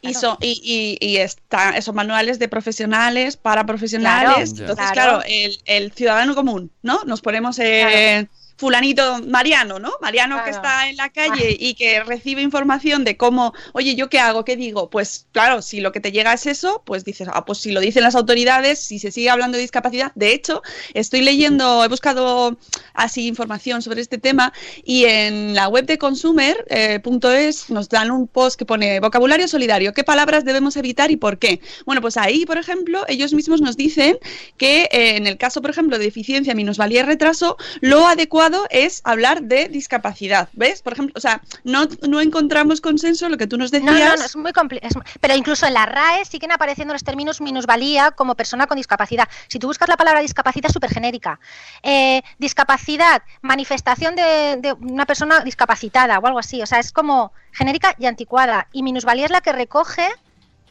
y, 0.00 0.12
claro. 0.12 0.20
son- 0.20 0.36
y, 0.40 0.96
y, 1.00 1.06
y 1.06 1.16
está 1.18 1.76
esos 1.76 1.94
manuales 1.94 2.38
de 2.38 2.48
profesionales 2.48 3.36
para 3.36 3.66
profesionales. 3.66 4.52
Claro. 4.54 4.70
Entonces, 4.72 4.92
Claro. 4.92 5.18
claro, 5.18 5.22
el, 5.28 5.58
el 5.66 5.92
ciudadano 5.92 6.34
común, 6.34 6.70
¿no? 6.82 7.00
Nos 7.04 7.20
ponemos 7.20 7.58
en 7.58 8.30
fulanito 8.58 9.20
Mariano, 9.26 9.78
¿no? 9.78 9.92
Mariano 10.02 10.42
que 10.44 10.50
está 10.50 10.88
en 10.88 10.96
la 10.96 11.10
calle 11.10 11.56
y 11.58 11.74
que 11.74 12.02
recibe 12.02 12.42
información 12.42 13.04
de 13.04 13.16
cómo, 13.16 13.54
oye, 13.72 13.94
¿yo 13.94 14.10
qué 14.10 14.18
hago? 14.18 14.44
¿Qué 14.44 14.56
digo? 14.56 14.90
Pues 14.90 15.26
claro, 15.32 15.62
si 15.62 15.80
lo 15.80 15.92
que 15.92 16.00
te 16.00 16.10
llega 16.10 16.32
es 16.32 16.46
eso, 16.46 16.82
pues 16.84 17.04
dices, 17.04 17.28
ah, 17.32 17.44
pues 17.44 17.58
si 17.58 17.70
lo 17.70 17.80
dicen 17.80 18.02
las 18.02 18.16
autoridades, 18.16 18.80
si 18.80 18.98
se 18.98 19.12
sigue 19.12 19.30
hablando 19.30 19.56
de 19.56 19.62
discapacidad. 19.62 20.10
De 20.16 20.32
hecho, 20.32 20.62
estoy 20.92 21.22
leyendo, 21.22 21.84
he 21.84 21.88
buscado 21.88 22.58
así 22.94 23.28
información 23.28 23.80
sobre 23.80 24.00
este 24.00 24.18
tema 24.18 24.52
y 24.84 25.04
en 25.04 25.54
la 25.54 25.68
web 25.68 25.86
de 25.86 25.96
consumer.es 25.96 27.70
nos 27.70 27.88
dan 27.88 28.10
un 28.10 28.26
post 28.26 28.58
que 28.58 28.66
pone 28.66 28.98
vocabulario 28.98 29.46
solidario, 29.46 29.94
¿qué 29.94 30.02
palabras 30.02 30.44
debemos 30.44 30.76
evitar 30.76 31.12
y 31.12 31.16
por 31.16 31.38
qué? 31.38 31.60
Bueno, 31.86 32.00
pues 32.00 32.16
ahí, 32.16 32.44
por 32.44 32.58
ejemplo, 32.58 33.04
ellos 33.06 33.32
mismos 33.34 33.60
nos 33.60 33.76
dicen 33.76 34.18
que 34.56 34.88
eh, 34.90 35.16
en 35.16 35.28
el 35.28 35.38
caso, 35.38 35.62
por 35.62 35.70
ejemplo, 35.70 35.96
de 35.96 36.06
deficiencia, 36.06 36.56
minusvalía 36.56 37.00
y 37.00 37.04
retraso, 37.04 37.56
lo 37.80 38.08
adecuado 38.08 38.47
es 38.70 39.00
hablar 39.04 39.42
de 39.42 39.68
discapacidad, 39.68 40.48
¿ves? 40.52 40.82
Por 40.82 40.92
ejemplo, 40.94 41.12
o 41.16 41.20
sea, 41.20 41.40
no, 41.64 41.86
no 42.08 42.20
encontramos 42.20 42.80
consenso, 42.80 43.28
lo 43.28 43.36
que 43.36 43.46
tú 43.46 43.56
nos 43.58 43.72
No, 43.72 43.80
decías. 43.80 44.10
no, 44.10 44.16
no, 44.16 44.24
es 44.24 44.36
muy 44.36 44.52
complicado. 44.52 45.02
Pero 45.20 45.34
incluso 45.34 45.66
en 45.66 45.74
la 45.74 45.86
RAE 45.86 46.24
siguen 46.24 46.52
apareciendo 46.52 46.92
los 46.94 47.04
términos 47.04 47.40
minusvalía 47.40 48.10
como 48.10 48.34
persona 48.34 48.66
con 48.66 48.76
discapacidad. 48.76 49.28
Si 49.48 49.58
tú 49.58 49.66
buscas 49.68 49.88
la 49.88 49.96
palabra 49.96 50.20
discapacidad, 50.20 50.66
es 50.66 50.72
súper 50.72 50.90
genérica. 50.90 51.38
Eh, 51.82 52.22
discapacidad, 52.38 53.22
manifestación 53.42 54.16
de, 54.16 54.56
de 54.60 54.72
una 54.72 55.06
persona 55.06 55.40
discapacitada 55.40 56.18
o 56.18 56.26
algo 56.26 56.38
así. 56.38 56.60
O 56.62 56.66
sea, 56.66 56.78
es 56.78 56.92
como 56.92 57.32
genérica 57.52 57.94
y 57.98 58.06
anticuada. 58.06 58.68
Y 58.72 58.82
minusvalía 58.82 59.24
es 59.26 59.30
la 59.30 59.40
que 59.40 59.52
recoge. 59.52 60.06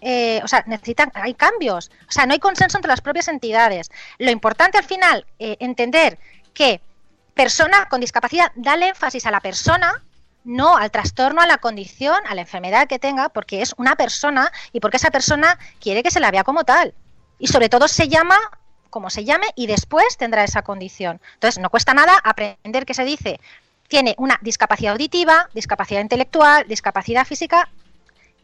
eh, 0.02 0.42
o 0.44 0.48
sea, 0.48 0.64
necesitan, 0.68 1.12
hay 1.16 1.34
cambios. 1.34 1.90
O 2.08 2.12
sea, 2.12 2.26
no 2.28 2.34
hay 2.34 2.40
consenso 2.40 2.78
entre 2.78 2.90
las 2.90 3.02
propias 3.02 3.28
entidades. 3.28 3.90
Lo 4.20 4.30
importante 4.30 4.78
al 4.78 4.84
final, 4.84 5.26
eh, 5.40 5.58
entender 5.60 6.20
que 6.54 6.82
persona 7.38 7.88
con 7.88 8.02
discapacidad, 8.02 8.52
dale 8.56 8.90
énfasis 8.90 9.26
a 9.26 9.32
la 9.32 9.40
persona 9.40 10.04
no 10.44 10.78
al 10.78 10.92
trastorno, 10.92 11.42
a 11.42 11.46
la 11.46 11.58
condición, 11.58 12.16
a 12.26 12.34
la 12.34 12.42
enfermedad 12.42 12.88
que 12.88 13.00
tenga, 13.00 13.30
porque 13.30 13.62
es 13.62 13.74
una 13.78 13.96
persona 13.98 14.52
y 14.72 14.80
porque 14.80 14.98
esa 14.98 15.12
persona 15.12 15.60
quiere 15.80 16.04
que 16.04 16.10
se 16.10 16.22
la 16.22 16.32
vea 16.32 16.46
como 16.46 16.64
tal. 16.64 16.94
Y 17.38 17.48
sobre 17.48 17.68
todo 17.70 17.88
se 17.88 18.08
llama 18.08 18.38
como 18.90 19.10
se 19.10 19.26
llame 19.26 19.48
y 19.56 19.68
después 19.68 20.18
tendrá 20.18 20.44
esa 20.44 20.62
condición. 20.62 21.22
Entonces, 21.36 21.62
no 21.62 21.70
cuesta 21.70 21.94
nada 21.94 22.18
aprender 22.24 22.86
qué 22.86 22.94
se 22.94 23.04
dice. 23.04 23.40
Tiene 23.90 24.16
una 24.18 24.40
discapacidad 24.42 24.94
auditiva, 24.94 25.50
discapacidad 25.54 26.02
intelectual, 26.02 26.66
discapacidad 26.68 27.26
física. 27.26 27.70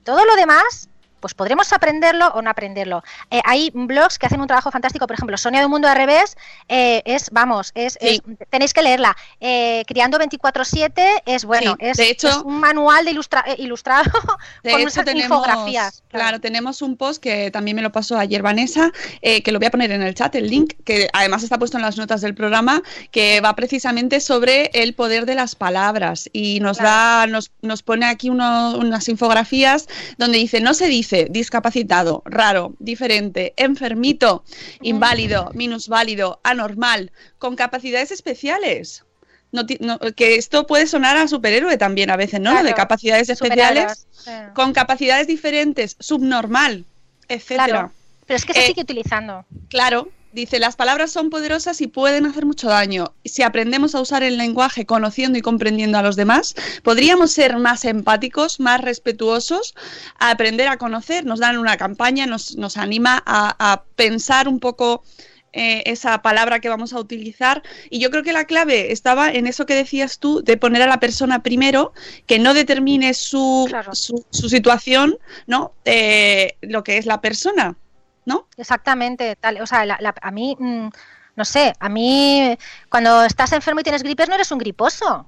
Todo 0.04 0.26
lo 0.26 0.36
demás, 0.36 0.90
pues 1.24 1.34
podremos 1.34 1.72
aprenderlo 1.72 2.28
o 2.36 2.42
no 2.42 2.50
aprenderlo. 2.50 3.02
Eh, 3.32 3.40
hay 3.46 3.72
blogs 3.74 4.20
que 4.20 4.26
hacen 4.26 4.42
un 4.42 4.48
trabajo 4.48 4.72
fantástico, 4.72 5.08
por 5.08 5.16
ejemplo, 5.16 5.38
Sonia 5.38 5.62
de 5.62 5.68
un 5.68 5.72
mundo 5.72 5.88
al 5.88 5.96
revés 5.96 6.36
eh, 6.68 7.02
es, 7.06 7.30
vamos, 7.32 7.72
es, 7.76 7.94
Sí. 7.94 8.22
es- 8.28 8.48
tenéis 8.50 8.74
que 8.74 8.82
leerla. 8.82 9.16
Eh, 9.40 9.86
Criando 9.88 10.18
24/7 10.20 11.22
es 11.26 11.46
bueno, 11.46 11.78
Sí, 11.80 11.86
es, 11.86 11.96
de 11.98 12.10
hecho- 12.10 12.28
es 12.28 12.38
un 12.40 12.60
manual 12.60 13.06
de 13.06 13.12
ilustra- 13.12 13.46
ilustrado 13.58 14.04
De 14.64 14.72
con 14.72 14.82
hecho, 14.82 14.90
unas 14.92 15.06
tenemos, 15.06 15.24
infografías. 15.24 16.04
Claro. 16.10 16.42
tenemos 16.42 16.82
un 16.82 16.98
post 16.98 17.24
que 17.24 17.52
también 17.52 17.76
me 17.78 17.82
lo 17.82 17.94
pasó 17.94 18.18
ayer 18.18 18.42
Vanessa, 18.42 18.92
que 19.22 19.52
lo 19.54 19.60
voy 19.60 19.68
a 19.68 19.72
poner 19.72 19.92
en 19.94 20.02
el 20.02 20.14
chat, 20.16 20.36
el 20.36 20.50
link, 20.50 20.74
que 20.84 21.08
además 21.14 21.42
está 21.44 21.58
puesto 21.58 21.78
en 21.78 21.84
las 21.84 21.96
notas 21.96 22.20
del 22.20 22.36
programa, 22.36 22.82
que 23.12 23.40
va 23.40 23.56
precisamente 23.56 24.20
sobre 24.20 24.72
el 24.74 24.94
poder 24.94 25.26
de 25.26 25.36
las 25.36 25.56
palabras 25.56 26.30
y 26.34 26.60
nos 26.60 26.80
da, 26.80 27.28
nos, 27.28 27.52
nos 27.62 27.82
pone 27.82 28.06
aquí 28.08 28.30
uno- 28.30 28.78
unas 28.78 29.08
infografías 29.08 29.88
donde 30.18 30.38
dice, 30.40 30.60
no 30.60 30.74
se 30.74 30.88
dice 30.88 31.13
discapacitado, 31.30 32.22
raro, 32.26 32.74
diferente, 32.80 33.54
enfermito, 33.58 34.44
inválido, 34.82 35.52
minusválido, 35.54 36.40
anormal, 36.44 37.12
con 37.38 37.56
capacidades 37.56 38.12
especiales. 38.12 39.06
No 39.52 39.62
que 40.16 40.36
esto 40.36 40.66
puede 40.66 40.88
sonar 40.88 41.16
a 41.16 41.28
superhéroe 41.28 41.78
también 41.78 42.10
a 42.10 42.18
veces, 42.18 42.40
¿no? 42.40 42.52
Claro, 42.52 42.68
de 42.68 42.74
capacidades 42.74 43.30
especiales 43.30 44.08
con 44.56 44.74
capacidades 44.74 45.28
diferentes, 45.28 45.96
subnormal, 46.00 46.86
etcétera. 47.28 47.68
Claro. 47.68 47.92
Pero 48.26 48.38
es 48.38 48.46
que 48.46 48.54
se 48.54 48.64
Eh, 48.64 48.68
sigue 48.68 48.82
utilizando. 48.82 49.46
Claro, 49.70 50.10
dice, 50.34 50.60
las 50.60 50.76
palabras 50.76 51.12
son 51.12 51.30
poderosas 51.30 51.80
y 51.82 51.88
pueden 51.88 52.26
hacer 52.26 52.46
mucho 52.46 52.68
daño. 52.68 53.14
Si 53.24 53.44
aprendemos 53.44 53.96
a 53.96 54.02
usar 54.02 54.24
el 54.24 54.38
lenguaje 54.38 54.86
conociendo 54.86 55.38
y 55.38 55.42
comprendiendo 55.42 55.98
a 55.98 56.04
los 56.04 56.16
demás, 56.16 56.56
podríamos 56.84 57.32
ser 57.32 57.58
más 57.58 57.86
empáticos, 57.86 58.60
más 58.60 58.82
respetuosos, 58.82 59.76
a 60.20 60.32
aprender 60.32 60.68
a 60.68 60.78
conocer. 60.78 61.26
Nos 61.26 61.40
dan 61.40 61.58
una 61.58 61.78
campaña, 61.78 62.26
nos, 62.26 62.58
nos 62.58 62.78
anima 62.78 63.22
a, 63.26 63.56
a 63.72 63.84
pensar 63.96 64.48
un 64.48 64.60
poco 64.60 65.04
eh, 65.56 65.84
esa 65.86 66.24
palabra 66.24 66.60
que 66.60 66.68
vamos 66.70 66.94
a 66.94 67.00
utilizar. 67.00 67.62
Y 67.92 68.00
yo 68.00 68.10
creo 68.10 68.24
que 68.24 68.34
la 68.34 68.46
clave 68.46 68.92
estaba 68.92 69.32
en 69.32 69.46
eso 69.46 69.68
que 69.68 69.76
decías 69.76 70.18
tú, 70.18 70.42
de 70.44 70.58
poner 70.58 70.82
a 70.82 70.88
la 70.88 71.00
persona 71.00 71.44
primero, 71.44 71.94
que 72.26 72.40
no 72.40 72.56
determine 72.56 73.14
su, 73.14 73.68
Claro. 73.70 73.94
su, 73.94 74.26
su 74.32 74.50
situación, 74.50 75.20
¿no? 75.46 75.74
Eh, 75.86 76.58
lo 76.62 76.84
que 76.84 76.98
es 76.98 77.06
la 77.06 77.22
persona, 77.22 77.78
¿no? 78.26 78.48
Exactamente. 78.58 79.36
Tal, 79.36 79.62
o 79.62 79.68
sea, 79.68 79.86
la- 79.86 79.98
la- 80.00 80.16
a 80.22 80.32
mí, 80.32 80.56
mm, 80.60 80.90
no 81.36 81.46
sé, 81.46 81.74
a 81.80 81.90
mí 81.90 82.58
cuando 82.90 83.24
estás 83.26 83.52
enfermo 83.54 83.80
y 83.80 83.84
tienes 83.84 84.04
gripes 84.04 84.30
no 84.30 84.36
eres 84.36 84.52
un 84.52 84.60
griposo. 84.60 85.28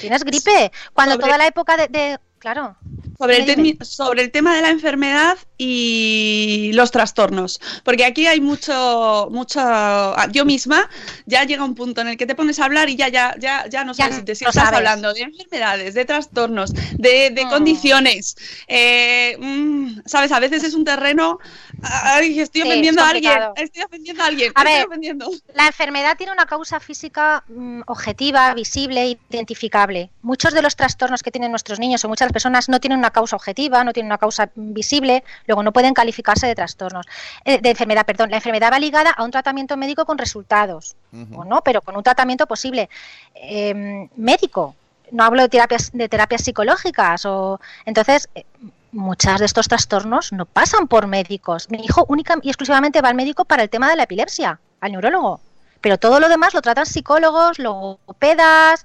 Tienes 0.00 0.24
gripe. 0.24 0.72
Cuando 0.94 1.14
Sobre- 1.14 1.26
toda 1.26 1.38
la 1.38 1.46
época 1.46 1.76
de... 1.76 1.88
de- 1.88 2.18
claro. 2.38 2.76
Sobre 3.18 3.38
el, 3.38 3.78
sobre 3.84 4.22
el 4.22 4.30
tema 4.30 4.54
de 4.54 4.62
la 4.62 4.68
enfermedad 4.70 5.38
y 5.58 6.70
los 6.74 6.90
trastornos, 6.90 7.60
porque 7.84 8.04
aquí 8.04 8.26
hay 8.26 8.40
mucho, 8.40 9.28
mucho, 9.30 9.60
ah, 9.62 10.28
yo 10.30 10.44
misma 10.44 10.88
ya 11.26 11.44
llega 11.44 11.64
un 11.64 11.74
punto 11.74 12.00
en 12.02 12.08
el 12.08 12.16
que 12.16 12.26
te 12.26 12.34
pones 12.34 12.58
a 12.60 12.64
hablar 12.66 12.88
y 12.88 12.96
ya, 12.96 13.08
ya, 13.08 13.34
ya, 13.38 13.66
ya 13.68 13.84
no 13.84 13.94
Ya 13.94 13.94
sabes 13.94 14.16
si 14.16 14.22
te 14.22 14.34
si 14.34 14.44
lo 14.44 14.50
estás 14.50 14.64
sabes. 14.64 14.78
hablando 14.78 15.12
de 15.14 15.22
enfermedades, 15.22 15.94
de 15.94 16.04
trastornos, 16.04 16.72
de, 16.98 17.30
de 17.30 17.44
Mm. 17.44 17.50
condiciones, 17.50 18.36
eh, 18.68 19.36
mm, 19.38 20.00
sabes, 20.06 20.32
a 20.32 20.40
veces 20.40 20.62
es 20.64 20.74
un 20.74 20.84
terreno, 20.84 21.38
ay, 21.82 22.38
estoy 22.40 22.62
Sí, 22.62 22.68
ofendiendo 22.68 23.00
es 23.00 23.06
a 23.06 23.10
alguien, 23.10 23.38
estoy 23.56 23.82
ofendiendo 23.84 24.22
a 24.22 24.26
alguien, 24.26 24.52
A 24.54 24.62
estoy 24.62 24.74
ver, 24.78 24.86
ofendiendo. 24.86 25.30
La 25.54 25.66
enfermedad 25.66 26.16
tiene 26.16 26.32
una 26.32 26.46
causa 26.46 26.80
física 26.80 27.44
mm, 27.48 27.82
objetiva, 27.86 28.52
visible, 28.54 29.18
identificable. 29.30 30.10
Muchos 30.22 30.52
de 30.54 30.62
los 30.62 30.76
trastornos 30.76 31.22
que 31.22 31.30
tienen 31.30 31.50
nuestros 31.50 31.78
niños 31.78 32.04
o 32.04 32.08
muchas 32.08 32.32
personas 32.32 32.68
no 32.68 32.80
tienen 32.80 32.98
una 32.98 33.10
causa 33.10 33.36
objetiva, 33.36 33.84
no 33.84 33.92
tienen 33.92 34.08
una 34.10 34.18
causa 34.18 34.50
visible, 34.54 35.22
luego 35.46 35.62
no 35.62 35.72
pueden 35.72 35.94
calificarse 35.94 36.46
de 36.46 36.54
trastornos. 36.54 37.06
Eh, 37.44 37.60
de 37.60 37.70
enfermedad, 37.70 38.06
perdón. 38.06 38.30
La 38.30 38.36
enfermedad 38.36 38.72
va 38.72 38.78
ligada 38.78 39.10
a 39.10 39.24
un 39.24 39.30
tratamiento 39.30 39.76
médico 39.76 40.04
con 40.04 40.18
resultados, 40.18 40.96
o 41.34 41.44
no, 41.44 41.62
pero 41.62 41.80
con 41.82 41.96
un 41.96 42.02
tratamiento 42.02 42.46
posible 42.46 42.88
eh, 43.34 44.08
médico. 44.16 44.74
No 45.12 45.24
hablo 45.24 45.42
de 45.42 45.48
terapias, 45.48 45.90
de 45.92 46.08
terapias 46.08 46.42
psicológicas 46.42 47.24
o 47.26 47.60
entonces 47.84 48.28
eh, 48.34 48.44
muchas 48.92 49.38
de 49.38 49.46
estos 49.46 49.68
trastornos 49.68 50.32
no 50.32 50.46
pasan 50.46 50.88
por 50.88 51.06
médicos. 51.06 51.70
Mi 51.70 51.78
hijo 51.84 52.04
única 52.08 52.36
y 52.42 52.48
exclusivamente 52.48 53.00
va 53.00 53.10
al 53.10 53.14
médico 53.14 53.44
para 53.44 53.62
el 53.62 53.70
tema 53.70 53.88
de 53.88 53.96
la 53.96 54.04
epilepsia, 54.04 54.58
al 54.80 54.92
neurólogo. 54.92 55.40
Pero 55.80 55.98
todo 55.98 56.18
lo 56.18 56.28
demás 56.28 56.54
lo 56.54 56.62
tratan 56.62 56.86
psicólogos, 56.86 57.58
logopedas, 57.58 58.84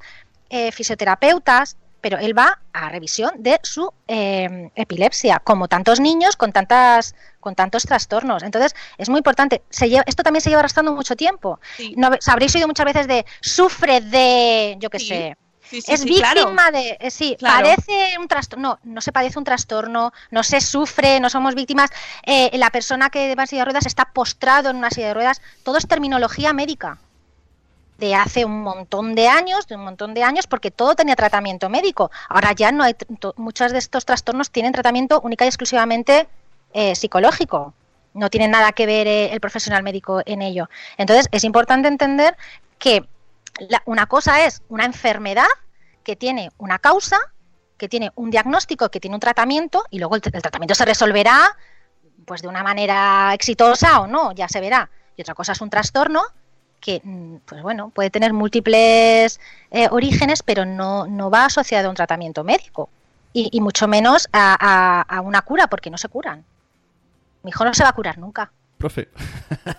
eh, 0.49 0.71
fisioterapeutas. 0.71 1.77
Pero 2.01 2.17
él 2.17 2.37
va 2.37 2.59
a 2.73 2.89
revisión 2.89 3.31
de 3.37 3.59
su 3.63 3.91
eh, 4.07 4.69
epilepsia, 4.75 5.39
como 5.43 5.67
tantos 5.67 5.99
niños 5.99 6.35
con 6.35 6.51
tantas 6.51 7.15
con 7.39 7.55
tantos 7.55 7.83
trastornos. 7.83 8.43
Entonces, 8.43 8.75
es 8.97 9.09
muy 9.09 9.17
importante. 9.19 9.63
Se 9.69 9.89
lleva, 9.89 10.03
esto 10.05 10.21
también 10.23 10.41
se 10.41 10.49
lleva 10.49 10.59
arrastrando 10.59 10.91
mucho 10.93 11.15
tiempo. 11.15 11.59
Sí. 11.77 11.93
No, 11.97 12.09
habréis 12.27 12.53
oído 12.55 12.67
muchas 12.67 12.85
veces 12.85 13.07
de 13.07 13.25
sufre 13.41 14.01
de, 14.01 14.75
yo 14.79 14.89
qué 14.89 14.99
Sí. 14.99 15.07
sé, 15.07 15.37
Sí, 15.63 15.81
sí, 15.81 15.93
es 15.93 16.01
sí, 16.01 16.09
víctima 16.09 16.69
claro. 16.69 16.71
de, 16.77 16.97
eh, 16.99 17.09
sí, 17.11 17.35
Claro. 17.39 17.65
padece 17.69 18.17
un 18.19 18.27
trastorno, 18.27 18.77
no, 18.83 18.93
no 18.95 18.99
se 19.01 19.13
padece 19.13 19.39
un 19.39 19.45
trastorno, 19.45 20.11
no 20.29 20.43
se 20.43 20.59
sufre, 20.59 21.19
no 21.21 21.29
somos 21.29 21.55
víctimas. 21.55 21.89
Eh, 22.25 22.49
la 22.57 22.69
persona 22.71 23.09
que 23.09 23.33
va 23.35 23.43
en 23.43 23.47
silla 23.47 23.61
de 23.61 23.65
ruedas 23.65 23.85
está 23.85 24.05
postrado 24.13 24.69
en 24.69 24.75
una 24.75 24.89
silla 24.89 25.07
de 25.07 25.13
ruedas, 25.13 25.41
todo 25.63 25.77
es 25.77 25.87
terminología 25.87 26.51
médica 26.51 26.97
de 28.01 28.15
hace 28.15 28.43
un 28.45 28.61
montón 28.63 29.13
de 29.13 29.27
años, 29.27 29.67
de 29.67 29.75
un 29.75 29.83
montón 29.83 30.13
de 30.15 30.23
años, 30.23 30.47
porque 30.47 30.71
todo 30.71 30.95
tenía 30.95 31.15
tratamiento 31.15 31.69
médico. 31.69 32.09
Ahora 32.27 32.51
ya 32.53 32.71
no 32.71 32.83
hay, 32.83 32.95
muchos 33.37 33.71
de 33.71 33.77
estos 33.77 34.05
trastornos 34.05 34.49
tienen 34.49 34.73
tratamiento 34.73 35.21
única 35.21 35.45
y 35.45 35.47
exclusivamente 35.49 36.27
eh, 36.73 36.95
psicológico. 36.95 37.73
No 38.15 38.29
tiene 38.31 38.47
nada 38.47 38.71
que 38.71 38.87
ver 38.87 39.05
eh, 39.07 39.31
el 39.31 39.39
profesional 39.39 39.83
médico 39.83 40.21
en 40.25 40.41
ello. 40.41 40.67
Entonces, 40.97 41.27
es 41.31 41.43
importante 41.43 41.87
entender 41.87 42.35
que 42.79 43.05
la- 43.69 43.83
una 43.85 44.07
cosa 44.07 44.45
es 44.45 44.63
una 44.67 44.85
enfermedad 44.85 45.51
que 46.03 46.15
tiene 46.15 46.49
una 46.57 46.79
causa, 46.79 47.19
que 47.77 47.87
tiene 47.87 48.11
un 48.15 48.31
diagnóstico, 48.31 48.89
que 48.89 48.99
tiene 48.99 49.15
un 49.15 49.19
tratamiento, 49.19 49.83
y 49.91 49.99
luego 49.99 50.15
el, 50.15 50.21
el 50.33 50.41
tratamiento 50.41 50.73
se 50.73 50.85
resolverá 50.85 51.55
pues 52.25 52.41
de 52.41 52.47
una 52.47 52.63
manera 52.63 53.31
exitosa 53.35 53.99
o 54.01 54.07
no, 54.07 54.31
ya 54.31 54.47
se 54.47 54.59
verá. 54.59 54.89
Y 55.15 55.21
otra 55.21 55.35
cosa 55.35 55.51
es 55.51 55.61
un 55.61 55.69
trastorno 55.69 56.23
que, 56.81 57.01
mm, 57.03 57.35
pues 57.45 57.61
bueno, 57.61 57.91
puede 57.95 58.09
tener 58.09 58.33
múltiples 58.33 59.39
eh, 59.71 59.87
orígenes, 59.91 60.43
pero 60.43 60.65
no, 60.65 61.07
no 61.07 61.29
va 61.29 61.45
asociado 61.45 61.87
a 61.87 61.89
un 61.89 61.95
tratamiento 61.95 62.43
médico. 62.43 62.89
Y, 63.33 63.61
mucho 63.61 63.87
menos 63.87 64.27
a 64.33 65.21
una 65.23 65.41
cura, 65.43 65.67
porque 65.67 65.89
no 65.89 65.97
se 65.97 66.09
curan. 66.09 66.43
Mi 67.43 67.49
hijo 67.49 67.63
no 67.63 67.73
se 67.73 67.83
va 67.83 67.89
a 67.89 67.93
curar 67.93 68.17
nunca. 68.17 68.51
Profe, 68.77 69.07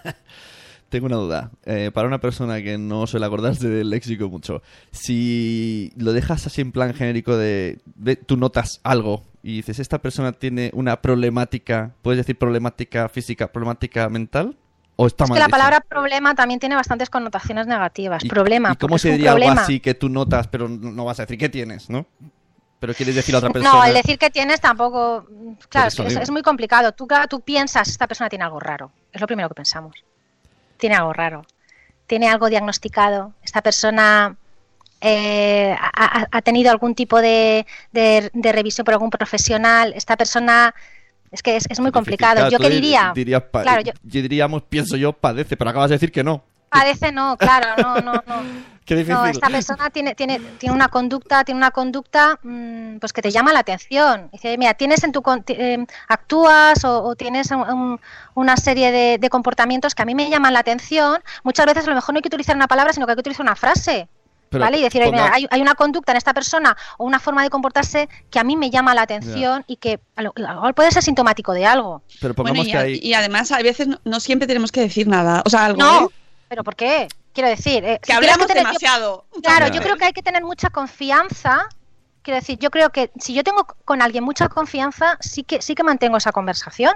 tengo 0.89 1.07
una 1.07 1.17
duda. 1.17 1.51
Eh, 1.65 1.91
para 1.93 2.09
una 2.09 2.19
persona 2.21 2.63
que 2.63 2.79
no 2.79 3.07
suele 3.07 3.27
acordarse 3.27 3.69
del 3.69 3.91
léxico 3.91 4.29
mucho, 4.29 4.63
si 4.91 5.93
lo 5.97 6.13
dejas 6.13 6.47
así 6.47 6.61
en 6.61 6.73
plan 6.73 6.95
genérico 6.95 7.37
de, 7.37 7.79
de- 7.95 8.17
tú 8.17 8.37
notas 8.37 8.81
algo 8.85 9.23
y 9.43 9.57
dices, 9.57 9.79
esta 9.79 9.99
persona 9.99 10.33
tiene 10.33 10.71
una 10.75 11.01
problemática, 11.03 11.93
¿puedes 12.03 12.19
decir 12.19 12.39
problemática 12.39 13.09
física, 13.09 13.51
problemática 13.53 14.09
mental? 14.09 14.57
¿O 14.97 15.07
está 15.07 15.25
Es 15.25 15.31
mal 15.31 15.37
que 15.37 15.41
la 15.41 15.47
dicho? 15.47 15.51
palabra 15.53 15.81
problema 15.81 16.35
también 16.35 16.61
tiene 16.61 16.75
bastantes 16.77 17.09
connotaciones 17.11 17.67
negativas. 17.67 18.23
¿Y- 18.25 18.29
problema. 18.29 18.73
¿Y 18.73 18.77
cómo 18.77 18.99
se 18.99 19.11
diría 19.11 19.33
algo 19.33 19.49
así 19.51 19.81
que 19.81 19.95
tú 19.95 20.09
notas, 20.09 20.47
pero 20.49 20.69
no 20.69 21.05
vas 21.05 21.19
a 21.19 21.23
decir 21.25 21.39
qué 21.39 21.49
tienes, 21.49 21.89
¿no? 21.91 22.07
Pero 22.79 22.95
quieres 22.95 23.15
decir 23.15 23.35
a 23.35 23.39
otra 23.39 23.51
persona. 23.51 23.75
No, 23.79 23.85
el 23.85 23.95
decir 23.95 24.19
que 24.19 24.29
tienes 24.31 24.61
tampoco. 24.61 25.25
Claro, 25.69 25.89
es, 25.89 26.31
muy 26.31 26.43
complicado. 26.43 26.93
Tú, 26.93 27.07
tú 27.29 27.41
piensas, 27.41 27.89
esta 27.89 28.07
persona 28.09 28.29
tiene 28.29 28.45
algo 28.45 28.59
raro. 28.59 28.91
Es 29.13 29.21
lo 29.21 29.27
primero 29.29 29.49
que 29.49 29.55
pensamos. 29.55 29.95
Tiene 30.79 30.97
algo 30.97 31.13
raro. 31.13 31.47
Tiene 32.09 32.29
algo 32.29 32.49
diagnosticado. 32.49 33.35
Esta 33.43 33.63
persona 33.63 34.37
eh, 35.01 35.77
ha, 35.81 35.91
ha- 36.23 36.29
ha 36.31 36.43
tenido 36.43 36.71
algún 36.73 36.95
tipo 36.97 37.21
de, 37.21 37.67
de- 37.93 38.31
de 38.33 38.53
revisión 38.53 38.85
por 38.85 38.95
algún 38.95 39.11
profesional. 39.11 39.93
Esta 39.95 40.17
persona. 40.17 40.75
Es 41.33 41.43
que 41.43 41.57
es, 41.57 41.65
es 41.69 41.81
muy 41.81 41.91
complicado. 41.91 42.49
Yo 42.51 42.59
qué 42.59 42.67
dir- 42.69 42.71
diría. 42.71 43.13
dirías 43.15 43.43
Claro, 43.51 43.81
yo- 43.81 43.93
diríamos, 44.03 44.63
pienso 44.63 44.97
yo, 44.97 45.13
padece, 45.15 45.57
pero 45.57 45.71
acabas 45.71 45.89
de 45.91 45.97
decir 45.97 46.13
que 46.13 46.23
no. 46.23 46.45
Padece, 46.69 47.11
no, 47.13 47.37
claro, 47.37 47.67
no, 47.83 47.97
no, 48.01 48.13
no. 48.13 48.23
Qué 48.85 48.97
difícil. 48.97 49.15
No, 49.15 49.27
esta 49.27 49.49
persona 49.49 49.91
tiene, 49.91 50.15
tiene, 50.17 50.41
tiene 50.59 50.75
una 50.75 50.89
conducta, 50.89 51.45
tiene 51.45 51.59
una 51.59 51.71
conducta 51.71 52.39
mm, 52.43 52.97
pues 52.99 53.13
que 53.13 53.23
te 53.23 53.31
llama 53.31 53.53
la 53.53 53.61
atención. 53.61 54.29
Dice, 54.33 54.59
mira, 54.59 54.75
tienes 54.75 55.05
en 55.05 55.13
tu 55.13 55.23
eh, 55.49 55.87
actúas 56.09 56.85
o, 56.85 57.03
o 57.05 57.15
tienes 57.15 57.51
un- 57.53 57.61
un- 57.61 58.01
una 58.35 58.57
serie 58.57 58.91
de, 58.91 59.19
de 59.19 59.31
comportamientos 59.31 59.95
que 59.95 60.03
a 60.03 60.05
mí 60.05 60.15
me 60.15 60.29
llaman 60.31 60.53
la 60.53 60.61
atención. 60.61 61.23
Muchas 61.45 61.67
veces 61.67 61.87
a 61.87 61.91
lo 61.91 61.95
mejor 61.97 62.15
no 62.15 62.19
hay 62.19 62.23
que 62.23 62.29
utilizar 62.29 62.57
una 62.57 62.67
palabra, 62.69 62.93
sino 62.93 63.07
que 63.07 63.13
hay 63.13 63.17
que 63.17 63.21
utilizar 63.21 63.45
una 63.45 63.57
frase. 63.57 64.09
Pero 64.53 64.65
¿Vale? 64.65 64.79
Y 64.79 64.83
decir, 64.83 65.03
ponga- 65.03 65.11
mira, 65.11 65.31
hay, 65.33 65.47
hay 65.51 65.61
una 65.61 65.75
conducta 65.75 66.13
en 66.13 66.19
esta 66.19 66.33
persona 66.33 66.77
o 66.99 67.05
una 67.05 67.19
forma 67.19 67.43
de 67.43 67.51
comportarse 67.51 68.09
que 68.31 68.39
a 68.39 68.45
mí 68.45 68.55
me 68.57 68.71
llama 68.71 68.95
la 68.95 69.03
atención 69.03 69.65
y 69.67 69.77
que 69.77 69.99
a 70.15 70.23
lo, 70.23 70.33
a 70.37 70.67
lo 70.69 70.73
puede 70.75 70.91
ser 70.93 71.03
sintomático 71.03 71.53
de 71.53 71.67
algo. 71.67 72.03
Pero 72.21 72.35
Bueno, 72.35 72.51
pongamos 72.51 72.67
y, 72.67 72.71
que 72.71 72.77
a- 72.77 72.81
hay... 72.83 73.01
y 73.03 73.15
además 73.15 73.51
a 73.51 73.59
veces 73.63 73.89
no, 73.89 73.99
no 74.05 74.21
siempre 74.21 74.47
tenemos 74.47 74.71
que 74.71 74.81
decir 74.83 75.09
nada. 75.09 75.43
O 75.45 75.51
sea, 75.51 75.65
algo 75.67 75.79
No, 75.81 76.05
¿eh? 76.05 76.09
pero 76.49 76.63
¿por 76.63 76.77
qué? 76.77 77.09
Quiero 77.33 77.49
decir, 77.49 77.83
eh, 77.85 77.99
que 78.03 78.07
si 78.07 78.13
hablamos 78.13 78.47
tener- 78.47 78.63
yo- 78.63 78.69
demasiado. 78.69 79.25
Claro, 79.43 79.69
yo 79.69 79.81
creo 79.81 79.97
que 79.97 80.05
hay 80.05 80.13
que 80.13 80.23
tener 80.23 80.45
mucha 80.45 80.69
confianza. 80.71 81.67
Quiero 82.23 82.39
decir, 82.39 82.59
yo 82.59 82.71
creo 82.71 82.91
que 82.91 83.11
si 83.19 83.35
yo 83.35 83.43
tengo 83.43 83.67
con 83.85 84.01
alguien 84.03 84.23
mucha 84.23 84.49
confianza, 84.49 85.17
sí 85.21 85.43
que 85.43 85.61
sí 85.63 85.75
que 85.75 85.83
mantengo 85.83 86.17
esa 86.19 86.31
conversación. 86.31 86.93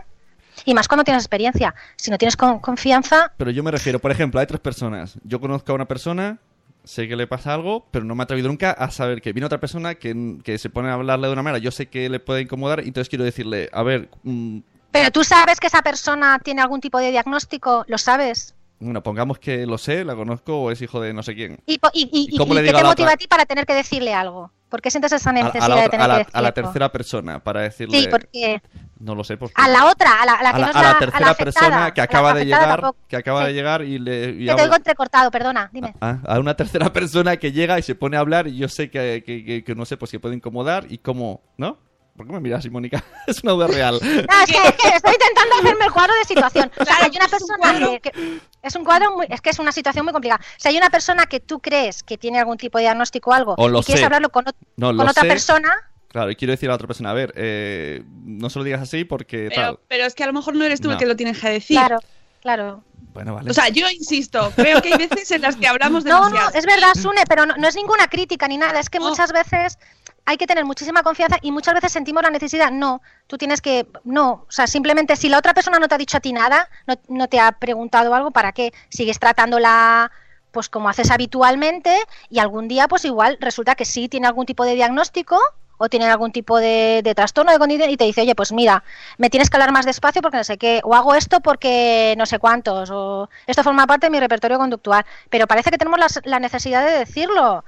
Y 0.64 0.72
más 0.72 0.88
cuando 0.88 1.04
tienes 1.04 1.22
experiencia. 1.22 1.74
Si 1.96 2.10
no 2.10 2.16
tienes 2.16 2.36
con- 2.36 2.60
confianza, 2.60 3.32
Pero 3.36 3.50
yo 3.50 3.62
me 3.62 3.70
refiero, 3.70 3.98
por 3.98 4.10
ejemplo, 4.10 4.40
hay 4.40 4.46
tres 4.46 4.60
personas. 4.60 5.18
Yo 5.24 5.38
conozco 5.40 5.72
a 5.72 5.74
una 5.74 5.84
persona, 5.86 6.38
sé 6.86 7.06
que 7.08 7.16
le 7.16 7.26
pasa 7.26 7.52
algo, 7.52 7.86
pero 7.90 8.04
no 8.06 8.14
me 8.14 8.22
he 8.22 8.24
atrevido 8.24 8.48
nunca 8.48 8.70
a 8.70 8.90
saber 8.90 9.20
que 9.20 9.32
viene 9.34 9.44
otra 9.46 9.60
persona 9.60 9.96
que, 9.96 10.38
que 10.42 10.56
se 10.56 10.70
pone 10.70 10.88
a 10.88 10.94
hablarle 10.94 11.26
de 11.26 11.32
una 11.34 11.42
manera. 11.42 11.58
Yo 11.62 11.70
sé 11.70 11.86
que 11.86 12.08
le 12.08 12.20
puede 12.20 12.40
incomodar, 12.42 12.80
y 12.84 12.88
entonces 12.88 13.08
quiero 13.10 13.24
decirle, 13.24 13.68
a 13.72 13.82
ver, 13.82 14.08
mm, 14.22 14.60
pero 14.92 15.10
tú 15.10 15.24
sabes 15.24 15.60
que 15.60 15.66
esa 15.66 15.82
persona 15.82 16.38
tiene 16.38 16.62
algún 16.62 16.80
tipo 16.80 16.98
de 16.98 17.10
diagnóstico, 17.10 17.84
lo 17.86 17.98
sabes. 17.98 18.54
bueno, 18.78 19.02
pongamos 19.02 19.38
que 19.38 19.66
lo 19.66 19.76
sé, 19.78 20.04
la 20.04 20.14
conozco 20.14 20.58
o 20.62 20.70
es 20.70 20.80
hijo 20.80 21.00
de 21.00 21.12
no 21.12 21.22
sé 21.22 21.34
quién. 21.34 21.58
¿Y, 21.66 21.78
po- 21.78 21.90
y, 21.92 22.08
y- 22.12 22.34
¿Y 22.34 22.38
cómo 22.38 22.54
le 22.54 22.60
qué 22.60 22.66
digo 22.68 22.78
a 22.78 22.80
te 22.82 22.86
motiva 22.88 23.12
a 23.12 23.16
ti 23.16 23.26
para 23.26 23.44
tener 23.46 23.66
que 23.66 23.74
decirle 23.74 24.14
algo? 24.14 24.52
¿Por 24.68 24.82
qué 24.82 24.90
sientes 24.90 25.12
esa 25.12 25.30
A, 25.30 25.32
a 25.32 25.34
necesidad 25.34 25.68
la, 25.68 25.82
de 25.82 25.88
tener 25.88 26.04
a 26.04 26.08
la- 26.08 26.24
que 26.24 26.30
a 26.32 26.42
la 26.42 26.52
tercera 26.52 26.90
persona, 26.90 27.38
para 27.42 27.60
decirle... 27.60 28.00
Sí, 28.00 28.08
porque 28.10 28.60
No 28.98 29.14
lo 29.14 29.22
sé, 29.22 29.36
pues... 29.36 29.52
a 29.54 29.68
la 29.68 29.86
otra, 29.86 30.20
a 30.22 30.26
la, 30.26 30.32
a 30.32 30.38
que 30.38 30.46
a 30.46 30.58
la, 30.58 30.66
no 30.72 30.78
a 30.78 30.82
la 30.82 30.90
a 30.90 30.98
tercera 30.98 31.30
afectada, 31.30 31.34
persona 31.68 31.94
que 31.94 32.00
a 32.00 32.04
acaba 32.04 32.34
de 32.34 32.44
llegar, 32.46 32.80
tampoco. 32.80 32.98
que 33.08 33.16
acaba 33.16 33.44
de 33.46 33.52
llegar 33.54 33.82
y 33.82 33.98
le... 34.00 34.30
y 34.30 34.46
te 34.46 34.62
oigo 34.62 34.74
entrecortado, 34.74 35.30
perdona, 35.30 35.70
dime. 35.72 35.94
Ah, 36.00 36.18
a 36.26 36.40
una 36.40 36.54
tercera 36.56 36.92
persona 36.92 37.36
que 37.36 37.52
llega 37.52 37.78
y 37.78 37.82
se 37.82 37.94
pone 37.94 38.16
a 38.16 38.20
hablar 38.20 38.48
y 38.48 38.56
yo 38.56 38.68
sé 38.68 38.90
que, 38.90 39.22
que, 39.24 39.44
que- 39.44 39.62
que 39.64 39.74
no 39.76 39.84
sé, 39.84 39.96
pues 39.96 40.10
que 40.10 40.18
puede 40.18 40.34
incomodar 40.34 40.86
y 40.90 40.98
cómo, 40.98 41.42
¿no? 41.56 41.78
¿Por 42.16 42.26
qué 42.26 42.32
me 42.32 42.40
miras 42.40 42.60
así, 42.60 42.70
Mónica? 42.70 43.02
es 43.26 43.42
una 43.42 43.52
duda 43.52 43.66
real. 43.66 43.98
No, 44.02 44.08
es 44.44 44.50
que, 44.50 44.68
es 44.68 44.74
que 44.74 44.88
estoy 44.96 45.12
intentando 45.14 45.54
hacerme 45.60 45.84
el 45.86 45.92
cuadro 45.92 46.14
de 46.14 46.24
situación. 46.24 46.70
O 46.78 46.84
sea, 46.84 46.96
Claro, 46.96 47.04
hay 47.04 47.16
una 47.16 47.26
es 47.26 47.32
un 47.32 47.38
persona 47.38 47.78
que, 47.90 48.00
que- 48.00 48.40
es 48.62 48.74
un 48.74 48.84
cuadro 48.84 49.16
muy, 49.16 49.26
es 49.28 49.40
que 49.40 49.50
es 49.50 49.58
una 49.58 49.72
situación 49.72 50.04
muy 50.04 50.12
complicada. 50.12 50.40
Si 50.56 50.68
hay 50.68 50.76
una 50.76 50.90
persona 50.90 51.26
que 51.26 51.40
tú 51.40 51.60
crees 51.60 52.02
que 52.02 52.16
tiene 52.18 52.38
algún 52.38 52.56
tipo 52.56 52.78
de 52.78 52.82
diagnóstico 52.84 53.30
o 53.30 53.34
algo 53.34 53.54
O 53.58 53.68
lo 53.68 53.80
y 53.80 53.82
quieres 53.84 54.00
sé. 54.00 54.04
hablarlo 54.06 54.30
con, 54.30 54.44
ot- 54.46 54.54
No, 54.76 54.88
con 54.88 54.96
lo 54.96 55.02
otra 55.10 55.22
sé. 55.22 55.28
persona, 55.28 55.72
Claro, 56.08 56.30
y 56.30 56.36
quiero 56.36 56.52
decir 56.52 56.68
a 56.68 56.72
la 56.72 56.76
otra 56.76 56.86
persona, 56.86 57.10
a 57.10 57.14
ver, 57.14 57.32
eh, 57.36 58.02
no 58.24 58.48
se 58.48 58.58
lo 58.58 58.64
digas 58.64 58.80
así 58.80 59.04
porque 59.04 59.48
Pero, 59.50 59.62
tal. 59.62 59.78
pero 59.86 60.04
es 60.06 60.14
que 60.14 60.24
a 60.24 60.26
lo 60.26 60.32
mejor 60.32 60.54
no 60.54 60.64
eres 60.64 60.80
tú 60.80 60.88
el 60.88 60.94
No. 60.94 60.98
que 60.98 61.04
lo 61.06 61.14
tienes 61.16 61.38
que 61.38 61.50
decir. 61.50 61.76
claro, 61.76 61.98
claro. 62.40 62.82
Bueno, 63.12 63.34
vale. 63.34 63.50
O 63.50 63.54
sea, 63.54 63.68
yo 63.68 63.88
insisto, 63.90 64.50
creo 64.56 64.80
que 64.80 64.92
hay 64.94 64.98
veces 65.08 65.30
en 65.32 65.42
las 65.42 65.56
que 65.56 65.66
hablamos 65.66 66.04
No, 66.04 66.16
demasiado. 66.24 66.50
no, 66.52 66.58
es 66.58 66.64
verdad, 66.64 66.92
Sune, 66.94 67.22
pero 67.28 67.44
no, 67.44 67.54
no 67.56 67.68
es 67.68 67.74
ninguna 67.76 68.08
crítica 68.08 68.48
ni 68.48 68.56
nada. 68.56 68.80
Es 68.80 68.88
que 68.88 68.98
No. 68.98 69.08
muchas 69.10 69.32
veces 69.32 69.78
hay 70.26 70.36
que 70.36 70.46
tener 70.46 70.64
muchísima 70.64 71.02
confianza 71.02 71.38
y 71.40 71.52
muchas 71.52 71.74
veces 71.74 71.92
sentimos 71.92 72.22
la 72.22 72.30
necesidad. 72.30 72.70
No, 72.72 73.00
tú 73.26 73.38
tienes 73.38 73.60
que. 73.62 73.86
No, 74.04 74.44
o 74.48 74.50
sea, 74.50 74.66
simplemente 74.66 75.16
si 75.16 75.28
la 75.28 75.38
otra 75.38 75.54
persona 75.54 75.78
no 75.78 75.88
te 75.88 75.94
ha 75.94 75.98
dicho 75.98 76.16
a 76.16 76.20
ti 76.20 76.32
nada, 76.32 76.68
no, 77.08 77.28
te 77.28 77.40
ha 77.40 77.52
preguntado 77.52 78.14
algo, 78.14 78.30
¿para 78.32 78.52
qué? 78.52 78.72
Sigues 78.88 79.18
tratándola 79.18 80.10
pues 80.50 80.68
como 80.70 80.88
haces 80.88 81.10
habitualmente 81.10 81.94
y 82.30 82.38
algún 82.38 82.66
día 82.66 82.88
pues 82.88 83.04
igual 83.04 83.36
resulta 83.40 83.74
que 83.74 83.84
sí 83.84 84.08
tiene 84.08 84.26
algún 84.26 84.46
tipo 84.46 84.64
de 84.64 84.74
diagnóstico 84.74 85.38
o 85.78 85.88
tiene 85.90 86.06
algún 86.06 86.32
tipo 86.32 86.58
de, 86.58 87.02
de 87.04 87.14
trastorno 87.14 87.52
de 87.52 87.58
condición 87.58 87.90
y 87.90 87.98
te 87.98 88.04
dice, 88.04 88.22
oye, 88.22 88.34
pues 88.34 88.50
mira, 88.52 88.82
me 89.18 89.28
tienes 89.28 89.50
que 89.50 89.56
hablar 89.58 89.72
más 89.72 89.84
despacio 89.84 90.22
porque 90.22 90.38
no 90.38 90.44
sé 90.44 90.56
qué, 90.56 90.80
o 90.84 90.94
hago 90.94 91.14
esto 91.14 91.40
porque 91.40 92.14
no 92.16 92.24
sé 92.24 92.38
cuántos, 92.38 92.88
o 92.90 93.28
esto 93.46 93.62
forma 93.62 93.86
parte 93.86 94.06
de 94.06 94.10
mi 94.10 94.18
repertorio 94.18 94.56
conductual, 94.58 95.04
pero 95.28 95.46
parece 95.46 95.70
que 95.70 95.76
tenemos 95.76 96.00
las- 96.00 96.20
la, 96.24 96.40
necesidad 96.40 96.84
de 96.86 96.92
decirlo. 97.00 97.62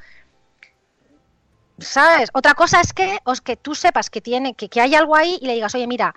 ¿Sabes? 1.79 2.31
Otra 2.33 2.55
cosa 2.55 2.81
es 2.81 2.93
que, 2.93 3.19
os 3.25 3.41
que 3.41 3.57
tú 3.57 3.75
sepas 3.75 4.11
que 4.11 4.21
tiene, 4.21 4.55
que, 4.55 4.69
que 4.69 4.81
hay 4.81 4.95
algo 4.95 5.15
ahí 5.17 5.39
y 5.41 5.47
le 5.47 5.55
digas, 5.55 5.75
oye, 5.75 5.87
mira, 5.87 6.15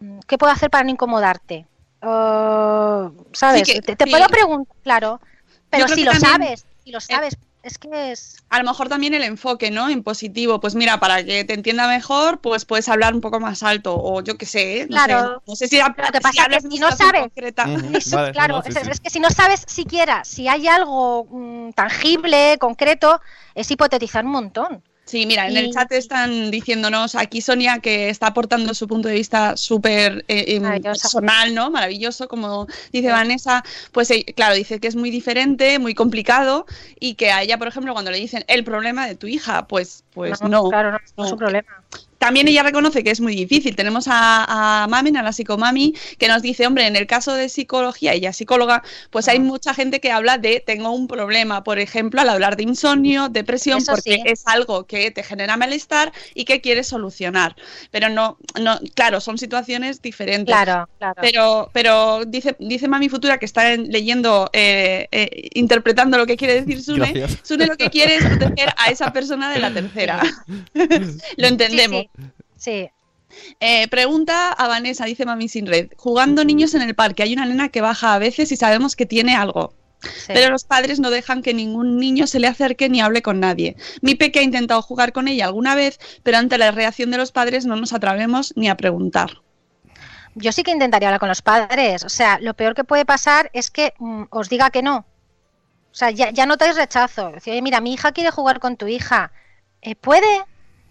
mm, 0.00 0.20
¿qué 0.26 0.38
puedo 0.38 0.52
hacer 0.52 0.70
para 0.70 0.84
no 0.84 0.90
incomodarte? 0.90 1.66
Uh, 2.02 3.10
¿Sabes? 3.32 3.66
Sí 3.68 3.74
que- 3.74 3.82
te 3.82 3.96
te 3.96 4.04
sí. 4.04 4.10
puedo 4.10 4.26
preguntar, 4.28 4.74
claro, 4.82 5.20
pero 5.68 5.88
si 5.88 6.04
lo 6.04 6.12
también- 6.12 6.32
sabes, 6.32 6.66
si 6.84 6.90
lo 6.92 7.00
sabes, 7.00 7.36
es 7.68 7.78
que 7.78 8.10
es... 8.12 8.36
A 8.50 8.58
lo 8.58 8.64
mejor 8.64 8.88
también 8.88 9.14
el 9.14 9.22
enfoque, 9.22 9.70
¿no? 9.70 9.88
En 9.88 10.02
positivo. 10.02 10.58
Pues 10.60 10.74
mira, 10.74 10.98
para 10.98 11.22
que 11.24 11.44
te 11.44 11.54
entienda 11.54 11.86
mejor, 11.86 12.40
pues 12.40 12.64
puedes 12.64 12.88
hablar 12.88 13.14
un 13.14 13.20
poco 13.20 13.38
más 13.38 13.62
alto. 13.62 13.94
O 13.96 14.22
yo 14.22 14.36
qué 14.36 14.46
sé, 14.46 14.80
¿eh? 14.80 14.86
no 14.88 14.96
Claro. 14.96 15.18
sé. 15.28 15.42
No 15.46 15.56
sé 15.56 15.68
si, 15.68 15.78
Lo 15.78 15.84
que 15.94 16.02
si 16.02 16.20
pasa 16.20 16.30
es 16.30 16.38
hablas 16.40 16.64
que 16.64 16.70
si 16.70 16.78
no 16.80 16.90
sabes- 16.90 17.20
concreta. 17.20 17.66
Ujú. 17.68 17.90
Eso, 17.96 18.16
Vale, 18.16 18.32
claro, 18.32 18.56
no, 18.56 18.62
sí, 18.62 18.70
es, 18.70 18.82
sí. 18.82 18.90
es 18.90 19.00
que 19.00 19.10
si 19.10 19.20
no 19.20 19.30
sabes 19.30 19.64
siquiera 19.66 20.24
si 20.24 20.48
hay 20.48 20.66
algo 20.66 21.26
mm, 21.30 21.70
tangible, 21.72 22.56
concreto, 22.58 23.20
es 23.54 23.70
hipotetizar 23.70 24.24
un 24.24 24.32
montón. 24.32 24.82
Sí, 25.08 25.24
mira, 25.24 25.48
en 25.48 25.56
el 25.56 25.72
chat 25.72 25.90
están 25.92 26.50
diciéndonos 26.50 27.14
aquí 27.14 27.40
Sonia 27.40 27.78
que 27.78 28.10
está 28.10 28.26
aportando 28.26 28.74
su 28.74 28.86
punto 28.86 29.08
de 29.08 29.14
vista 29.14 29.56
súper 29.56 30.22
eh, 30.28 30.44
eh, 30.48 30.60
Maravilloso. 30.60 31.00
personal, 31.00 31.54
¿no? 31.54 31.70
Maravilloso, 31.70 32.28
como 32.28 32.66
dice 32.92 33.08
Vanessa. 33.08 33.64
Pues 33.92 34.10
eh, 34.10 34.26
claro, 34.36 34.54
dice 34.54 34.80
que 34.80 34.86
es 34.86 34.96
muy 34.96 35.10
diferente, 35.10 35.78
muy 35.78 35.94
complicado 35.94 36.66
y 37.00 37.14
que 37.14 37.30
a 37.30 37.42
ella, 37.42 37.56
por 37.56 37.68
ejemplo, 37.68 37.94
cuando 37.94 38.10
le 38.10 38.18
dicen 38.18 38.44
el 38.48 38.64
problema 38.64 39.06
de 39.06 39.14
tu 39.14 39.26
hija, 39.28 39.66
pues, 39.66 40.04
pues 40.12 40.42
no. 40.42 40.68
Claro, 40.68 40.92
no, 40.92 40.98
no 40.98 41.24
es 41.24 41.30
no. 41.30 41.32
un 41.32 41.38
problema. 41.38 41.84
También 42.18 42.48
ella 42.48 42.62
reconoce 42.62 43.04
que 43.04 43.10
es 43.10 43.20
muy 43.20 43.34
difícil. 43.34 43.76
Tenemos 43.76 44.06
a, 44.08 44.82
a 44.84 44.86
Mamen, 44.88 45.16
a 45.16 45.22
la 45.22 45.32
psicomami, 45.32 45.94
que 46.18 46.28
nos 46.28 46.42
dice, 46.42 46.66
hombre, 46.66 46.86
en 46.86 46.96
el 46.96 47.06
caso 47.06 47.34
de 47.34 47.48
psicología, 47.48 48.12
ella 48.12 48.30
es 48.30 48.36
psicóloga, 48.36 48.82
pues 49.10 49.28
hay 49.28 49.38
mucha 49.40 49.74
gente 49.74 50.00
que 50.00 50.10
habla 50.10 50.38
de 50.38 50.60
tengo 50.60 50.90
un 50.90 51.06
problema, 51.08 51.62
por 51.64 51.78
ejemplo, 51.78 52.20
al 52.20 52.28
hablar 52.28 52.56
de 52.56 52.64
insomnio, 52.64 53.28
depresión, 53.28 53.78
Eso 53.78 53.92
porque 53.92 54.14
sí. 54.16 54.22
es 54.24 54.42
algo 54.46 54.86
que 54.86 55.10
te 55.10 55.22
genera 55.22 55.56
malestar 55.56 56.12
y 56.34 56.44
que 56.44 56.60
quieres 56.60 56.88
solucionar. 56.88 57.54
Pero 57.90 58.08
no, 58.08 58.38
no, 58.60 58.78
claro, 58.94 59.20
son 59.20 59.38
situaciones 59.38 60.02
diferentes. 60.02 60.54
Claro, 60.54 60.88
claro. 60.98 61.20
Pero, 61.20 61.70
pero 61.72 62.24
dice, 62.24 62.56
dice 62.58 62.88
Mami 62.88 63.08
Futura 63.08 63.38
que 63.38 63.46
está 63.46 63.72
en- 63.72 63.90
leyendo, 63.90 64.50
eh, 64.52 65.08
eh, 65.12 65.48
interpretando 65.54 66.18
lo 66.18 66.26
que 66.26 66.36
quiere 66.36 66.54
decir 66.62 66.82
Sune. 66.82 67.12
Gracias. 67.12 67.38
Sune 67.42 67.66
lo 67.66 67.76
que 67.76 67.90
quiere 67.90 68.16
es 68.16 68.24
proteger 68.24 68.74
a 68.76 68.90
esa 68.90 69.12
persona 69.12 69.50
de 69.52 69.60
la 69.60 69.72
tercera. 69.72 70.20
lo 71.36 71.46
entendemos. 71.46 72.00
Sí, 72.02 72.04
sí. 72.04 72.07
Eh, 73.60 73.88
pregunta 73.88 74.52
a 74.52 74.68
Vanessa, 74.68 75.04
dice 75.04 75.24
Mami 75.26 75.48
Sin 75.48 75.66
Red. 75.66 75.90
Jugando 75.96 76.44
niños 76.44 76.74
en 76.74 76.82
el 76.82 76.94
parque, 76.94 77.22
hay 77.22 77.32
una 77.34 77.46
nena 77.46 77.68
que 77.68 77.80
baja 77.80 78.14
a 78.14 78.18
veces 78.18 78.50
y 78.52 78.56
sabemos 78.56 78.96
que 78.96 79.06
tiene 79.06 79.36
algo. 79.36 79.74
sí. 80.00 80.32
Pero 80.32 80.50
los 80.50 80.64
padres 80.64 81.00
no 81.00 81.10
dejan 81.10 81.42
que 81.42 81.52
ningún 81.54 81.98
niño 81.98 82.26
se 82.26 82.40
le 82.40 82.46
acerque 82.46 82.88
ni 82.88 83.00
hable 83.00 83.20
con 83.20 83.40
nadie. 83.40 83.76
Mi 84.00 84.14
peque 84.14 84.38
ha 84.38 84.42
intentado 84.42 84.80
jugar 84.80 85.12
con 85.12 85.28
ella 85.28 85.46
alguna 85.46 85.74
vez, 85.74 85.98
pero 86.22 86.38
ante 86.38 86.56
la 86.56 86.70
reacción 86.70 87.10
de 87.10 87.18
los 87.18 87.32
padres 87.32 87.66
no 87.66 87.76
nos 87.76 87.92
atrevemos 87.92 88.52
ni 88.56 88.68
a 88.68 88.76
preguntar. 88.76 89.42
Yo 90.34 90.52
sí 90.52 90.62
que 90.62 90.70
intentaría 90.70 91.08
hablar 91.08 91.20
con 91.20 91.28
los 91.28 91.42
padres. 91.42 92.04
O 92.04 92.08
sea, 92.08 92.38
lo 92.40 92.54
peor 92.54 92.74
que 92.74 92.84
puede 92.84 93.04
pasar 93.04 93.50
es 93.52 93.70
que 93.70 93.94
mm, 93.98 94.24
os 94.30 94.48
diga 94.48 94.70
que 94.70 94.82
no. 94.82 95.04
O 95.90 95.94
sea, 95.94 96.10
ya, 96.12 96.30
ya 96.30 96.46
notáis 96.46 96.76
rechazo. 96.76 97.32
Decir, 97.32 97.52
"Oye, 97.52 97.62
mira, 97.62 97.80
mi 97.80 97.92
hija 97.92 98.12
quiere 98.12 98.30
jugar 98.30 98.60
con 98.60 98.76
tu 98.76 98.86
hija. 98.86 99.32
Eh, 99.82 99.96
¿Puede? 99.96 100.44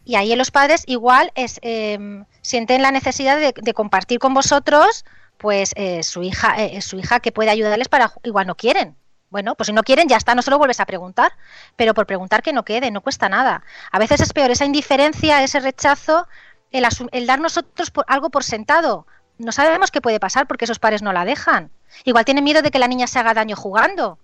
Y 0.08 0.16
ahí 0.16 0.34
los 0.38 0.52
padres 0.52 0.84
igual 0.86 1.34
es, 1.36 1.60
eh, 1.64 2.24
sienten 2.42 2.82
la 2.82 2.92
necesidad 2.92 3.38
de, 3.38 3.74
compartir 3.74 4.20
con 4.20 4.34
vosotros 4.34 5.04
pues 5.38 5.74
eh, 5.76 6.02
su 6.02 6.24
hija 6.24 6.56
eh, 6.64 6.82
su 6.82 6.98
hija 6.98 7.20
que 7.20 7.34
puede 7.34 7.50
ayudarles 7.50 7.90
para 7.90 8.14
igual 8.24 8.48
no 8.48 8.56
quieren. 8.56 8.96
Bueno 9.30 9.56
pues 9.56 9.68
si 9.68 9.74
no 9.74 9.84
quieren 9.84 10.08
ya 10.08 10.16
está 10.16 10.34
no 10.34 10.42
se 10.42 10.50
lo 10.50 10.58
vuelves 10.58 10.80
a 10.80 10.86
preguntar. 10.86 11.34
Pero 11.76 11.94
por 11.94 12.06
preguntar 12.06 12.42
que 12.42 12.54
no 12.54 12.64
quede 12.64 12.90
no 12.90 13.02
cuesta 13.02 13.28
nada. 13.28 13.66
A 13.92 14.00
veces 14.00 14.22
es 14.22 14.32
peor 14.32 14.50
esa 14.50 14.64
indiferencia 14.64 15.44
ese 15.44 15.60
rechazo 15.60 16.26
el, 16.72 16.88
el 17.12 17.28
dar 17.28 17.42
nosotros 17.42 17.92
por, 17.92 18.06
algo 18.08 18.30
por 18.30 18.46
sentado. 18.46 19.08
No 19.38 19.52
sabemos 19.52 19.92
qué 19.92 20.00
puede 20.00 20.22
pasar 20.22 20.48
porque 20.48 20.64
esos 20.64 20.80
padres 20.80 21.02
no 21.02 21.12
la 21.12 21.26
dejan. 21.26 21.70
Igual 22.06 22.24
tienen 22.24 22.46
miedo 22.46 22.62
de 22.62 22.72
que 22.72 22.80
la 22.80 22.88
niña 22.88 23.08
se 23.08 23.20
haga 23.20 23.34
daño 23.34 23.58
jugando 23.58 24.20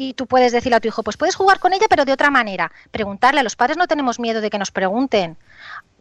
y 0.00 0.14
tú 0.14 0.26
puedes 0.28 0.52
decirle 0.52 0.76
a 0.76 0.80
tu 0.80 0.86
hijo, 0.86 1.02
pues 1.02 1.16
puedes 1.16 1.34
jugar 1.34 1.58
con 1.58 1.72
ella, 1.72 1.86
pero 1.90 2.04
de 2.04 2.12
otra 2.12 2.30
manera. 2.30 2.70
Preguntarle, 2.92 3.40
a 3.40 3.42
los 3.42 3.56
padres 3.56 3.76
no 3.76 3.88
tenemos 3.88 4.20
miedo 4.20 4.40
de 4.40 4.48
que 4.48 4.56
nos 4.56 4.70
pregunten. 4.70 5.36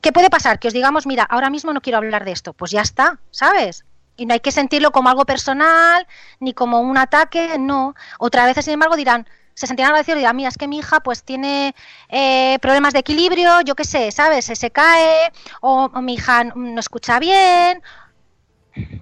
¿Qué 0.01 0.13
puede 0.13 0.29
pasar? 0.29 0.59
Que 0.59 0.67
os 0.67 0.73
digamos, 0.75 1.07
mira, 1.07 1.23
ahora 1.23 1.49
mismo 1.49 1.73
no 1.73 1.81
quiero 1.81 1.97
hablar 1.97 2.23
de 2.23 2.31
esto. 2.31 2.53
Pues 2.53 2.69
ya 2.69 2.81
está, 2.81 3.17
¿sabes? 3.31 3.85
Y 4.15 4.27
no 4.27 4.35
hay 4.35 4.39
que 4.39 4.51
sentirlo 4.51 4.91
como 4.91 5.09
algo 5.09 5.25
personal, 5.25 6.05
ni 6.39 6.53
como 6.53 6.79
un 6.79 6.95
ataque, 6.95 7.57
no. 7.57 7.95
Otra 8.19 8.45
vez, 8.45 8.63
sin 8.63 8.75
embargo, 8.75 8.95
dirán, 8.95 9.27
se 9.55 9.65
sentirán 9.65 9.89
agradecidos 9.89 10.17
y 10.17 10.21
dirán, 10.21 10.35
mira, 10.35 10.49
es 10.49 10.59
que 10.59 10.67
mi 10.67 10.77
hija 10.77 10.99
pues 10.99 11.23
tiene 11.23 11.73
eh, 12.09 12.59
problemas 12.61 12.93
de 12.93 12.99
equilibrio, 12.99 13.61
yo 13.61 13.73
qué 13.73 13.83
sé, 13.83 14.11
¿sabes? 14.11 14.45
Se, 14.45 14.55
se 14.55 14.69
cae, 14.69 15.31
o, 15.61 15.89
o 15.91 16.01
mi 16.03 16.13
hija 16.13 16.43
no 16.43 16.79
escucha 16.79 17.17
bien, 17.17 17.81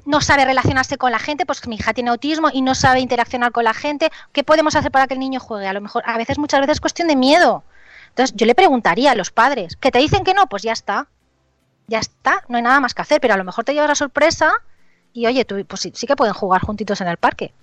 no 0.06 0.22
sabe 0.22 0.46
relacionarse 0.46 0.98
con 0.98 1.12
la 1.12 1.20
gente, 1.20 1.46
pues 1.46 1.68
mi 1.68 1.76
hija 1.76 1.94
tiene 1.94 2.10
autismo 2.10 2.50
y 2.54 2.62
no 2.62 2.76
sabe 2.76 3.00
interaccionar 3.00 3.52
con 3.52 3.64
la 3.64 3.74
gente. 3.74 4.12
¿Qué 4.32 4.44
podemos 4.44 4.76
hacer 4.76 4.92
para 4.92 5.08
que 5.08 5.16
el 5.16 5.20
niño 5.20 5.40
juegue? 5.40 5.68
A 5.68 5.74
lo 5.74 5.82
mejor, 5.82 6.04
a 6.06 6.18
veces, 6.18 6.38
muchas 6.38 6.62
veces 6.62 6.76
es 6.76 6.82
cuestión 6.82 7.08
de 7.08 7.16
miedo. 7.16 7.64
Entonces, 8.10 8.36
yo 8.36 8.46
le 8.46 8.56
preguntaría 8.56 9.12
a 9.12 9.16
los 9.16 9.32
padres, 9.32 9.76
que 9.76 9.92
te 9.92 10.00
dicen 10.00 10.24
que 10.24 10.34
no, 10.34 10.48
pues 10.48 10.64
ya 10.64 10.74
está. 10.74 11.08
Ya 11.88 12.00
está, 12.00 12.44
no 12.48 12.58
hay 12.58 12.64
nada 12.64 12.80
más 12.80 12.94
que 12.94 13.02
hacer, 13.02 13.22
pero 13.22 13.34
a 13.36 13.38
lo 13.38 13.44
mejor 13.44 13.64
te 13.64 13.74
lleva 13.74 13.88
la 13.88 13.96
sorpresa 13.96 14.54
y 15.14 15.28
oye, 15.28 15.46
tú, 15.46 15.64
pues 15.66 15.82
sí, 15.82 15.92
sí 15.96 16.08
que 16.08 16.16
pueden 16.16 16.34
jugar 16.34 16.62
juntitos 16.62 17.00
en 17.02 17.08
el 17.08 17.18
parque. 17.18 17.54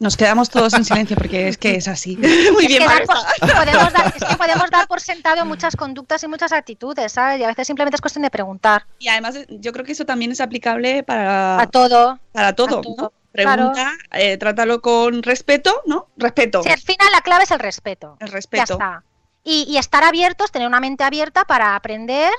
Nos 0.00 0.16
quedamos 0.16 0.48
todos 0.48 0.74
en 0.74 0.84
silencio 0.84 1.16
porque 1.16 1.48
es 1.48 1.58
que 1.58 1.74
es 1.74 1.88
así. 1.88 2.16
Muy 2.52 2.64
Es 2.64 2.68
bien, 2.68 2.82
que, 2.82 3.06
por, 3.06 3.16
podemos 3.56 3.92
dar, 3.92 4.12
es 4.16 4.24
que 4.24 4.36
podemos 4.36 4.70
dar 4.70 4.86
por 4.86 5.00
sentado 5.00 5.44
muchas 5.44 5.74
conductas 5.74 6.22
y 6.22 6.28
muchas 6.28 6.52
actitudes, 6.52 7.12
¿sabes? 7.12 7.40
Y 7.40 7.44
a 7.44 7.48
veces 7.48 7.66
simplemente 7.66 7.96
es 7.96 8.00
cuestión 8.00 8.22
de 8.22 8.30
preguntar 8.30 8.86
Y 9.00 9.08
además 9.08 9.34
yo 9.48 9.72
creo 9.72 9.84
que 9.84 9.92
eso 9.92 10.04
también 10.06 10.30
es 10.30 10.40
aplicable 10.40 11.02
para, 11.02 11.60
a 11.60 11.66
todo. 11.66 12.20
para 12.32 12.54
todo, 12.54 12.78
a 12.78 12.82
todo, 12.82 12.94
¿no? 12.96 13.12
Pregunta, 13.32 13.92
eh, 14.12 14.36
trátalo 14.36 14.80
con 14.80 15.22
respeto, 15.22 15.82
¿no? 15.86 16.08
Respeto. 16.16 16.62
Sí, 16.62 16.70
al 16.70 16.80
final 16.80 17.08
la 17.12 17.20
clave 17.20 17.44
es 17.44 17.50
el 17.50 17.58
respeto. 17.58 18.16
El 18.20 18.28
Ya 18.28 18.32
respeto. 18.34 18.72
está. 18.74 19.02
Y, 19.44 19.64
y 19.68 19.76
estar 19.78 20.02
abiertos, 20.04 20.50
tener 20.50 20.66
una 20.68 20.80
mente 20.80 21.04
abierta 21.04 21.44
para 21.44 21.74
aprender 21.76 22.32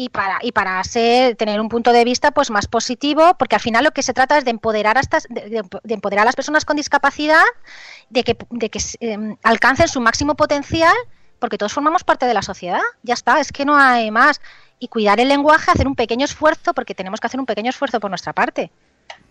y 0.00 0.10
para, 0.10 0.38
y 0.42 0.52
para 0.52 0.82
ser, 0.84 1.34
tener 1.34 1.60
un 1.60 1.68
punto 1.68 1.90
de 1.92 2.04
vista 2.04 2.30
pues 2.30 2.50
más 2.50 2.68
positivo, 2.68 3.34
porque 3.36 3.56
al 3.56 3.60
final 3.60 3.82
lo 3.82 3.90
que 3.90 4.02
se 4.04 4.12
trata 4.14 4.38
es 4.38 4.44
de 4.44 4.52
empoderar 4.52 4.96
a 4.96 5.00
estas, 5.00 5.26
de, 5.28 5.48
de- 5.50 5.64
de 5.82 5.94
empoderar 5.94 6.22
a 6.22 6.26
las 6.26 6.36
personas 6.36 6.64
con 6.64 6.76
discapacidad, 6.76 7.42
de 8.08 8.22
que, 8.22 8.36
de 8.50 8.70
que 8.70 8.80
eh, 9.00 9.36
alcancen 9.42 9.88
su 9.88 10.00
máximo 10.00 10.36
potencial, 10.36 10.94
porque 11.40 11.58
todos 11.58 11.72
formamos 11.72 12.04
parte 12.04 12.26
de 12.26 12.34
la 12.34 12.42
sociedad. 12.42 12.80
Ya 13.02 13.14
está, 13.14 13.40
es 13.40 13.50
que 13.50 13.64
no 13.64 13.76
hay 13.76 14.12
más. 14.12 14.40
Y 14.78 14.86
cuidar 14.86 15.18
el 15.18 15.26
lenguaje, 15.26 15.72
hacer 15.72 15.88
un 15.88 15.96
pequeño 15.96 16.24
esfuerzo, 16.26 16.74
porque 16.74 16.94
tenemos 16.94 17.18
que 17.18 17.26
hacer 17.26 17.40
un 17.40 17.46
pequeño 17.46 17.70
esfuerzo 17.70 17.98
por 17.98 18.10
nuestra 18.10 18.32
parte. 18.32 18.70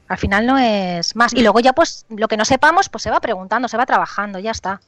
Al 0.09 0.17
final 0.17 0.45
no 0.45 0.57
es 0.57 1.15
más. 1.15 1.33
Y 1.33 1.43
luego 1.43 1.61
ya 1.61 1.71
pues 1.71 2.05
lo 2.09 2.27
que 2.27 2.35
no 2.35 2.43
sepamos, 2.43 2.89
pues 2.89 3.03
se 3.03 3.09
va 3.11 3.21
preguntando, 3.21 3.69
se 3.69 3.77
va 3.77 3.85
trabajando, 3.85 4.37
ya 4.39 4.51
está. 4.51 4.81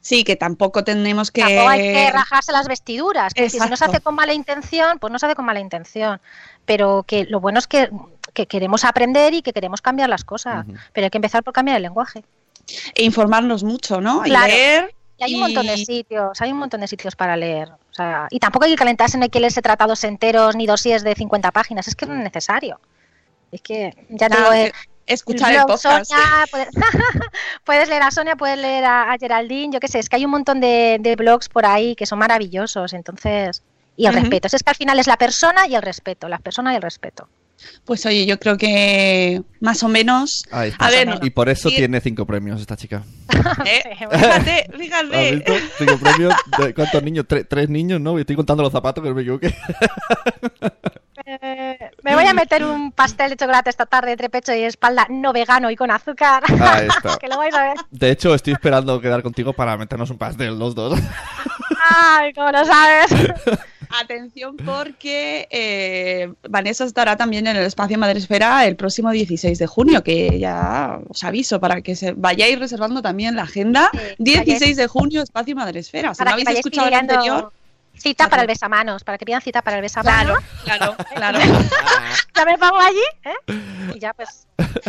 Sí, 0.00 0.24
que 0.24 0.36
tampoco 0.36 0.82
tenemos 0.82 1.30
que... 1.30 1.42
Tampoco 1.42 1.68
hay 1.68 1.92
que 1.92 2.10
rajarse 2.10 2.52
las 2.52 2.66
vestiduras. 2.66 3.34
Que 3.34 3.50
si 3.50 3.58
no 3.58 3.76
se 3.76 3.84
hace 3.84 4.00
con 4.00 4.14
mala 4.14 4.32
intención, 4.32 4.98
pues 4.98 5.12
no 5.12 5.18
se 5.18 5.26
hace 5.26 5.34
con 5.34 5.44
mala 5.44 5.60
intención. 5.60 6.20
Pero 6.64 7.04
que 7.06 7.24
lo 7.24 7.40
bueno 7.40 7.58
es 7.58 7.66
que, 7.66 7.90
que 8.32 8.46
queremos 8.46 8.84
aprender 8.84 9.34
y 9.34 9.42
que 9.42 9.52
queremos 9.52 9.82
cambiar 9.82 10.08
las 10.08 10.24
cosas. 10.24 10.64
Pero 10.92 11.04
hay 11.04 11.10
que 11.10 11.18
empezar 11.18 11.42
por 11.42 11.52
cambiar 11.52 11.76
el 11.76 11.82
lenguaje. 11.82 12.24
E 12.94 13.04
informarnos 13.04 13.62
mucho, 13.62 14.00
¿no? 14.00 14.24
Y 14.24 14.30
leer. 14.30 14.94
Y 15.18 15.24
hay 15.24 15.34
un 15.34 15.40
montón 15.40 15.66
de 15.66 15.76
sitios, 15.76 16.40
hay 16.40 16.50
un 16.50 16.58
montón 16.58 16.80
de 16.80 16.88
sitios 16.88 17.14
para 17.14 17.36
leer. 17.36 17.68
O 17.68 17.94
sea, 17.94 18.26
y 18.30 18.38
tampoco 18.38 18.64
hay 18.64 18.70
que 18.70 18.78
calentarse, 18.78 19.18
no 19.18 19.24
hay 19.24 19.28
que 19.28 19.40
leerse 19.40 19.60
tratados 19.60 20.02
enteros 20.04 20.56
ni 20.56 20.66
dosiers 20.66 21.04
de 21.04 21.14
50 21.14 21.50
páginas. 21.50 21.88
Es 21.88 21.94
que 21.94 22.06
no 22.06 22.14
es 22.14 22.20
necesario. 22.20 22.80
Es 23.52 23.60
que, 23.60 24.06
ya 24.08 24.30
Nada, 24.30 24.50
digo, 24.50 24.68
eh, 24.68 24.72
escuchar 25.14 25.50
el 25.52 25.56
blog 25.64 25.68
podcast. 25.68 26.10
Sonia, 26.10 26.46
puedes, 26.50 26.68
puedes 27.64 27.88
leer 27.88 28.02
a 28.02 28.10
Sonia, 28.10 28.36
puedes 28.36 28.58
leer 28.58 28.84
a, 28.84 29.12
a 29.12 29.18
Geraldine, 29.18 29.72
yo 29.72 29.80
qué 29.80 29.88
sé, 29.88 29.98
es 29.98 30.08
que 30.08 30.16
hay 30.16 30.24
un 30.24 30.30
montón 30.30 30.60
de, 30.60 30.98
de 31.00 31.16
blogs 31.16 31.48
por 31.48 31.66
ahí 31.66 31.94
que 31.94 32.06
son 32.06 32.18
maravillosos, 32.18 32.92
entonces, 32.92 33.62
y 33.96 34.06
el 34.06 34.14
respeto, 34.14 34.48
es 34.48 34.62
que 34.62 34.70
al 34.70 34.76
final 34.76 34.98
es 34.98 35.06
la 35.06 35.16
persona 35.16 35.66
y 35.66 35.74
el 35.74 35.82
respeto, 35.82 36.28
la 36.28 36.38
persona 36.38 36.72
y 36.72 36.76
el 36.76 36.82
respeto. 36.82 37.28
Pues 37.84 38.06
oye, 38.06 38.24
yo 38.24 38.40
creo 38.40 38.56
que 38.56 39.42
más 39.60 39.82
o 39.82 39.88
menos... 39.88 40.44
A 40.50 40.62
ver, 40.88 41.18
y 41.20 41.28
por 41.28 41.50
eso 41.50 41.68
tiene 41.68 42.00
cinco 42.00 42.24
premios 42.24 42.58
esta 42.58 42.74
chica. 42.74 43.02
eh, 43.66 43.82
fíjate, 43.98 44.66
¿Has 44.72 44.78
fíjate. 44.78 45.44
Cinco 45.76 45.98
premios. 45.98 46.34
¿De 46.58 46.72
¿Cuántos 46.72 47.02
niños? 47.02 47.26
Tre- 47.28 47.46
tres 47.46 47.68
niños, 47.68 48.00
¿no? 48.00 48.18
Estoy 48.18 48.34
contando 48.34 48.62
los 48.62 48.72
zapatos 48.72 49.02
que 49.04 49.10
no 49.10 49.14
me 49.14 49.20
equivoqué. 49.20 49.54
Me 52.02 52.14
voy 52.14 52.24
a 52.26 52.32
meter 52.34 52.64
un 52.64 52.92
pastel 52.92 53.30
de 53.30 53.36
chocolate 53.36 53.70
esta 53.70 53.86
tarde 53.86 54.12
entre 54.12 54.28
pecho 54.30 54.54
y 54.54 54.62
espalda 54.62 55.06
no 55.10 55.32
vegano 55.32 55.70
y 55.70 55.76
con 55.76 55.90
azúcar, 55.90 56.42
Ahí 56.60 56.88
está. 56.96 57.18
que 57.18 57.28
lo 57.28 57.36
vais 57.38 57.54
a 57.54 57.62
ver. 57.62 57.76
De 57.90 58.10
hecho, 58.10 58.34
estoy 58.34 58.54
esperando 58.54 59.00
quedar 59.00 59.22
contigo 59.22 59.52
para 59.52 59.76
meternos 59.76 60.10
un 60.10 60.18
pastel 60.18 60.58
los 60.58 60.74
dos. 60.74 60.98
Ay, 61.90 62.32
¿cómo 62.32 62.50
lo 62.50 62.64
sabes? 62.64 63.10
Atención 64.02 64.56
porque 64.56 65.48
eh, 65.50 66.32
Vanessa 66.48 66.84
estará 66.84 67.16
también 67.16 67.48
en 67.48 67.56
el 67.56 67.64
espacio 67.64 67.98
Madresfera 67.98 68.64
el 68.66 68.76
próximo 68.76 69.10
16 69.10 69.58
de 69.58 69.66
junio, 69.66 70.04
que 70.04 70.38
ya 70.38 71.00
os 71.08 71.24
aviso 71.24 71.58
para 71.58 71.80
que 71.82 71.96
se 71.96 72.12
vayáis 72.12 72.58
reservando 72.60 73.02
también 73.02 73.34
la 73.34 73.42
agenda. 73.42 73.90
Sí, 73.92 74.14
16 74.18 74.76
de 74.76 74.86
junio, 74.86 75.22
espacio 75.22 75.56
Madresfera. 75.56 76.14
Si 76.14 76.18
Para 76.18 76.30
no 76.30 76.36
que 76.36 76.42
habéis 76.42 76.46
vayáis 76.46 76.58
escuchado 76.66 76.86
el 76.88 76.94
anterior, 76.94 77.52
cita 78.00 78.28
para 78.28 78.42
el 78.42 78.48
besamanos, 78.48 79.04
para 79.04 79.18
que 79.18 79.24
pidan 79.26 79.42
cita 79.42 79.62
para 79.62 79.76
el 79.76 79.82
besamanos. 79.82 80.38
claro, 80.64 80.96
claro, 81.14 81.38
claro. 81.38 81.38
Ya 82.34 82.44
me 82.44 82.56
pongo 82.58 82.78
allí, 82.78 83.02
¿eh? 83.24 83.92
Y 83.94 83.98
ya 84.00 84.14
pues... 84.14 84.46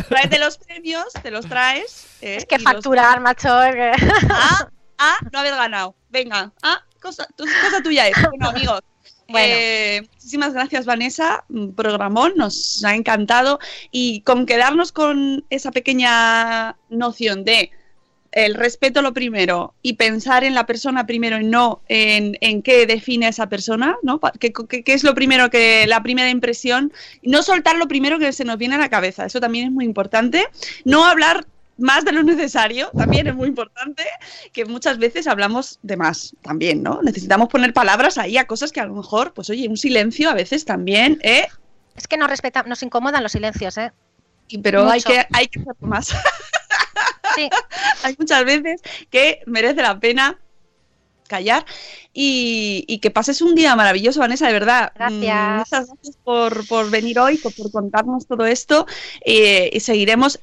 Tráete 0.09 0.39
los 0.39 0.57
premios, 0.57 1.07
te 1.21 1.31
los 1.31 1.45
traes. 1.47 2.07
eh, 2.21 2.35
Es 2.37 2.45
que 2.45 2.55
y 2.55 2.59
los- 2.59 2.63
facturar, 2.73 3.19
macho. 3.19 3.49
que- 3.73 3.91
Ah, 4.29 4.69
ah, 4.97 5.17
no 5.31 5.39
haber 5.39 5.55
ganado. 5.55 5.95
Venga, 6.09 6.51
ah, 6.63 6.81
cosa, 7.01 7.27
tu- 7.35 7.43
cosa 7.45 7.81
tuya 7.83 8.07
es. 8.07 8.15
Bueno, 8.29 8.49
amigos. 8.49 8.81
Bueno. 9.27 9.47
eh, 9.49 10.01
muchísimas 10.13 10.53
gracias, 10.53 10.85
Vanessa. 10.85 11.43
Programón, 11.75 12.33
nos 12.35 12.83
ha 12.85 12.95
encantado. 12.95 13.59
Y 13.91 14.21
con 14.21 14.45
quedarnos 14.45 14.91
con 14.91 15.45
esa 15.49 15.71
pequeña 15.71 16.75
noción 16.89 17.43
de 17.45 17.71
el 18.31 18.53
respeto 18.55 19.01
lo 19.01 19.13
primero 19.13 19.73
y 19.81 19.93
pensar 19.93 20.43
en 20.43 20.55
la 20.55 20.65
persona 20.65 21.05
primero 21.05 21.39
y 21.39 21.43
no 21.43 21.81
en, 21.89 22.37
en 22.41 22.61
qué 22.61 22.85
define 22.85 23.25
a 23.25 23.29
esa 23.29 23.47
persona, 23.49 23.97
¿no? 24.03 24.19
¿Qué, 24.39 24.53
qué- 24.69 24.83
qué 24.83 24.93
es 24.93 25.03
lo 25.03 25.13
primero 25.15 25.49
que, 25.49 25.85
la 25.87 26.01
primera 26.01 26.29
impresión? 26.29 26.93
No 27.23 27.43
soltar 27.43 27.75
lo 27.77 27.87
primero 27.87 28.19
que 28.19 28.31
se 28.33 28.45
nos 28.45 28.57
viene 28.57 28.75
a 28.75 28.77
la 28.79 28.89
cabeza, 28.89 29.25
eso 29.25 29.39
también 29.41 29.65
es 29.67 29.71
muy 29.71 29.85
importante. 29.85 30.45
No 30.85 31.05
hablar 31.05 31.45
más 31.77 32.05
de 32.05 32.11
lo 32.11 32.21
necesario, 32.23 32.89
también 32.95 33.25
es 33.27 33.33
muy 33.35 33.47
importante, 33.47 34.03
que 34.53 34.65
muchas 34.65 34.97
veces 34.99 35.25
hablamos 35.27 35.79
de 35.81 35.97
más 35.97 36.35
también, 36.43 36.83
¿no? 36.83 37.01
Necesitamos 37.01 37.49
poner 37.49 37.73
palabras 37.73 38.17
ahí 38.19 38.37
a 38.37 38.45
cosas 38.45 38.71
que 38.71 38.79
a 38.79 38.85
lo 38.85 38.93
mejor, 38.93 39.33
pues 39.33 39.49
oye, 39.49 39.67
un 39.67 39.77
silencio 39.77 40.29
a 40.29 40.35
veces 40.35 40.63
también, 40.63 41.19
¿eh? 41.23 41.47
Es 41.95 42.07
que 42.07 42.17
nos 42.17 42.29
respeta, 42.29 42.63
nos 42.63 42.83
incomodan 42.83 43.23
los 43.23 43.31
silencios, 43.31 43.77
¿eh? 43.77 43.91
Pero 44.61 44.87
hay 44.89 45.01
que, 45.01 45.25
hay 45.33 45.47
que 45.47 45.59
hacer 45.61 45.75
más. 45.79 46.13
Sí. 47.35 47.49
hay 48.03 48.15
muchas 48.17 48.45
veces 48.45 48.81
que 49.09 49.41
merece 49.45 49.81
la 49.81 49.99
pena 49.99 50.37
callar 51.27 51.65
y, 52.13 52.83
y 52.87 52.97
que 52.99 53.09
pases 53.09 53.41
un 53.41 53.55
día 53.55 53.73
maravilloso, 53.75 54.19
Vanessa, 54.19 54.47
de 54.47 54.53
verdad. 54.53 54.91
Gracias. 54.95 55.21
Mm, 55.21 55.57
Muchas 55.59 55.87
gracias 55.87 56.17
por, 56.23 56.67
por 56.67 56.89
venir 56.89 57.19
hoy, 57.19 57.37
por, 57.37 57.53
por 57.55 57.71
contarnos 57.71 58.27
todo 58.27 58.45
esto 58.45 58.85
eh, 59.25 59.69
y 59.71 59.79
seguiremos, 59.79 60.39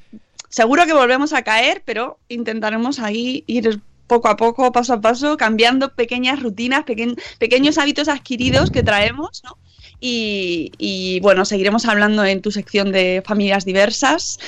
seguro 0.49 0.85
que 0.87 0.93
volvemos 0.93 1.33
a 1.33 1.43
caer, 1.43 1.83
pero 1.85 2.17
intentaremos 2.27 2.99
ahí 2.99 3.43
ir 3.45 3.79
poco 4.07 4.29
a 4.29 4.35
poco, 4.35 4.71
paso 4.71 4.93
a 4.93 5.01
paso, 5.01 5.37
cambiando 5.37 5.93
pequeñas 5.93 6.41
rutinas, 6.41 6.83
peque- 6.85 7.15
pequeños 7.37 7.77
hábitos 7.77 8.07
adquiridos 8.07 8.71
que 8.71 8.81
traemos, 8.81 9.43
¿no? 9.43 9.55
Y, 10.01 10.71
y, 10.79 11.19
bueno, 11.19 11.45
seguiremos 11.45 11.85
hablando 11.85 12.23
en 12.25 12.41
tu 12.41 12.51
sección 12.51 12.91
de 12.91 13.21
familias 13.23 13.65
diversas 13.65 14.39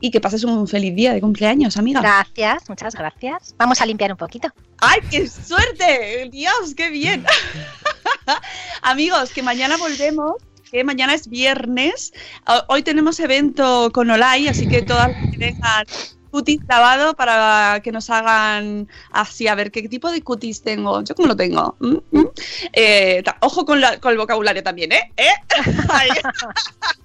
y 0.00 0.10
que 0.10 0.20
pases 0.20 0.44
un 0.44 0.66
feliz 0.66 0.94
día 0.94 1.12
de 1.12 1.20
cumpleaños, 1.20 1.76
amiga. 1.76 2.00
Gracias, 2.00 2.68
muchas 2.68 2.94
gracias. 2.94 3.54
Vamos 3.58 3.80
a 3.80 3.86
limpiar 3.86 4.10
un 4.12 4.16
poquito. 4.18 4.48
¡Ay, 4.78 5.00
qué 5.10 5.28
suerte! 5.28 6.28
¡Dios, 6.32 6.74
qué 6.76 6.88
bien! 6.90 7.24
Amigos, 8.82 9.30
que 9.30 9.42
mañana 9.42 9.76
volvemos, 9.76 10.34
que 10.70 10.84
mañana 10.84 11.14
es 11.14 11.28
viernes. 11.28 12.12
Ho- 12.46 12.64
Hoy 12.68 12.82
tenemos 12.82 13.20
evento 13.20 13.90
con 13.92 14.10
Olay, 14.10 14.48
así 14.48 14.66
que 14.68 14.82
todas 14.82 15.10
las 15.10 15.30
que 15.30 15.36
vengan 15.36 15.84
cutis 16.30 16.60
grabado 16.66 17.14
para 17.14 17.80
que 17.82 17.92
nos 17.92 18.08
hagan 18.10 18.88
así, 19.10 19.46
a 19.48 19.54
ver 19.54 19.70
qué 19.70 19.88
tipo 19.88 20.10
de 20.10 20.22
cutis 20.22 20.62
tengo. 20.62 21.02
¿Yo 21.02 21.14
cómo 21.14 21.28
lo 21.28 21.36
tengo? 21.36 21.76
¿Mm? 21.80 21.96
¿Mm? 22.12 22.26
Eh, 22.72 23.22
ojo 23.40 23.64
con, 23.64 23.80
la- 23.80 23.98
con 24.00 24.12
el 24.12 24.18
vocabulario 24.18 24.62
también, 24.62 24.92
¿eh? 24.92 25.12
¿Eh? 25.16 25.28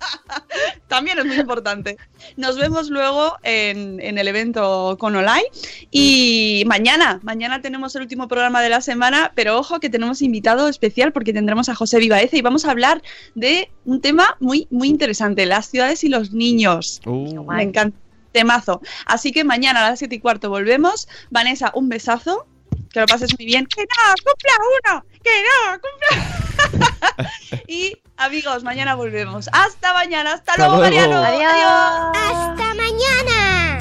También 0.87 1.17
es 1.19 1.25
muy 1.25 1.37
importante. 1.37 1.97
Nos 2.37 2.57
vemos 2.57 2.89
luego 2.89 3.35
en, 3.43 3.99
en 3.99 4.17
el 4.17 4.27
evento 4.27 4.95
con 4.99 5.15
Olay. 5.15 5.43
Y 5.91 6.63
mañana, 6.67 7.19
mañana 7.23 7.61
tenemos 7.61 7.95
el 7.95 8.03
último 8.03 8.27
programa 8.27 8.61
de 8.61 8.69
la 8.69 8.81
semana, 8.81 9.31
pero 9.35 9.57
ojo 9.59 9.79
que 9.79 9.89
tenemos 9.89 10.21
invitado 10.21 10.67
especial 10.67 11.11
porque 11.11 11.33
tendremos 11.33 11.69
a 11.69 11.75
José 11.75 11.99
Vivaece 11.99 12.37
y 12.37 12.41
vamos 12.41 12.65
a 12.65 12.71
hablar 12.71 13.01
de 13.33 13.69
un 13.85 14.01
tema 14.01 14.37
muy, 14.39 14.67
muy 14.69 14.87
interesante, 14.87 15.45
las 15.45 15.67
ciudades 15.69 16.03
y 16.03 16.09
los 16.09 16.31
niños. 16.31 17.01
Uh, 17.05 17.43
Me 17.51 17.63
encanta. 17.63 17.97
Temazo. 18.35 18.81
Así 19.05 19.31
que 19.31 19.45
mañana 19.45 19.85
a 19.85 19.89
las 19.91 19.99
7 19.99 20.13
y 20.15 20.19
cuarto 20.19 20.49
volvemos. 20.49 21.07
Vanessa, 21.29 21.71
un 21.73 21.87
besazo. 21.87 22.45
Que 22.91 22.99
lo 22.99 23.05
pases 23.05 23.33
muy 23.37 23.45
bien. 23.45 23.65
¡Que 23.65 23.83
no! 23.83 24.13
¡Cumpla 24.25 24.53
uno! 24.75 25.05
¡Que 25.23 25.43
no! 25.47 25.79
¡Cumpla! 25.79 27.29
y 27.67 27.97
amigos, 28.17 28.63
mañana 28.63 28.95
volvemos. 28.95 29.49
¡Hasta 29.53 29.93
mañana! 29.93 30.33
¡Hasta, 30.33 30.51
Hasta 30.51 30.67
luego, 30.67 30.89
luego. 30.89 31.13
Mariano! 31.13 31.53
Adiós. 31.53 32.17
¡Hasta 32.33 32.73
mañana! 32.73 33.79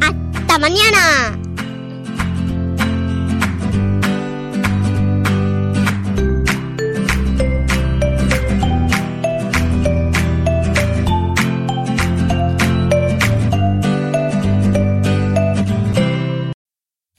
¡Hasta 0.00 0.58
mañana! 0.58 1.47